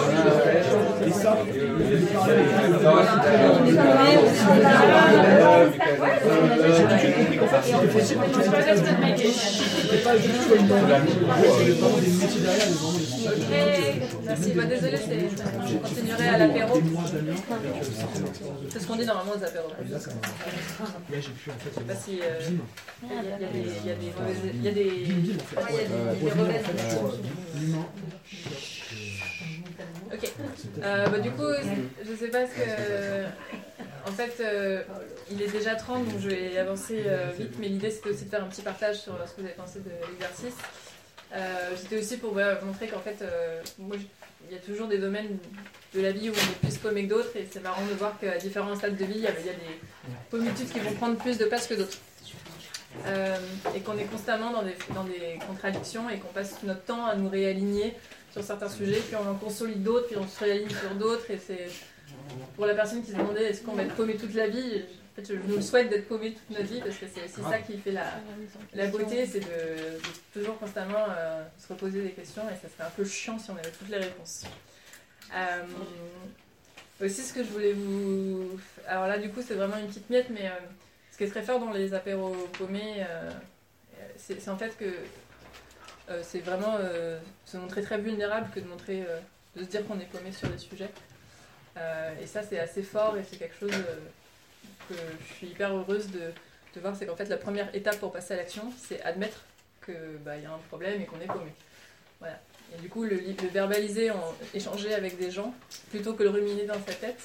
[13.32, 14.52] Ok, merci.
[14.54, 16.82] Bah, désolé, je continuerai à l'apéro.
[18.70, 19.70] C'est ce qu'on dit normalement aux apéros.
[19.82, 22.20] Je sais pas si.
[22.22, 22.40] euh,
[23.04, 23.60] Il y a il y a des.
[23.84, 24.90] Il y a des mauvaises- il y a des.
[25.58, 26.66] Ah, il y a des- il y a des mauvaises.
[30.14, 30.32] Ok.
[30.84, 31.44] Euh, bah, du coup,
[32.06, 33.26] je sais pas ce que.
[34.08, 34.82] En fait, euh,
[35.30, 38.30] il est déjà 30, donc je vais avancer euh, vite, mais l'idée c'était aussi de
[38.30, 40.56] faire un petit partage sur ce que vous avez pensé de l'exercice.
[41.34, 43.96] Euh, C'était aussi pour montrer qu'en fait, euh, moi,
[44.50, 45.38] il y a toujours des domaines
[45.94, 48.20] de la vie où on est plus paumé que d'autres, et c'est marrant de voir
[48.20, 49.50] qu'à différents stades de vie, il y a, des
[50.30, 51.98] pommitudes qui vont prendre plus de place que d'autres.
[53.06, 53.38] Euh,
[53.74, 57.16] et qu'on est constamment dans des, dans des contradictions et qu'on passe notre temps à
[57.16, 57.96] nous réaligner
[58.34, 61.38] sur certains sujets, puis on en consolide d'autres, puis on se réaligne sur d'autres, et
[61.38, 61.68] c'est
[62.56, 65.16] pour la personne qui se demandait est-ce qu'on va être paumé toute la vie, en
[65.16, 67.58] fait, je nous le souhaite d'être paumé toute notre vie parce que c'est c'est ça
[67.60, 68.06] qui fait la,
[68.74, 70.00] la beauté, c'est de, de
[70.34, 73.58] toujours constamment euh, se reposer des questions et ça serait un peu chiant si on
[73.58, 74.44] avait toutes les réponses.
[75.36, 75.64] Euh,
[77.04, 78.60] aussi, ce que je voulais vous.
[78.88, 80.52] Alors là, du coup, c'est vraiment une petite miette, mais euh,
[81.12, 83.32] ce qui est très fort dans les apéros paumés, euh,
[84.18, 84.86] c'est en fait que
[86.10, 89.20] euh, c'est vraiment euh, se montrer très vulnérable que de montrer, euh,
[89.56, 90.92] de se dire qu'on est paumé sur des sujets.
[91.78, 94.00] Euh, et ça, c'est assez fort et c'est quelque chose euh,
[94.92, 96.96] que je suis hyper heureuse de, voir.
[96.96, 99.44] C'est qu'en fait, la première étape pour passer à l'action, c'est admettre
[99.86, 101.52] qu'il bah, y a un problème et qu'on est paumé.
[102.20, 102.40] Voilà.
[102.74, 105.54] Et du coup, le, li- le verbaliser, en, échanger avec des gens,
[105.90, 107.20] plutôt que le ruminer dans sa tête,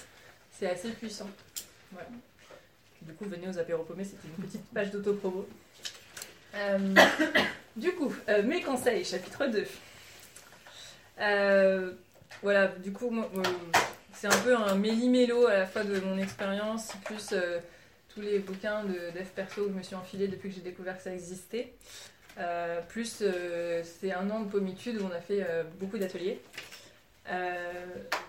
[0.51, 1.29] c'est assez puissant.
[1.93, 2.09] Voilà.
[3.03, 5.47] Du coup, venez aux apéros paumés, c'était une petite page d'autopromo.
[6.55, 6.95] Euh,
[7.77, 9.67] du coup, euh, mes conseils, chapitre 2.
[11.21, 11.93] Euh,
[12.43, 13.43] voilà, du coup, euh,
[14.17, 17.59] c'est un peu un méli-mélo à la fois de mon expérience, plus euh,
[18.09, 20.97] tous les bouquins de dev perso que je me suis enfilé depuis que j'ai découvert
[20.97, 21.75] que ça existait.
[22.39, 25.47] Euh, plus euh, c'est un an de pommitude où on a fait
[25.79, 26.41] beaucoup d'ateliers.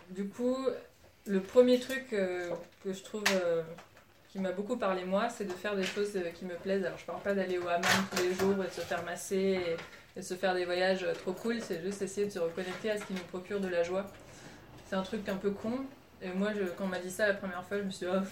[0.10, 0.58] Du coup,
[1.26, 3.24] le premier truc que je trouve
[4.30, 6.84] qui m'a beaucoup parlé moi, c'est de faire des choses qui me plaisent.
[6.84, 9.36] Alors je parle pas d'aller au hammam tous les jours et de se faire masser
[9.36, 9.74] et,
[10.18, 12.98] et de se faire des voyages trop cool, c'est juste essayer de se reconnecter à
[12.98, 14.06] ce qui nous procure de la joie.
[14.90, 15.86] C'est un truc un peu con.
[16.22, 18.24] Et moi, quand on m'a dit ça la première fois, je me suis dit, oh,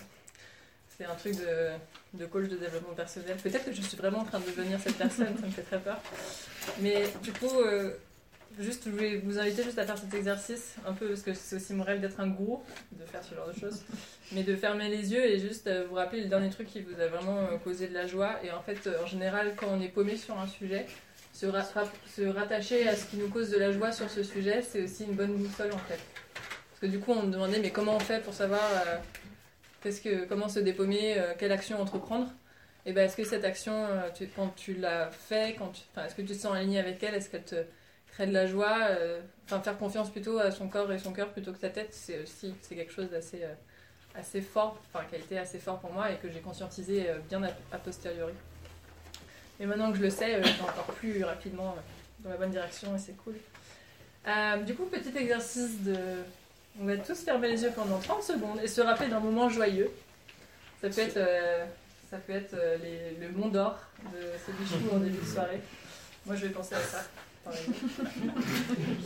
[0.97, 1.71] c'est un truc de,
[2.13, 3.35] de coach de développement personnel.
[3.37, 5.79] Peut-être que je suis vraiment en train de devenir cette personne, ça me fait très
[5.79, 5.99] peur.
[6.79, 7.91] Mais du coup, euh,
[8.57, 11.57] juste, je voulais vous inviter juste à faire cet exercice, un peu parce que c'est
[11.57, 13.83] aussi mon rêve d'être un gourou, de faire ce genre de choses.
[14.31, 16.99] Mais de fermer les yeux et juste euh, vous rappeler le dernier truc qui vous
[16.99, 18.39] a vraiment euh, causé de la joie.
[18.43, 20.87] Et en fait, en général, quand on est paumé sur un sujet,
[21.33, 25.03] se rattacher à ce qui nous cause de la joie sur ce sujet, c'est aussi
[25.03, 25.99] une bonne boussole en fait.
[26.75, 30.25] Parce que du coup, on me demandait, mais comment on fait pour savoir euh, que,
[30.25, 32.27] comment se dépaumer, euh, quelle action entreprendre?
[32.85, 36.33] Et ben, est-ce que cette action, euh, quand tu tu- enfin, est-ce que tu te
[36.33, 37.15] sens aligné avec elle?
[37.15, 37.63] Est-ce qu'elle te
[38.11, 38.89] crée de la joie
[39.45, 42.21] Enfin, faire confiance plutôt à son corps et son cœur plutôt que sa tête, c'est
[42.21, 43.43] aussi quelque chose d'assez
[44.13, 47.41] assez fort, enfin, qui a été assez fort pour moi et que j'ai conscientisé bien
[47.43, 48.33] a, posteriori.
[49.61, 51.75] Et maintenant que je le sais, je vais encore plus rapidement
[52.19, 53.35] dans la bonne direction et c'est cool.
[54.65, 55.95] Du coup, petit exercice de.
[56.81, 59.89] On va tous fermer les yeux pendant 30 secondes et se rappeler d'un moment joyeux.
[60.81, 61.65] Ça peut être, euh,
[62.11, 63.79] ça peut être euh, les- le mont d'or
[64.13, 65.61] de ce bichou en début de soirée.
[66.25, 67.03] Moi, je vais penser à ça.
[67.47, 67.51] Je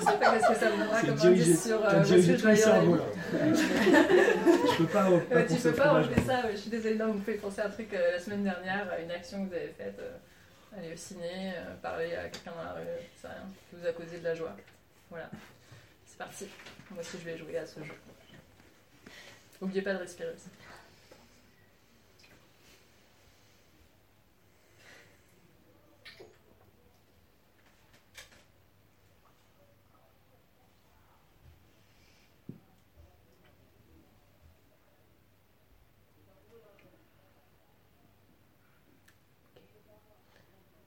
[0.01, 2.43] sais pas qu'est-ce que ça me donnera comme indice sur euh, dirigé que je
[4.77, 6.95] peux pas- pas Ouais, tu peux pas enlever ça, ouais, je suis désolée.
[6.95, 9.49] Non, vous pouvez penser à un truc euh, la semaine dernière, à une action que
[9.49, 9.99] vous avez faite.
[10.77, 12.87] aller au ciné, parler à quelqu'un dans la rue,
[13.23, 13.31] rien,
[13.69, 14.55] qui vous a causé de la joie.
[15.09, 15.29] Voilà
[16.19, 16.47] parti.
[16.91, 17.93] Moi aussi, je vais jouer à ce jeu.
[19.61, 20.49] N'oubliez pas de respirer aussi.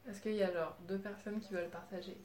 [0.08, 2.18] Est-ce qu'il y a alors deux personnes qui veulent partager?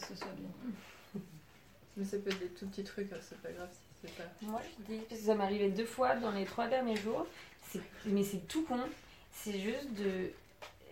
[0.00, 0.48] Que ce soit bien.
[1.96, 4.24] Mais ça peut être des tout petits trucs, hein, c'est pas grave si c'est pas.
[4.42, 7.26] Moi, je dis, parce que ça m'est arrivé deux fois dans les trois derniers jours,
[8.06, 8.78] mais c'est tout con.
[9.32, 10.30] C'est juste de,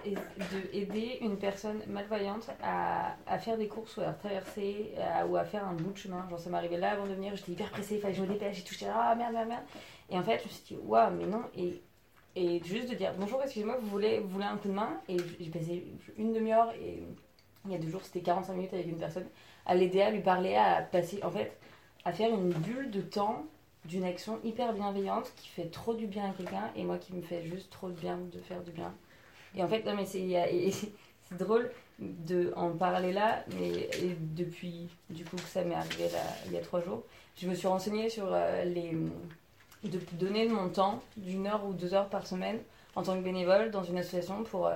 [0.06, 5.36] de aider une personne malvoyante à, à faire des courses ou à traverser à- ou
[5.36, 6.26] à faire un bout de chemin.
[6.28, 8.24] Genre, ça m'est arrivé là avant de venir, j'étais hyper pressée, il fallait que je
[8.24, 9.64] me dépêche, j'ai touché, ah merde, merde, merde.
[10.10, 11.44] Et en fait, je me suis dit, waouh, mais non.
[11.56, 11.82] Et,
[12.36, 15.00] et juste de dire, bonjour, excusez-moi, vous voulez, vous voulez un coup de main?
[15.08, 15.86] Et j'ai passé
[16.18, 17.02] une demi-heure et
[17.64, 19.26] il y a deux jours, c'était 45 minutes avec une personne,
[19.66, 21.56] à l'aider à lui parler, à passer, en fait,
[22.04, 23.46] à faire une bulle de temps
[23.84, 27.22] d'une action hyper bienveillante qui fait trop du bien à quelqu'un et moi qui me
[27.22, 28.94] fait juste trop de bien de faire du bien.
[29.54, 30.92] Et en fait, non mais c'est
[31.32, 33.88] drôle de en parler là, mais
[34.34, 37.02] depuis du coup que ça m'est arrivé là, il y a trois jours,
[37.36, 38.96] je me suis renseignée sur euh, les
[39.84, 42.58] de donner de mon temps d'une heure ou deux heures par semaine
[42.96, 44.74] en tant que bénévole dans une association pour euh,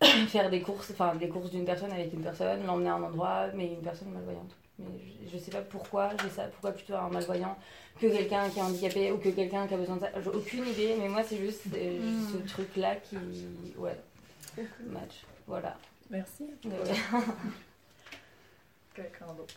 [0.28, 3.46] faire des courses, enfin des courses d'une personne avec une personne, l'emmener à un endroit,
[3.54, 4.54] mais une personne malvoyante.
[4.78, 4.86] Mais
[5.26, 7.56] je, je sais pas pourquoi j'ai ça, pourquoi plutôt un malvoyant
[8.00, 10.10] que quelqu'un qui est handicapé ou que quelqu'un qui a besoin de ça.
[10.22, 12.28] J'ai aucune idée, mais moi c'est juste euh, Mm.
[12.32, 13.16] ce truc-là qui.
[13.76, 13.98] Ouais.
[14.86, 15.24] Match.
[15.48, 15.76] Voilà.
[16.10, 16.44] Merci.
[18.94, 19.54] Quelqu'un d'autre.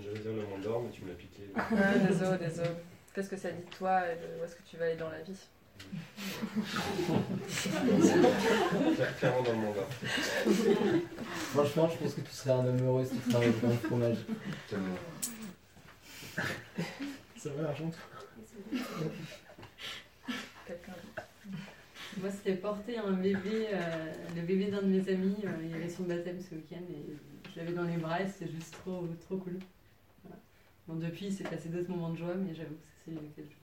[0.00, 1.42] J'allais dire le monde d'or, mais tu me l'as piqué.
[1.56, 1.68] Ah,
[2.08, 2.68] désolé, désolé.
[3.14, 5.10] Qu'est-ce que ça dit de toi et de où est-ce que tu vas aller dans
[5.10, 5.36] la vie?
[9.18, 9.88] Clairement dans le monde d'or.
[11.52, 14.16] Franchement, je pense que tu serais un homme heureux si tu travaillais dans le fromage.
[17.36, 17.90] Ça va l'argent
[20.66, 20.92] Quelqu'un
[22.18, 25.36] Moi, c'était porter un bébé, euh, le bébé d'un de mes amis.
[25.44, 27.16] euh, il avait son baptême ce week-end et
[27.52, 29.58] je l'avais dans les bras et c'était juste trop, trop cool.
[30.24, 30.38] Voilà.
[30.86, 33.44] Bon, depuis, il s'est passé d'autres moments de joie, mais j'avoue que c'est celui auquel
[33.44, 33.56] je pense.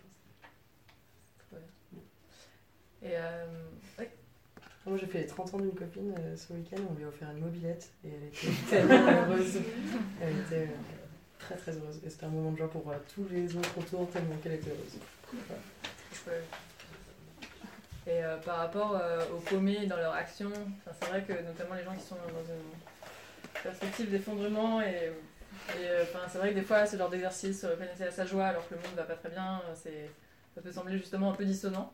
[3.04, 3.46] Et euh,
[4.00, 4.12] ouais.
[4.88, 6.82] Moi, j'ai fait les 30 ans d'une copine euh, ce week-end.
[6.90, 9.60] On lui a offert une mobilette et elle était tellement heureuse.
[10.22, 10.78] Elle était euh,
[11.40, 12.00] très très heureuse.
[12.06, 14.70] Et c'était un moment de joie pour euh, tous les autres autour, tellement qu'elle était
[14.70, 14.98] heureuse.
[15.46, 16.40] Voilà.
[16.40, 16.44] Ouais.
[18.10, 19.02] Et par rapport
[19.36, 20.50] aux paumés dans leur action,
[20.98, 25.12] c'est vrai que notamment les gens qui sont dans une perspective d'effondrement, et,
[26.32, 28.76] c'est vrai que des fois ce genre d'exercice, se reconnecter à sa joie alors que
[28.76, 31.94] le monde va pas très bien, ça peut sembler justement un peu dissonant.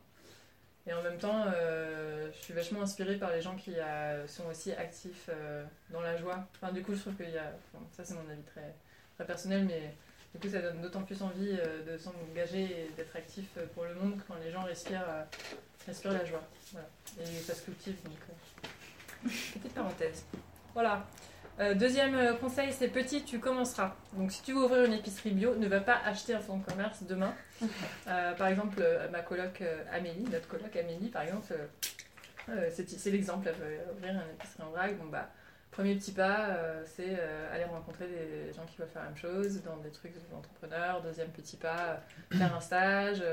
[0.85, 4.45] Et en même temps, euh, je suis vachement inspirée par les gens qui euh, sont
[4.47, 6.45] aussi actifs euh, dans la joie.
[6.55, 7.53] Enfin, du coup, je trouve qu'il y a.
[7.73, 8.75] enfin, ça, c'est mon avis très,
[9.15, 9.93] très personnel, mais
[10.33, 11.57] du coup, ça donne d'autant plus envie
[11.87, 15.25] de s'engager et d'être actif pour le monde quand les gens respirent,
[15.85, 16.43] respirent la joie.
[16.73, 16.87] Voilà.
[17.21, 17.95] Et ça se cultive.
[18.03, 18.17] Donc,
[19.23, 20.25] petite parenthèse.
[20.73, 21.05] Voilà.
[21.59, 23.95] Euh, deuxième euh, conseil, c'est petit, tu commenceras.
[24.13, 26.65] Donc si tu veux ouvrir une épicerie bio, ne va pas acheter un fonds de
[26.65, 27.33] commerce demain.
[28.07, 31.53] Euh, par exemple, ma coloc Amélie, notre coloc Amélie, par exemple,
[32.49, 34.97] euh, c'est l'exemple, elle veut ouvrir une épicerie en vrac.
[34.97, 35.29] Bon bah,
[35.71, 37.17] premier petit pas, c'est
[37.53, 41.01] aller rencontrer des gens qui veulent faire la même chose dans des trucs d'entrepreneurs.
[41.01, 42.01] Deuxième petit pas,
[42.31, 43.23] faire un stage.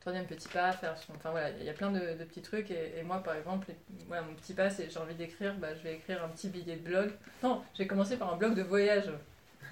[0.00, 1.12] Troisième petit pas, faire son...
[1.14, 2.70] Enfin voilà, il y a plein de, de petits trucs.
[2.70, 3.66] Et, et moi, par exemple,
[4.08, 6.76] voilà, mon petit pas, c'est j'ai envie d'écrire, bah, je vais écrire un petit billet
[6.76, 7.10] de blog.
[7.42, 9.10] Non, j'ai commencé par un blog de voyage.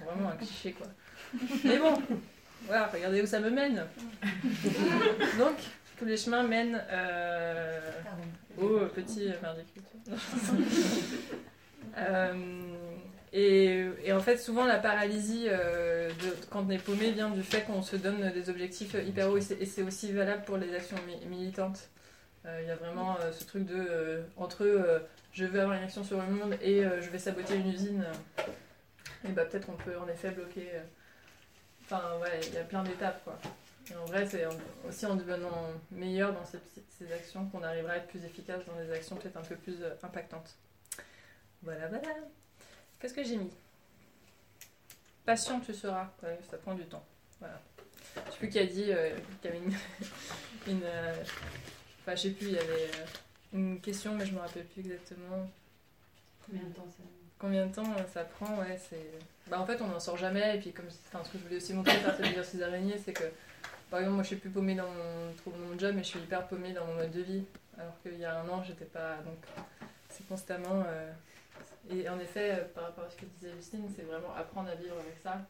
[0.05, 0.87] Vraiment un cliché, quoi.
[1.63, 1.93] Mais bon,
[2.65, 3.83] voilà, regardez où ça me mène.
[5.37, 5.57] Donc,
[5.97, 7.91] tous les chemins mènent euh,
[8.57, 9.73] au petit merdique.
[11.97, 12.33] Euh,
[13.33, 17.43] et, et en fait, souvent, la paralysie euh, de, quand on est paumé vient du
[17.43, 19.37] fait qu'on se donne des objectifs hyper hauts.
[19.37, 21.89] Et c'est- aussi valable pour les actions mi- militantes.
[22.45, 25.01] Euh, Il y a vraiment euh, ce truc de entre
[25.33, 28.03] je veux avoir une action sur le monde et je vais saboter une usine.
[29.25, 30.67] et bah peut-être on peut en effet bloquer.
[31.85, 33.37] Enfin ouais, il y a plein d'étapes quoi.
[33.91, 34.45] Et en vrai, c'est
[34.87, 36.59] aussi en devenant meilleur dans ces,
[36.97, 39.77] ces actions qu'on arrivera à être plus efficace dans des actions peut-être un peu plus
[40.03, 40.55] impactantes.
[41.63, 42.07] Voilà, voilà.
[42.99, 43.51] Qu'est-ce que j'ai mis?
[45.25, 46.09] Patient tu seras.
[46.23, 47.03] Ouais, ça prend du temps.
[47.39, 47.59] Voilà.
[48.27, 49.73] Je sais plus qui a dit euh, qu'il y avait une.
[50.67, 51.13] une euh,
[52.01, 53.05] Enfin, je sais plus, il y avait euh,
[53.53, 55.47] une question, mais je me rappelle plus exactement.
[56.45, 57.03] Combien de temps ça
[57.37, 58.57] Combien de temps euh, ça prend?
[58.57, 59.11] Ouais, c'est.
[59.47, 60.57] Bah, en fait, on n'en sort jamais.
[60.57, 63.13] Et puis, comme enfin, ce que je voulais aussi montrer par cet exercice d'araignée, c'est
[63.13, 63.25] que,
[63.91, 66.19] par exemple, moi, je suis plus paumée dans mon, trop mon job, mais je suis
[66.19, 67.43] hyper paumée dans mon mode de vie.
[67.77, 69.17] Alors qu'il y a un an, j'étais pas.
[69.17, 69.37] Donc,
[70.09, 70.83] c'est constamment.
[70.87, 71.11] euh,
[71.89, 74.75] Et en effet, euh, par rapport à ce que disait Justine, c'est vraiment apprendre à
[74.75, 75.45] vivre avec ça.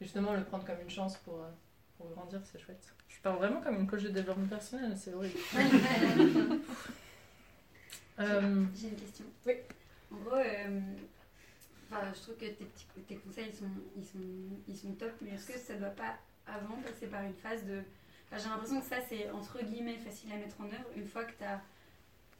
[0.00, 1.50] Et justement, le prendre comme une chance pour, euh,
[1.96, 2.92] pour grandir, c'est chouette.
[3.08, 5.38] Je parle vraiment comme une coach de développement personnel, c'est horrible.
[8.20, 9.24] Euh, J'ai une question.
[9.44, 9.54] Oui.
[10.12, 10.80] En gros, euh,
[11.90, 13.64] enfin, je trouve que tes, petits, tes conseils ils sont,
[13.96, 14.18] ils, sont,
[14.68, 16.14] ils sont top, mais est-ce que ça doit pas
[16.46, 17.82] avant passer par une phase de
[18.36, 21.32] j'ai l'impression que ça, c'est entre guillemets facile à mettre en œuvre une fois que
[21.38, 21.60] tu as,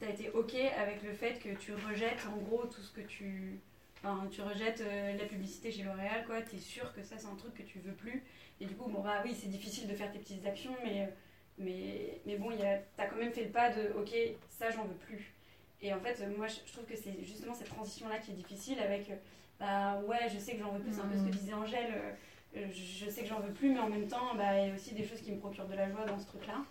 [0.01, 3.59] as, été OK avec le fait que tu rejettes en gros tout ce que tu.
[4.03, 6.41] Enfin, tu rejettes euh, la publicité chez L'Oréal, quoi.
[6.41, 8.23] Tu es sûr que ça, c'est un truc que tu veux plus.
[8.61, 11.11] Et du coup, bon, bah oui, c'est difficile de faire tes petites actions, mais,
[11.57, 14.13] mais, mais bon, tu as quand même fait le pas de OK,
[14.49, 15.33] ça, j'en veux plus.
[15.81, 19.11] Et en fait, moi, je trouve que c'est justement cette transition-là qui est difficile avec,
[19.59, 21.31] bah ouais, je sais que j'en veux plus, c'est un peu ce que mm.
[21.31, 21.93] disait Angèle,
[22.57, 24.73] euh, je sais que j'en veux plus, mais en même temps, bah, il y a
[24.73, 26.63] aussi des choses qui me procurent de la joie dans ce truc-là.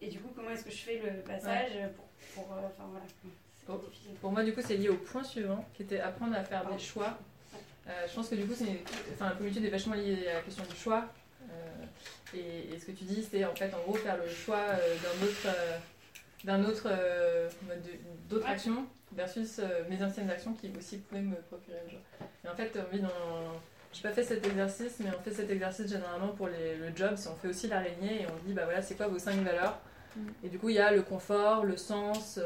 [0.00, 3.04] Et du coup, comment est-ce que je fais le passage pour, pour euh, enfin voilà.
[3.66, 3.80] Pour,
[4.20, 6.78] pour, moi, du coup, c'est lié au point suivant, qui était apprendre à faire des
[6.78, 7.18] choix.
[7.88, 8.80] Euh, je pense que du coup, c'est
[9.14, 11.06] enfin, la communauté est vachement liée à la question du choix.
[12.32, 15.26] et, et, ce que tu dis, c'est en fait, en gros, faire le choix d'un
[15.26, 15.48] autre
[16.46, 17.48] d'un autre euh,
[18.30, 22.00] d'autres actions versus euh, mes anciennes actions qui aussi pouvaient me procurer le joie.
[22.44, 23.08] Et en fait, on vit dans.
[23.92, 27.16] J'ai pas fait cet exercice, mais on fait cet exercice généralement pour les, le job.
[27.16, 29.78] Si on fait aussi l'araignée et on dit, bah voilà, c'est quoi vos cinq valeurs?
[30.42, 32.38] Et du coup, il y a le confort, le sens,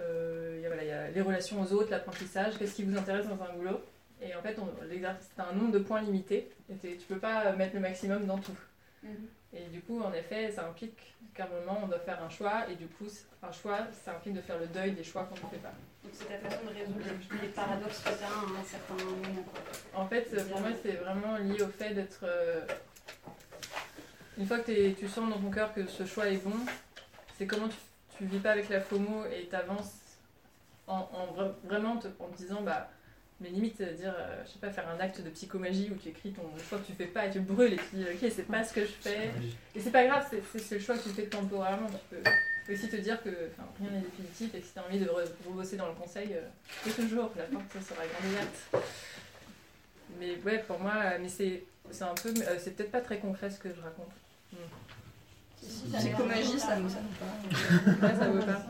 [0.00, 2.84] euh, il, y a, voilà, il y a les relations aux autres, l'apprentissage, qu'est-ce qui
[2.84, 3.80] vous intéresse dans un boulot?
[4.22, 4.56] Et en fait,
[4.88, 6.50] l'exercice, c'est un nombre de points limité.
[6.70, 8.56] Et tu peux pas mettre le maximum dans tout.
[9.02, 9.08] Mm.
[9.52, 12.68] Et du coup, en effet, ça implique qu'à un moment, on doit faire un choix.
[12.70, 13.06] Et du coup,
[13.42, 15.72] un choix, ça implique de faire le deuil des choix qu'on ne fait pas.
[16.04, 17.00] Donc c'est ta façon de résoudre
[17.42, 19.44] les paradoxes que tu as à un certain moment.
[19.94, 22.20] En fait, pour moi, c'est vraiment lié au fait d'être...
[22.24, 22.64] Euh,
[24.40, 26.56] une fois que tu sens dans ton cœur que ce choix est bon,
[27.38, 29.92] c'est comment tu, ne vis pas avec la FOMO et tu avances
[30.86, 31.08] en,
[31.64, 32.62] vraiment en te disant...
[32.62, 32.90] bah
[33.40, 36.32] mais limite dire euh, je sais pas faire un acte de psychomagie où tu écris
[36.32, 38.46] ton choix que tu fais pas et tu le brûles et tu dis ok c'est
[38.46, 39.30] pas ce que je fais.
[39.74, 41.88] Et c'est pas grave c'est le choix que tu fais temporairement.
[41.88, 42.16] Tu
[42.66, 45.08] peux aussi te dire que rien n'est définitif et si tu as envie de
[45.48, 48.84] rebosser dans le conseil euh, toujours la porte sera grande ouverte.
[50.18, 51.64] Mais ouais pour moi mais c'est
[52.02, 54.12] un peu euh, c'est peut-être pas très concret ce que je raconte
[54.52, 54.80] hmm.
[55.98, 58.14] Psychomagie, ça ne pas.
[58.14, 58.66] ça vaut pas.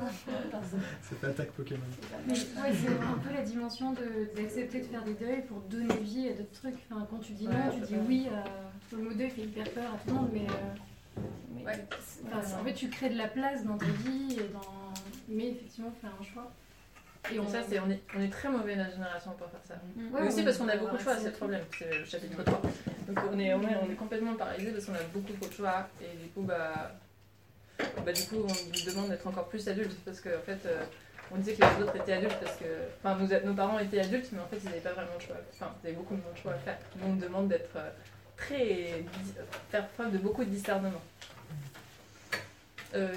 [1.02, 1.81] C'est pas attaque Pokémon.
[2.27, 2.39] Mais ouais,
[2.74, 3.94] c'est un peu la dimension
[4.35, 6.74] d'accepter de, faire des deuils pour donner vie à d'autres trucs.
[6.90, 8.28] Enfin, quand tu dis non, tu dis oui.
[8.31, 10.47] Euh, le mot deuil fait hyper peur à tout le monde, mais.
[10.48, 11.86] Euh, ouais.
[12.35, 14.93] en fait, tu crées de la place dans ta vie, et dans...
[15.28, 16.52] mais effectivement, faire un choix.
[17.33, 19.75] Et on, ça, c'est, on, est, on est très mauvais la génération pour faire ça.
[19.95, 20.27] Mm.
[20.27, 22.63] aussi parce qu'on a beaucoup de choix, c'est le problème, c'est le chapitre 3.
[23.09, 25.53] Donc on est, on est, on est complètement paralysé parce qu'on a beaucoup trop de
[25.53, 25.89] choix.
[26.01, 26.93] Et du coup, bah,
[28.05, 30.83] bah, du coup on nous demande d'être encore plus adultes parce qu'en en fait, euh,
[31.33, 32.65] on disait que les autres étaient adultes parce que.
[33.03, 35.37] Enfin, nous, nos parents étaient adultes, mais en fait, ils n'avaient pas vraiment de choix.
[35.53, 36.79] Enfin, ils avaient beaucoup de choix à faire.
[36.97, 37.91] Nous, on nous demande d'être euh,
[38.37, 39.05] très.
[39.71, 41.03] faire preuve de beaucoup de discernement.
[42.95, 43.15] Euh,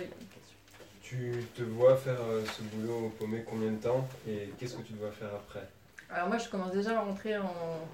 [1.14, 4.82] tu te vois faire euh, ce boulot au paumé combien de temps et qu'est-ce que
[4.82, 5.68] tu dois faire après?
[6.10, 7.88] Alors moi je commence déjà à rentrer en,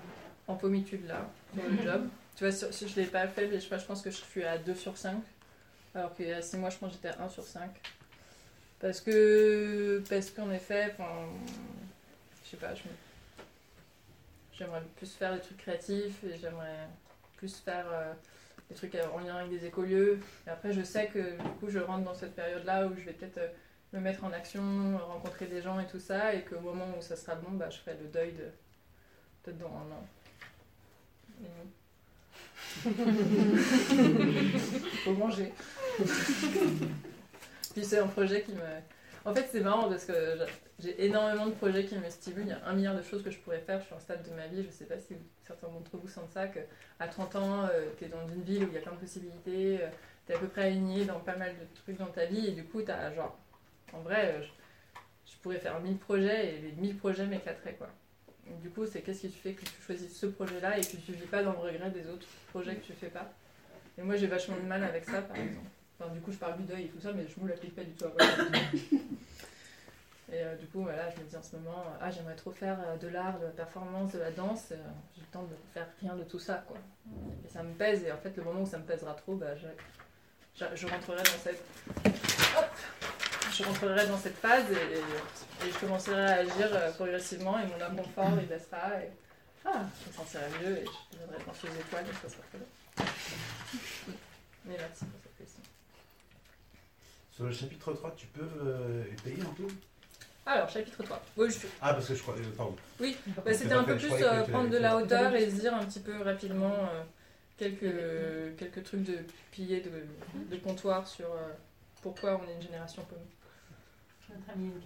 [0.47, 2.07] en pommitude là, dans le job.
[2.35, 4.43] Tu vois, si je ne l'ai pas fait, mais je, je pense que je suis
[4.43, 5.17] à 2 sur 5.
[5.93, 7.69] Alors qu'il y a 6 mois, je pense que j'étais à 1 sur 5.
[8.79, 11.09] Parce que, parce qu'en effet, enfin,
[12.45, 12.73] je sais pas,
[14.57, 16.87] j'aimerais plus faire des trucs créatifs et j'aimerais
[17.35, 18.13] plus faire euh,
[18.69, 20.19] des trucs en lien avec des écolieux.
[20.45, 23.13] Et après, je sais que du coup, je rentre dans cette période-là où je vais
[23.13, 23.47] peut-être euh,
[23.93, 27.15] me mettre en action, rencontrer des gens et tout ça, et qu'au moment où ça
[27.15, 28.45] sera bon, bah, je ferai le deuil de
[29.43, 30.05] peut-être dans un an.
[35.03, 35.53] Faut manger.
[37.73, 38.61] Puis c'est un projet qui me.
[39.25, 40.13] En fait, c'est marrant parce que
[40.81, 42.45] j'ai énormément de projets qui me stimulent.
[42.45, 43.79] Il y a un milliard de choses que je pourrais faire.
[43.81, 44.61] Je suis en stade de ma vie.
[44.63, 45.15] Je ne sais pas si
[45.45, 46.47] certains d'entre vous sentent ça.
[46.47, 48.97] qu'à 30 ans, euh, tu es dans une ville où il y a plein de
[48.97, 49.81] possibilités.
[49.81, 49.89] Euh,
[50.25, 52.47] tu es à peu près aligné dans pas mal de trucs dans ta vie.
[52.47, 53.37] Et du coup, tu as genre.
[53.91, 54.45] En vrai, euh,
[55.25, 57.75] je, pourrais faire 1000 projets et les 1000 projets m'éclateraient.
[57.75, 57.89] quoi.
[58.61, 61.17] du coup, c'est qu'est-ce qui fait que tu choisis ce projet-là et que tu ne
[61.17, 63.33] vis pas dans le regret des autres projets que tu fais pas?
[63.97, 65.67] Et moi, j'ai vachement de mal avec ça, par exemple.
[66.13, 67.83] Du coup, je parle du deuil et tout ça, mais je ne me l'applique pas
[67.83, 68.09] du tout à
[70.31, 72.51] Et euh, du coup, voilà, je me dis en ce moment, euh, ah, j'aimerais trop
[72.51, 74.67] faire euh, de l'art, de la performance, de la danse.
[75.15, 76.77] J'ai le temps de faire rien de tout ça, quoi.
[77.45, 79.55] Et ça me pèse, et en fait, le moment où ça me pèsera trop, bah,
[79.55, 81.63] je, rentrerai dans cette.
[83.51, 89.01] je dans cette phase et, je commencerai à agir progressivement et mon inconfort il baissera
[89.01, 89.09] et
[89.65, 93.05] ah, je me sentirai mieux et je deviendrai danseuse étoile et ça sera très.
[94.65, 95.61] Mais merci pour cette question.
[97.31, 98.47] Sur le chapitre 3, tu peux
[99.23, 99.67] payer un peu?
[100.45, 101.21] Alors, chapitre 3.
[101.81, 102.35] Ah, parce que je crois.
[102.35, 102.75] Euh, pardon.
[102.99, 105.85] Oui, bah, c'était un peu plus euh, prendre de la hauteur et se dire un
[105.85, 107.03] petit peu rapidement euh,
[107.57, 109.17] quelques, quelques trucs de
[109.51, 111.27] piliers de, de comptoir sur
[112.01, 113.21] pourquoi on est une génération paumée.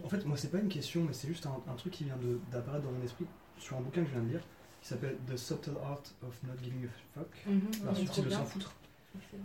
[0.04, 2.18] En fait, moi, c'est pas une question, mais c'est juste un, truc qui vient
[2.52, 3.26] d'apparaître dans mon esprit
[3.60, 4.42] sur un bouquin que je viens de lire
[4.82, 8.26] qui s'appelle The Subtle Art of Not Giving a Fuck, mm -hmm.
[8.26, 8.74] de s'en foutre.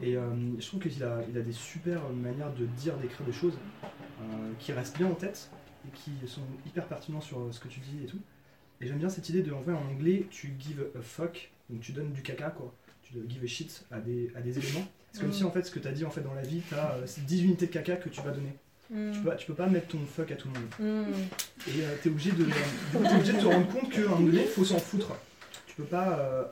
[0.02, 3.32] Et euh, je trouve qu'il a, il a des super manières de dire, d'écrire des
[3.32, 3.54] choses
[4.22, 5.50] euh, qui restent bien en tête
[5.86, 8.20] et qui sont hyper pertinents sur ce que tu dis et tout.
[8.80, 11.80] Et j'aime bien cette idée de, en vrai, en anglais, tu give a fuck, donc
[11.80, 12.72] tu donnes du caca, quoi.
[13.02, 14.86] Tu give a shit à des, à des éléments.
[15.12, 15.32] C'est comme Mm.
[15.32, 16.96] si, en fait, ce que tu as dit en fait, dans la vie, tu as
[17.26, 18.54] 10 unités de caca que tu vas donner.
[18.90, 19.12] Mm.
[19.12, 21.06] Tu, peux, tu peux pas mettre ton fuck à tout le monde.
[21.08, 21.12] Mm.
[21.68, 21.72] Et
[22.02, 24.48] tu es obligé de, t'es obligé de te rendre compte qu'à un moment donné, il
[24.48, 25.12] faut s'en foutre.
[25.66, 26.44] Tu peux pas euh,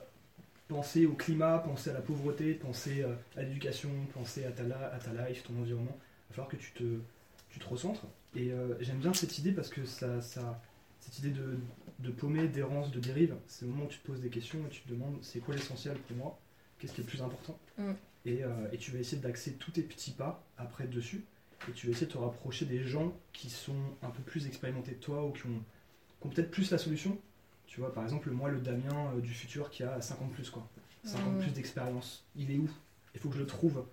[0.69, 4.99] penser au climat, penser à la pauvreté, penser euh, à l'éducation, penser à ta, à
[4.99, 5.97] ta life, ton environnement.
[5.99, 6.85] Il va falloir que tu te,
[7.57, 8.03] tu te recentres.
[8.35, 10.61] Et euh, j'aime bien cette idée parce que ça, ça,
[11.01, 11.59] cette idée de,
[12.01, 14.69] de paumer, d'errance, de dérive, c'est le moment où tu te poses des questions et
[14.69, 16.39] tu te demandes c'est quoi l'essentiel pour moi,
[16.79, 17.59] qu'est-ce qui est le plus important?
[17.79, 17.93] Mm.
[18.27, 21.25] Et, euh, et tu vas essayer d'axer tous tes petits pas après dessus.
[21.69, 24.93] Et tu vas essayer de te rapprocher des gens qui sont un peu plus expérimentés
[24.93, 25.63] que toi ou qui ont,
[26.21, 27.17] qui ont peut-être plus la solution.
[27.67, 30.69] Tu vois, par exemple, moi, le Damien euh, du futur qui a 50 plus, quoi.
[31.05, 31.39] 50 Mm.
[31.39, 32.27] plus d'expérience.
[32.37, 32.69] Il est où?
[33.15, 33.87] Il faut que je le trouve.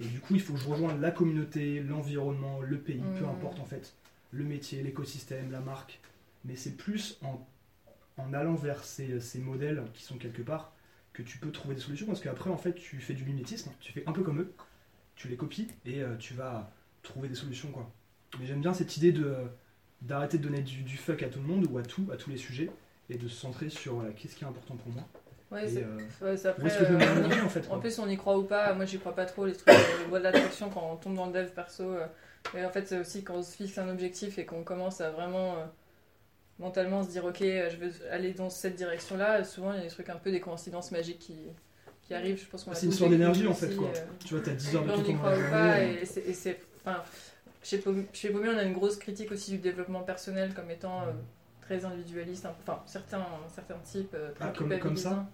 [0.00, 3.28] Et du coup, il faut que je rejoigne la communauté, l'environnement, le pays, peu Mm.
[3.30, 3.94] importe en fait.
[4.32, 6.00] Le métier, l'écosystème, la marque.
[6.44, 7.46] Mais c'est plus en,
[8.18, 10.72] en allant vers ces, ces modèles qui sont quelque part
[11.12, 13.92] que tu peux trouver des solutions parce qu'après, en fait, tu fais du mimétisme, tu
[13.92, 14.54] fais un peu comme eux,
[15.16, 17.92] tu les copies et euh, tu vas trouver des solutions, quoi.
[18.40, 19.36] Mais j'aime bien cette idée de
[20.02, 22.30] d'arrêter de donner du, du fuck à tout le monde ou à tout, à tous
[22.30, 22.76] les sujets
[23.08, 25.08] et de se centrer sur voilà, qu'est-ce qui est important pour moi.
[25.52, 26.62] Ouais, c'est euh, ouais, après.
[26.62, 27.80] où est-ce que je euh, on y- en fait, quoi.
[27.80, 28.72] plus, on y croit ou pas.
[28.74, 29.44] Moi, j'y crois pas trop.
[29.46, 29.66] Les trucs
[30.04, 31.84] de loi de l'attraction, quand on tombe dans le dev perso.
[31.84, 32.06] euh,
[32.56, 35.10] et en fait, c'est aussi quand on se fixe un objectif et qu'on commence à
[35.10, 35.64] vraiment euh,
[36.58, 39.44] mentalement se dire Ok, euh, je veux aller dans cette direction-là.
[39.44, 41.36] Souvent, il y a des trucs un peu des coïncidences magiques qui,
[42.02, 42.40] qui arrivent.
[42.42, 43.90] Je pense qu'on a C'est une histoire d'énergie, en fait, quoi.
[44.24, 45.80] Tu vois, t'as 10 heures de on tout y temps croit ou pas.
[45.82, 46.58] Et et c'est.
[46.84, 47.02] Enfin,
[47.62, 51.12] chez Paumé, on a une grosse critique aussi du développement personnel comme étant euh,
[51.60, 52.44] très individualiste.
[52.46, 53.24] Enfin, certains,
[53.54, 55.24] certains types euh, très Ah, comme- comme ça.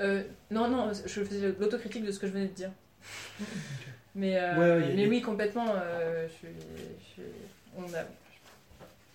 [0.00, 2.70] Euh, non, non, je faisais l'autocritique de ce que je venais de dire.
[4.16, 5.66] Mais, euh, Ouais, ouais, mais a- oui, complètement.
[5.74, 6.48] euh, je suis,
[7.00, 7.22] je suis-
[7.76, 8.04] on a,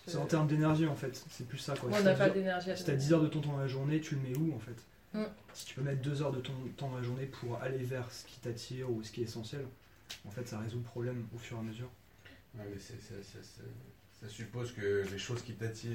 [0.06, 1.88] C'est en termes d'énergie en fait, c'est plus ça quoi.
[1.90, 3.04] Moi, on Si n'a t'as pas dix heures- d'énergie Si t'as moment.
[3.04, 4.76] 10 heures de ton temps dans la journée, tu le mets où en fait?
[5.14, 5.24] Mm.
[5.54, 8.12] Si tu peux mettre 2 heures de ton temps dans la journée pour aller vers
[8.12, 9.66] ce qui t'attire ou ce qui est essentiel,
[10.28, 11.90] en fait ça résout le problème au fur et à mesure.
[12.56, 15.94] Ouais, mais c'est- c'est- c'est- c'est- ça suppose que les choses qui t'attirent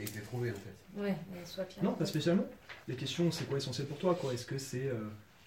[0.00, 1.00] euh, aient été trouvées en fait.
[1.00, 1.82] Ouais, mais soit pire.
[1.84, 2.46] Non, pas spécialement.
[2.88, 4.32] Les questions, c'est quoi essentiel pour toi quoi?
[4.34, 4.94] Est-ce que c'est euh,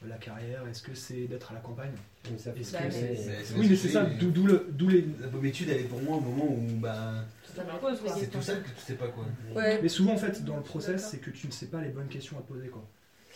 [0.07, 0.65] la carrière?
[0.67, 1.91] Est-ce que c'est d'être à la campagne?
[2.25, 5.05] Est-ce que mais- c'est- c'est- Oui, mais c'est ça, d'où d'où le- d'où les.
[5.21, 7.25] La pommitude, elle est pour moi au moment où bah.
[7.55, 8.15] Ça me pose, quoi.
[8.17, 9.25] C'est tout ça que tu sais pas quoi.
[9.55, 12.07] Mais souvent en fait, dans le process, c'est que tu ne sais pas les bonnes
[12.07, 12.83] questions à te poser quoi.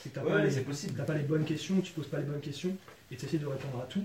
[0.02, 0.94] C'est que t'as Ouais, pas, les- c'est possible.
[0.96, 2.76] t'as pas les bonnes questions, tu poses pas les bonnes questions
[3.12, 4.04] et tu essaies de répondre à tout.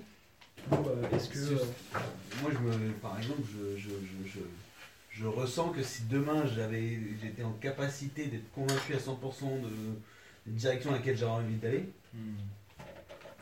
[0.71, 1.39] Ou euh, est-ce que.
[1.39, 1.59] Euh,
[2.41, 4.39] Moi, je me, par exemple, je, je, je, je,
[5.13, 10.95] je ressens que si demain j'étais en capacité d'être convaincu à 100% de direction à
[10.95, 11.89] laquelle j'aurais envie d'aller,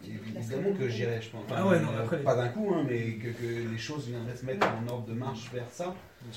[0.06, 1.44] évidemment que j'irais, je pense.
[1.50, 4.44] Ah ouais, non, après, pas d'un coup, hein, mais que, que les choses viendraient se
[4.46, 5.94] mettre en ordre de marche vers ça.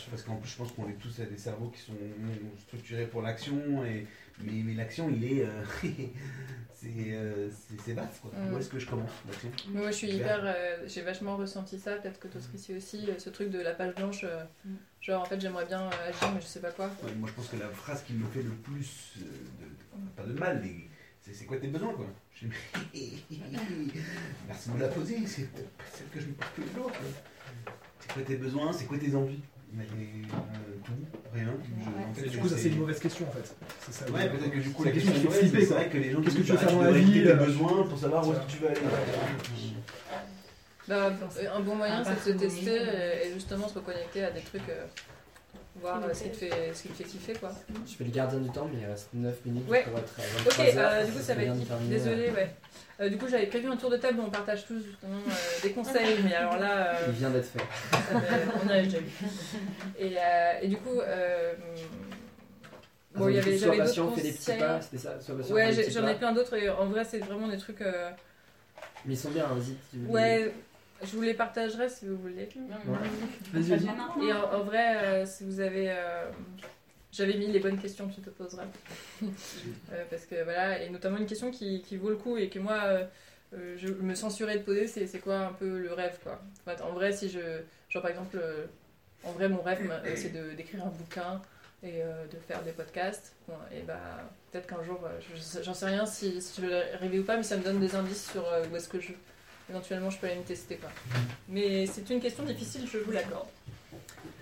[0.09, 1.93] Parce qu'en plus, je pense qu'on est tous à des cerveaux qui sont
[2.67, 4.07] structurés pour l'action, et
[4.41, 5.63] mais, mais l'action, il est, euh,
[6.73, 7.49] c'est, euh,
[7.83, 8.31] c'est, vaste quoi.
[8.33, 8.53] Mm.
[8.53, 9.49] Où est-ce que je commence l'action?
[9.69, 10.39] Moi, je suis hyper.
[10.43, 13.93] euh, j'ai vachement ressenti ça, peut-être que d'autres ici aussi, ce truc de la page
[13.95, 14.23] blanche.
[14.23, 14.43] euh,
[15.01, 16.85] Genre, en fait, j'aimerais bien euh, agir, mais je sais pas quoi.
[17.03, 20.09] Ouais, moi, je pense que la phrase qui me fait le plus, euh, de, de-
[20.15, 20.87] pas de mal, mais
[21.23, 22.05] c'est, c'est quoi tes besoins, quoi?
[22.35, 22.47] Je
[24.47, 26.73] Merci de me la poser, c'est peut-être pas celle que je me pose tous les
[26.73, 26.91] jours.
[27.99, 29.39] C'est quoi tes besoins, c'est quoi tes envies?
[29.75, 30.27] Mais, euh,
[30.83, 30.91] Tout,
[31.33, 31.45] rien.
[31.81, 33.55] Je- en fait, Et du coup, ça c'est une mauvaise question en fait.
[33.85, 35.97] C'est ça, Ouais, peut-être que du coup, la question est qui mais c'est vrai que
[35.97, 38.27] les gens Qu'est-ce que tu veux faire dans la vie tes euh, besoins pour savoir
[38.27, 38.79] où est-ce que tu veux aller.
[40.87, 41.11] Bah,
[41.55, 44.41] un bon moyen, c'est de se tester trop et, et justement se reconnecter à des
[44.41, 44.85] trucs, euh,
[45.81, 47.51] voir euh, ce qui te fait, ce qui te fait kiffer, quoi.
[47.87, 49.83] Je fais le gardien du temps, mais il reste 9 minutes Ouais.
[49.83, 50.91] pour être à Ok, 23 heures.
[50.93, 51.59] euh, du coup, ça va être.
[51.59, 52.55] de terminer, Désolé, euh, ouais.
[53.01, 55.31] Euh, du coup, j'avais prévu un tour de table où on partage tous justement euh,
[55.63, 56.95] des conseils, mais alors là.
[56.95, 57.59] euh, Il vient d'être fait.
[57.59, 58.19] ça
[58.63, 59.03] on a déjà eu.
[59.99, 60.99] Et, euh, et du coup.
[60.99, 61.53] euh,
[63.15, 64.59] Bon, il y avait, sois j'avais d'autres fais des petits conseils.
[64.59, 66.17] pas, c'était ça Sois patient, Ouais, des j'ai- petits j'en ai pas.
[66.19, 67.81] plein d'autres et en vrai, c'est vraiment des trucs.
[67.81, 68.09] euh,
[69.05, 69.75] Mais ils sont bien, vas-y.
[69.91, 70.51] tu veux- Ouais,
[71.05, 72.49] je vous les partagerai si vous voulez.
[73.53, 73.85] Vas-y, vas-y.
[74.25, 75.89] Et en, en vrai, euh, si vous avez.
[75.91, 76.29] euh,
[77.11, 78.65] J'avais mis les bonnes questions que tu te poseras.
[79.93, 82.57] Euh, parce que voilà, et notamment une question qui, qui vaut le coup et que
[82.59, 82.81] moi,
[83.53, 86.41] je me censurais de poser, c'est c'est quoi un peu le rêve quoi?
[86.65, 87.39] Enfin, en vrai, si je.
[87.89, 88.65] Genre par exemple, euh,
[89.23, 91.41] en vrai, mon rêve, euh, c'est de- d'écrire un bouquin
[91.83, 93.33] et euh, de faire des podcasts.
[93.47, 93.99] Bon, et bah,
[94.51, 97.37] peut-être qu'un jour, euh, je- j'en sais rien si, si je vais arriver ou pas,
[97.37, 99.11] mais ça me donne des indices sur euh, où est-ce que je.
[99.69, 100.89] Éventuellement, je peux aller me tester quoi.
[101.47, 103.47] Mais c'est une question difficile, je vous l'accorde.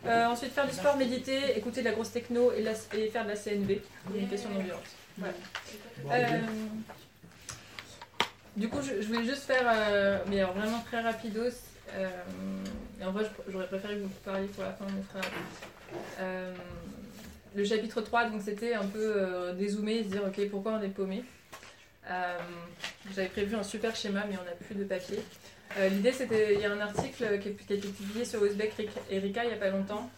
[0.06, 3.24] Euh, ensuite, faire du sport, méditer, écouter de la grosse techno et, la- et faire
[3.24, 3.82] de la CNV.
[4.16, 4.80] Une question d'ambiance.
[5.18, 5.34] Voilà.
[6.04, 6.26] Bon, Euh,
[8.56, 11.52] du coup, je, je voulais juste faire, euh, mais alors vraiment très rapidos.
[11.94, 12.10] euh,
[13.00, 15.32] et en vrai, j'aurais préféré que vous parliez pour la fin, rapide.
[16.20, 16.54] Euh,
[17.56, 20.88] le chapitre 3, donc c'était un peu dézoomer et se dire, ok, pourquoi on est
[20.90, 21.24] paumé?
[23.16, 25.20] J'avais prévu un super schéma, mais on n'a plus de papier.
[25.78, 28.74] Euh, L'idée, c'était, il y a un article qui, a été publié sur Uzbek
[29.10, 30.10] Erika il n'y a pas longtemps.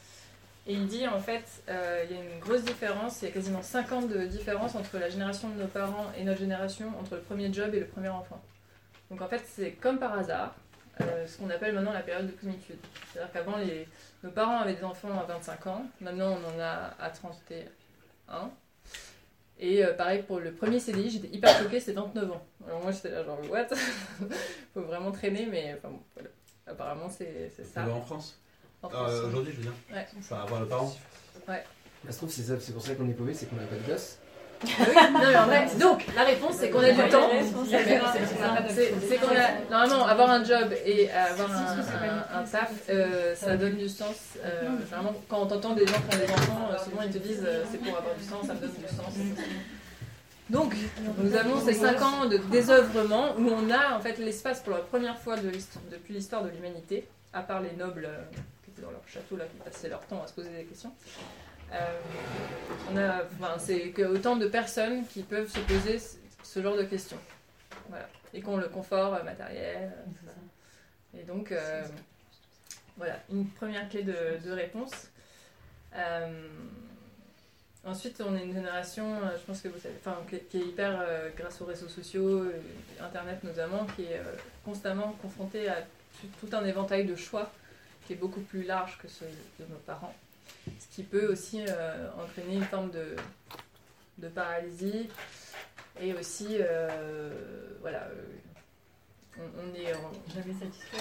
[0.66, 3.32] Et il dit en fait, euh, il y a une grosse différence, il y a
[3.32, 7.16] quasiment 5 ans de différence entre la génération de nos parents et notre génération, entre
[7.16, 8.42] le premier job et le premier enfant.
[9.12, 10.56] Donc en fait, c'est comme par hasard,
[11.02, 12.78] euh, ce qu'on appelle maintenant la période de plénitude.
[13.12, 13.58] C'est-à-dire qu'avant,
[14.24, 18.52] nos parents avaient des enfants à 25 ans, maintenant on en a à 31.
[19.60, 22.46] Et euh, pareil pour le premier CDI, j'étais hyper choquée, c'était 29 ans.
[22.68, 23.68] Alors moi j'étais là genre, what?
[24.74, 26.30] Faut vraiment traîner, mais enfin bon, voilà.
[26.66, 27.88] Apparemment c'est c'est ça.
[27.88, 28.40] En France?
[28.82, 29.12] En Euh, France.
[29.28, 29.74] Aujourd'hui, je veux dire.
[29.92, 30.06] Ouais.
[30.18, 30.94] Enfin, avoir le parent.
[31.48, 31.64] Ouais.
[32.06, 33.76] Ça se trouve, c'est ça- c'est pour ça qu'on est paumé, c'est qu'on n'a pas
[33.76, 34.18] de gosse.
[34.64, 37.30] Oui, non mais en vrai, donc la réponse c'est qu'on a du temps.
[37.70, 37.84] C'est
[38.74, 41.66] C'est c'est qu'on a normalement avoir un job et avoir un,
[42.38, 44.38] un- un taf, euh, ça donne du sens.
[44.44, 47.18] Euh, vraiment, quand on t'entend des gens qui ont des enfants, euh, souvent ils te
[47.18, 49.14] disent euh, c'est pour avoir du sens, ça me donne du sens.
[50.50, 50.76] Donc,
[51.18, 54.80] nous avons ces 5 ans de désœuvrement où on a en fait l'espace pour la
[54.82, 55.50] première fois de
[55.92, 58.10] depuis l'histoire de l'humanité, à part les nobles
[58.64, 60.92] qui étaient dans leur château là, qui passaient leur temps à se poser des questions.
[61.74, 61.78] Euh,
[62.92, 66.00] on a, enfin, c'est que autant de personnes qui peuvent se poser
[66.44, 67.18] ce, genre de questions.
[67.90, 68.08] Voilà.
[68.34, 69.92] Et qui ont le confort euh, matériel.
[69.96, 71.20] euh, ça.
[71.20, 71.84] Et donc, euh,
[72.98, 74.14] voilà, une première clé de,
[74.44, 74.92] de réponse.
[75.96, 76.48] Euh,
[77.86, 81.00] ensuite, on est une génération, je pense que vous savez, enfin, qui, qui est hyper,
[81.00, 84.22] euh, grâce aux réseaux sociaux, et Internet notamment, qui est
[84.66, 85.78] constamment confrontée à
[86.20, 87.52] tout, tout un éventail de choix
[88.06, 89.28] qui est beaucoup plus large que ceux
[89.60, 90.14] de nos parents.
[90.80, 93.16] Ce qui peut aussi euh, entraîner une forme de,
[94.20, 95.10] de paralysie
[96.00, 97.32] et aussi, euh,
[97.82, 98.24] voilà, euh,
[99.40, 100.98] on, on est on- Jamais satisfait.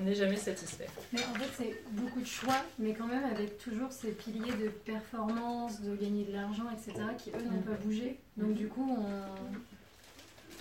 [0.00, 0.86] On n'est jamais satisfait.
[1.12, 4.68] Mais en fait, c'est beaucoup de choix, mais quand même avec toujours ces piliers de
[4.68, 8.18] performance, de gagner de l'argent, etc., qui eux n'ont pas bougé.
[8.36, 9.10] Donc du coup, on...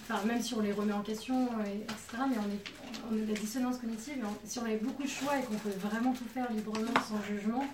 [0.03, 3.26] enfin, même si on les remet en question, et- etc., mais on est, on est
[3.28, 4.24] de la dissonance cognitive.
[4.45, 7.66] Si on avait beaucoup de choix et qu'on pouvait vraiment tout faire librement, sans jugement,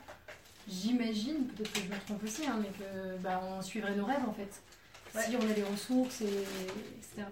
[0.68, 4.28] j'imagine, peut-être que je me trompe aussi, hein, mais que bah, on suivrait nos rêves
[4.28, 4.62] en fait.
[5.22, 7.24] Si on a des ressources, et, etc.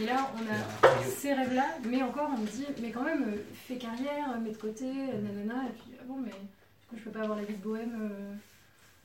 [0.00, 3.36] Et là, on a ces rêves-là, mais encore, on me dit, mais quand même, euh,
[3.54, 7.10] fais carrière, mets de côté, nanana, et puis, ah bon, mais du coup, je peux
[7.10, 8.10] pas avoir la vie de bohème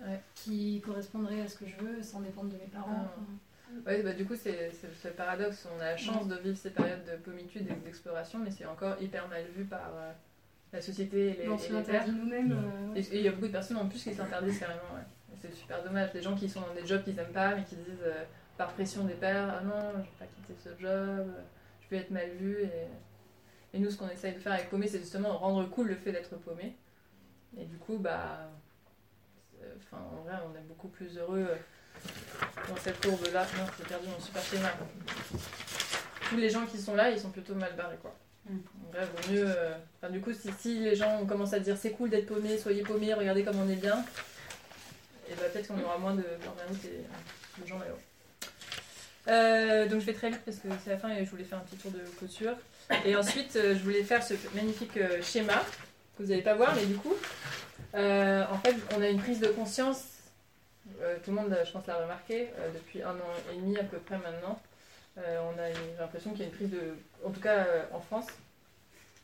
[0.02, 3.08] euh, qui correspondrait à ce que je veux sans dépendre de mes parents.
[3.08, 3.22] Ah.
[3.86, 5.68] Ouais, bah, du coup, c'est c'est ce paradoxe.
[5.76, 9.02] On a la chance de vivre ces périodes de pommitude et d'exploration, mais c'est encore
[9.02, 10.12] hyper mal vu par euh,
[10.74, 13.52] la société et les, On se l'interdit nous-mêmes, euh, Et il y a beaucoup de
[13.52, 14.80] personnes en plus qui s'interdisent carrément.
[14.96, 15.36] ouais.
[15.42, 16.12] C'est super dommage.
[16.14, 18.24] Des gens qui sont dans des jobs qu'ils n'aiment pas, mais qui disent euh,
[18.58, 21.42] par pression des pères Ah non, je vais pas quitter ce job, euh,
[21.82, 22.64] je vais être mal vu.
[22.64, 25.96] Et, et nous, ce qu'on essaye de faire avec Paumé, c'est justement rendre cool le
[25.96, 26.76] fait d'être paumé.
[27.58, 28.50] Et du coup, bah.
[29.52, 31.56] c'est- Enfin, en vrai, on est beaucoup plus heureux euh,
[32.70, 33.46] dans cette courbe-là.
[33.58, 34.70] Non, j'ai perdu mon super schéma.
[36.30, 38.14] Tous les gens qui sont là, ils sont plutôt mal barrés, quoi.
[38.50, 39.46] En vrai, vaut mieux.
[39.48, 43.14] euh, du coup, si, les gens commencent à dire c'est cool d'être paumé, soyez paumé,
[43.14, 44.04] regardez comme on est bien,
[45.30, 48.00] et bah peut-être qu'on aura moins de burn-out et de gens malheureux.
[49.90, 51.62] Donc je vais très vite parce que c'est la fin et je voulais faire un
[51.62, 52.56] petit tour de clôture.
[53.06, 55.64] Et ensuite, euh, je voulais faire ce magnifique euh, schéma
[56.18, 57.14] que vous n'allez pas voir, mais du coup,
[57.94, 60.04] en fait, on a une prise de conscience.
[61.24, 64.18] tout le monde, je pense, l'a remarqué depuis un an et demi à peu près
[64.18, 64.60] maintenant.
[65.18, 65.70] Euh, on a
[66.00, 68.28] l'impression qu'il y a une prise de, en tout cas euh, en France,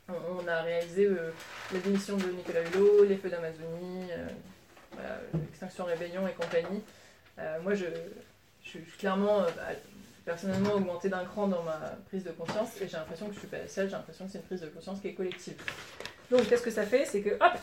[0.07, 1.32] on, a réalisé euh,
[1.72, 4.10] la démission de Nicolas Hulot, les feux d'Amazonie,
[4.91, 6.82] voilà, l'extinction rébellion et compagnie.
[7.64, 7.86] Moi, je,
[8.64, 9.74] je suis clairement, bah,
[10.26, 13.48] personnellement, augmenté d'un cran dans ma prise de conscience et j'ai l'impression que je suis
[13.48, 15.56] pas seule, j'ai l'impression que c'est une prise de conscience qui est collective.
[16.32, 17.06] Donc, qu'est-ce que ça fait?
[17.06, 17.53] C'est que, hop,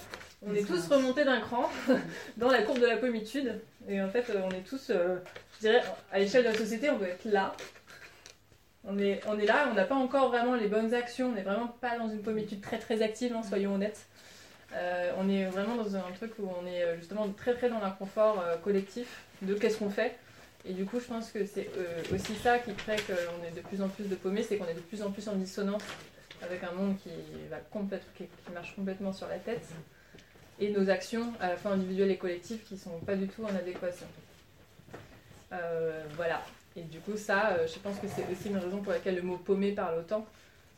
[0.46, 1.68] on est tous remontés d'un cran
[2.36, 6.18] dans la courbe de la pommitude et en fait, on est tous, je dirais, à
[6.20, 7.54] l'échelle de la société, on doit être là.
[8.88, 11.98] On est, là, on n'a pas encore vraiment les bonnes actions, on n'est vraiment pas
[11.98, 14.06] dans une pommitude très très active, hein, soyons honnêtes.
[14.74, 17.80] Euh, on est vraiment dans un truc où on est euh, justement très très dans
[17.80, 20.16] l'inconfort euh, collectif de qu'est-ce qu'on fait.
[20.68, 21.68] Et du coup, je pense que c'est
[22.12, 24.74] aussi ça qui crée qu'on est de plus en plus de paumés, c'est qu'on est
[24.74, 25.82] de plus en plus en dissonance
[26.42, 27.10] avec un monde qui,
[27.48, 29.64] va complète- qui, marche complètement sur la tête
[30.58, 33.54] et nos actions, à la fois individuelles et collectives, qui sont pas du tout en
[33.54, 34.06] adéquation.
[36.16, 36.42] Voilà.
[36.76, 39.22] Et du coup, ça, euh, je pense que c'est aussi une raison pour laquelle le
[39.22, 40.26] mot paumé parle autant.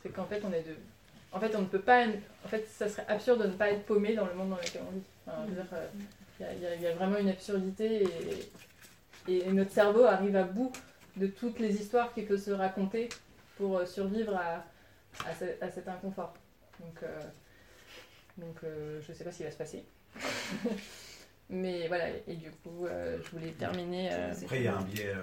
[0.02, 0.74] C'est qu'en fait, on est de.
[1.32, 2.06] En fait, on ne peut pas.
[2.44, 4.82] En fait, ça serait absurde de ne pas être paumé dans le monde dans lequel
[4.88, 5.02] on vit.
[5.28, 5.86] Euh,
[6.40, 8.04] il y a- vraiment une absurdité
[9.28, 10.72] et, notre cerveau arrive à bout
[11.16, 13.08] de toutes les histoires qu'il peut se raconter
[13.56, 14.64] pour survivre à,
[15.28, 16.32] à, ce- à cet inconfort.
[16.80, 17.20] Donc, euh,
[18.38, 19.84] donc euh, je sais pas ce qui va se passer.
[21.50, 24.10] Mais voilà, et du coup, euh, je voulais terminer.
[24.12, 25.22] euh, Après, il y a un biais, euh,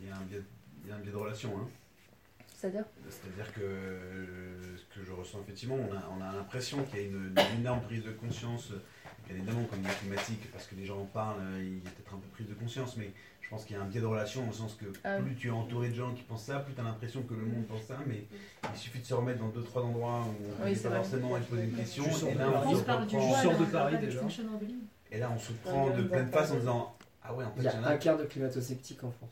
[0.00, 0.42] il y a un biais,
[0.84, 1.50] il y a un biais de relation.
[1.58, 1.68] Hein.
[2.54, 2.84] C'est-à-dire?
[3.08, 7.02] C'est-à-dire que euh, ce que je ressens effectivement, on a, on a l'impression qu'il y
[7.02, 8.70] a une, une énorme prise de conscience,
[9.26, 11.90] bien évidemment comme la climatique, parce que les gens en parlent, euh, il y a
[11.90, 13.10] peut-être un peu prise de conscience, mais
[13.42, 15.26] je pense qu'il y a un biais de relation au sens que Ah oui.
[15.26, 17.44] plus tu es entouré de gens qui pensent ça, plus tu as l'impression que le
[17.44, 18.26] monde pense ça, mais
[18.72, 20.88] il suffit de se remettre dans deux trois endroits où on Oui, ne c'est pas
[20.88, 20.98] vrai.
[20.98, 23.64] forcément et de poser une question, et là on se du reprend- joie, sors de
[23.66, 24.20] Paris, déjà.
[25.12, 27.64] Et là on se prend de pleine face en disant Ah ouais, en fait, Il
[27.64, 29.30] y a un quart de climato-sceptiques en France.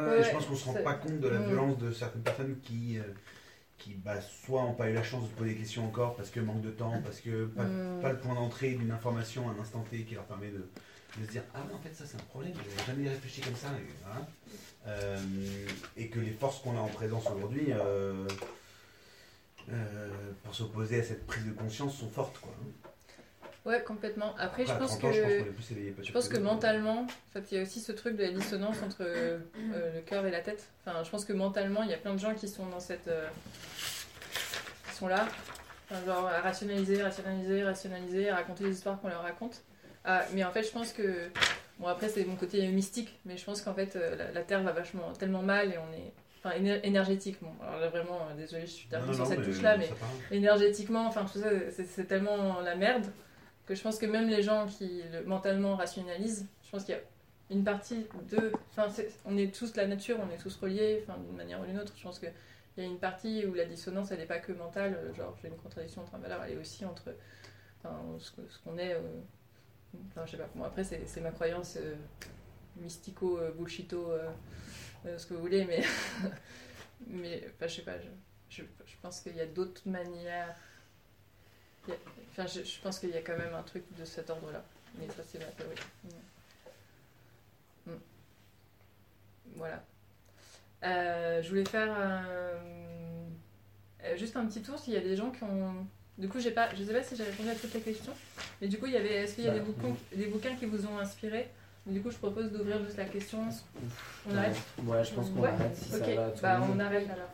[0.00, 1.46] Ouais, je pense qu'on se rend pas compte de la Mm.
[1.46, 3.02] violence de certaines personnes qui, euh,
[3.78, 6.30] qui bah, soit n'ont pas eu la chance de se poser des questions encore parce
[6.30, 8.00] que manque de temps, parce que pas, Mm.
[8.02, 10.68] pas le point d'entrée d'une information à un instant T qui leur permet de,
[11.18, 13.56] de se dire Ah, mais en fait, ça c'est un problème, j'avais jamais réfléchi comme
[13.56, 13.68] ça.
[13.78, 14.88] Et.
[14.88, 15.18] Euh,
[15.96, 18.24] et que les forces qu'on a en présence aujourd'hui euh,
[19.72, 20.08] euh,
[20.44, 22.38] pour s'opposer à cette prise de conscience sont fortes.
[22.40, 22.52] Quoi.
[23.66, 24.34] Ouais, complètement.
[24.38, 26.06] Après, je Après, pense 30 ans, que, je pense qu'on est plus éveillé, pas je
[26.06, 26.44] sûr pense que que nous.
[26.44, 29.38] mentalement, en fait, il y a aussi ce truc de la dissonance entre euh,
[29.94, 30.68] le cœur et la tête.
[30.86, 33.08] Enfin, je pense que mentalement, il y a plein de gens qui sont dans cette,
[33.08, 33.26] euh,
[34.88, 35.26] qui sont là,
[35.90, 39.62] Enfin, genre à rationaliser, rationaliser, rationaliser, à raconter les histoires qu'on leur raconte.
[40.04, 41.28] Ah, mais en fait, je pense que,
[41.78, 44.62] bon, après, c'est mon côté mystique, mais je pense qu'en fait, euh, la, la Terre
[44.62, 46.12] va vachement tellement mal et on est
[46.44, 49.62] enfin éner- énergétiquement alors là vraiment euh, désolé je suis non, sur cette mais touche
[49.62, 49.88] là mais
[50.30, 53.06] énergétiquement enfin tout ça c'est tellement la merde
[53.66, 56.98] que je pense que même les gens qui le- mentalement rationalisent je pense qu'il y
[56.98, 57.00] a
[57.50, 58.88] une partie de enfin
[59.24, 61.92] on est tous la nature on est tous reliés enfin d'une manière ou d'une autre.
[61.96, 62.26] Je pense que
[62.76, 65.36] il y a une partie où la dissonance elle n'est pas que mentale euh, genre
[65.40, 67.14] j'ai une contradiction entre un valeur elle est aussi entre
[68.18, 69.00] ce qu'on est euh,
[70.08, 71.94] enfin je sais pas bon après c'est ma croyance euh,
[72.76, 75.82] mystico bullshito euh, ce que vous voulez mais
[77.06, 77.94] mais enfin, je sais pas
[78.48, 78.62] je,
[79.02, 80.56] pense qu'il y a d'autres manières
[82.30, 84.62] enfin je, je pense qu'il y a quand même un truc de cet ordre là
[84.98, 85.74] mais ça c'est ma théorie.
[87.86, 87.90] Mm.
[87.92, 87.98] Mm.
[89.56, 89.84] voilà.
[90.84, 92.58] Euh, je voulais faire euh,
[94.04, 95.86] euh, juste un petit tour s'il y a des gens qui ont
[96.18, 98.12] du coup j'ai pas je sais pas si j'ai répondu à toutes les questions
[98.60, 100.54] mais du coup il y avait est-ce qu'il y a des Bah, bouquins des bouquins
[100.56, 101.48] qui vous ont inspiré?
[101.86, 103.38] Du coup je propose d'ouvrir juste la question
[104.28, 104.38] on Ouais.
[104.38, 105.48] arrête Ouais, je pense qu'on Ouais.
[105.48, 107.30] arrête si ça va tout bah on arrête alors.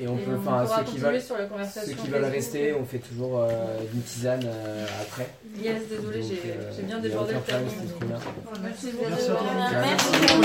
[0.00, 2.02] Et on Et peut, on enfin, pourra ceux qui continuer veulent, sur la conversation ceux
[2.02, 3.48] qui veulent rester, on fait toujours euh,
[3.94, 5.28] une tisane euh, après.
[5.56, 7.60] Yes, désolé, j'ai- euh, j'ai bien débordé le bien.
[7.60, 8.52] Merci toi.
[8.62, 10.44] Merci Merci.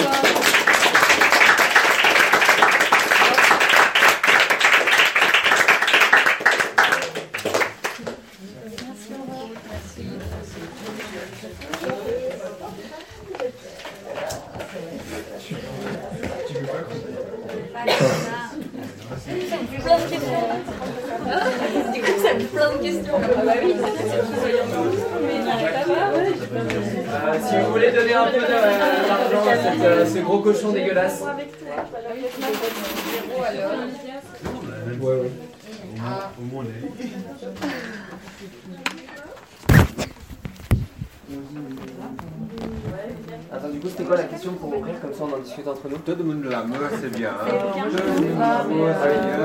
[18.29, 20.49] Ça me fait plein de questions.
[21.93, 23.13] Du coup, ça me fait plein de questions.
[23.15, 25.53] Ah bah oui, c'est sûr que vous soyez en mais ça
[25.87, 27.03] va, ouais, j'ai plein de questions.
[27.09, 30.69] Euh, si vous voulez donner un peu de- d'argent à cette, euh, ce gros cochon
[30.71, 31.21] dégueulasse.
[31.21, 31.29] Ouais,
[35.01, 35.31] ouais.
[35.95, 37.89] Au moins, au moins, on est.
[43.51, 45.97] Attends, du coup, c'était quoi la question pour ouvrir Comme ça, on discute entre nous.
[45.97, 47.31] Tout le monde l'amour, c'est bien.
[47.45, 47.83] C'est bien.
[47.89, 49.39] Tout le monde l'amour, c'est bien.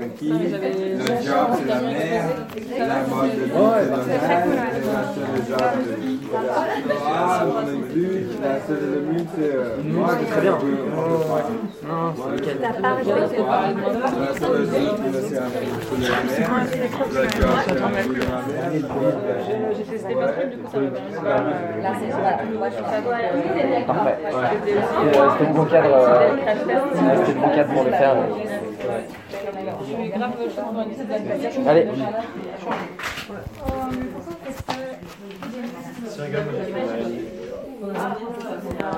[0.00, 2.46] Le qui, le job, c'est la merde.
[2.78, 3.88] La mode de vie, c'est
[4.46, 4.76] dommage.
[5.34, 5.94] Le job de
[7.08, 9.82] ah, mon but, la seule de but, c'est.
[9.84, 10.58] moi, c'est très bien.
[11.86, 12.56] Non, c'est nickel.
[12.60, 14.06] La un peu de la.
[19.46, 19.58] J'ai
[20.46, 21.28] du coup ça
[21.82, 21.92] Là,
[23.86, 24.16] Parfait.
[25.32, 25.94] C'était le bon cadre.
[26.94, 28.16] C'était le bon cadre pour le faire.
[31.66, 31.86] Allez.
[36.26, 37.24] Donc, je ne vous avez vu,
[37.80, 38.92] vous avez vu que ça fait la.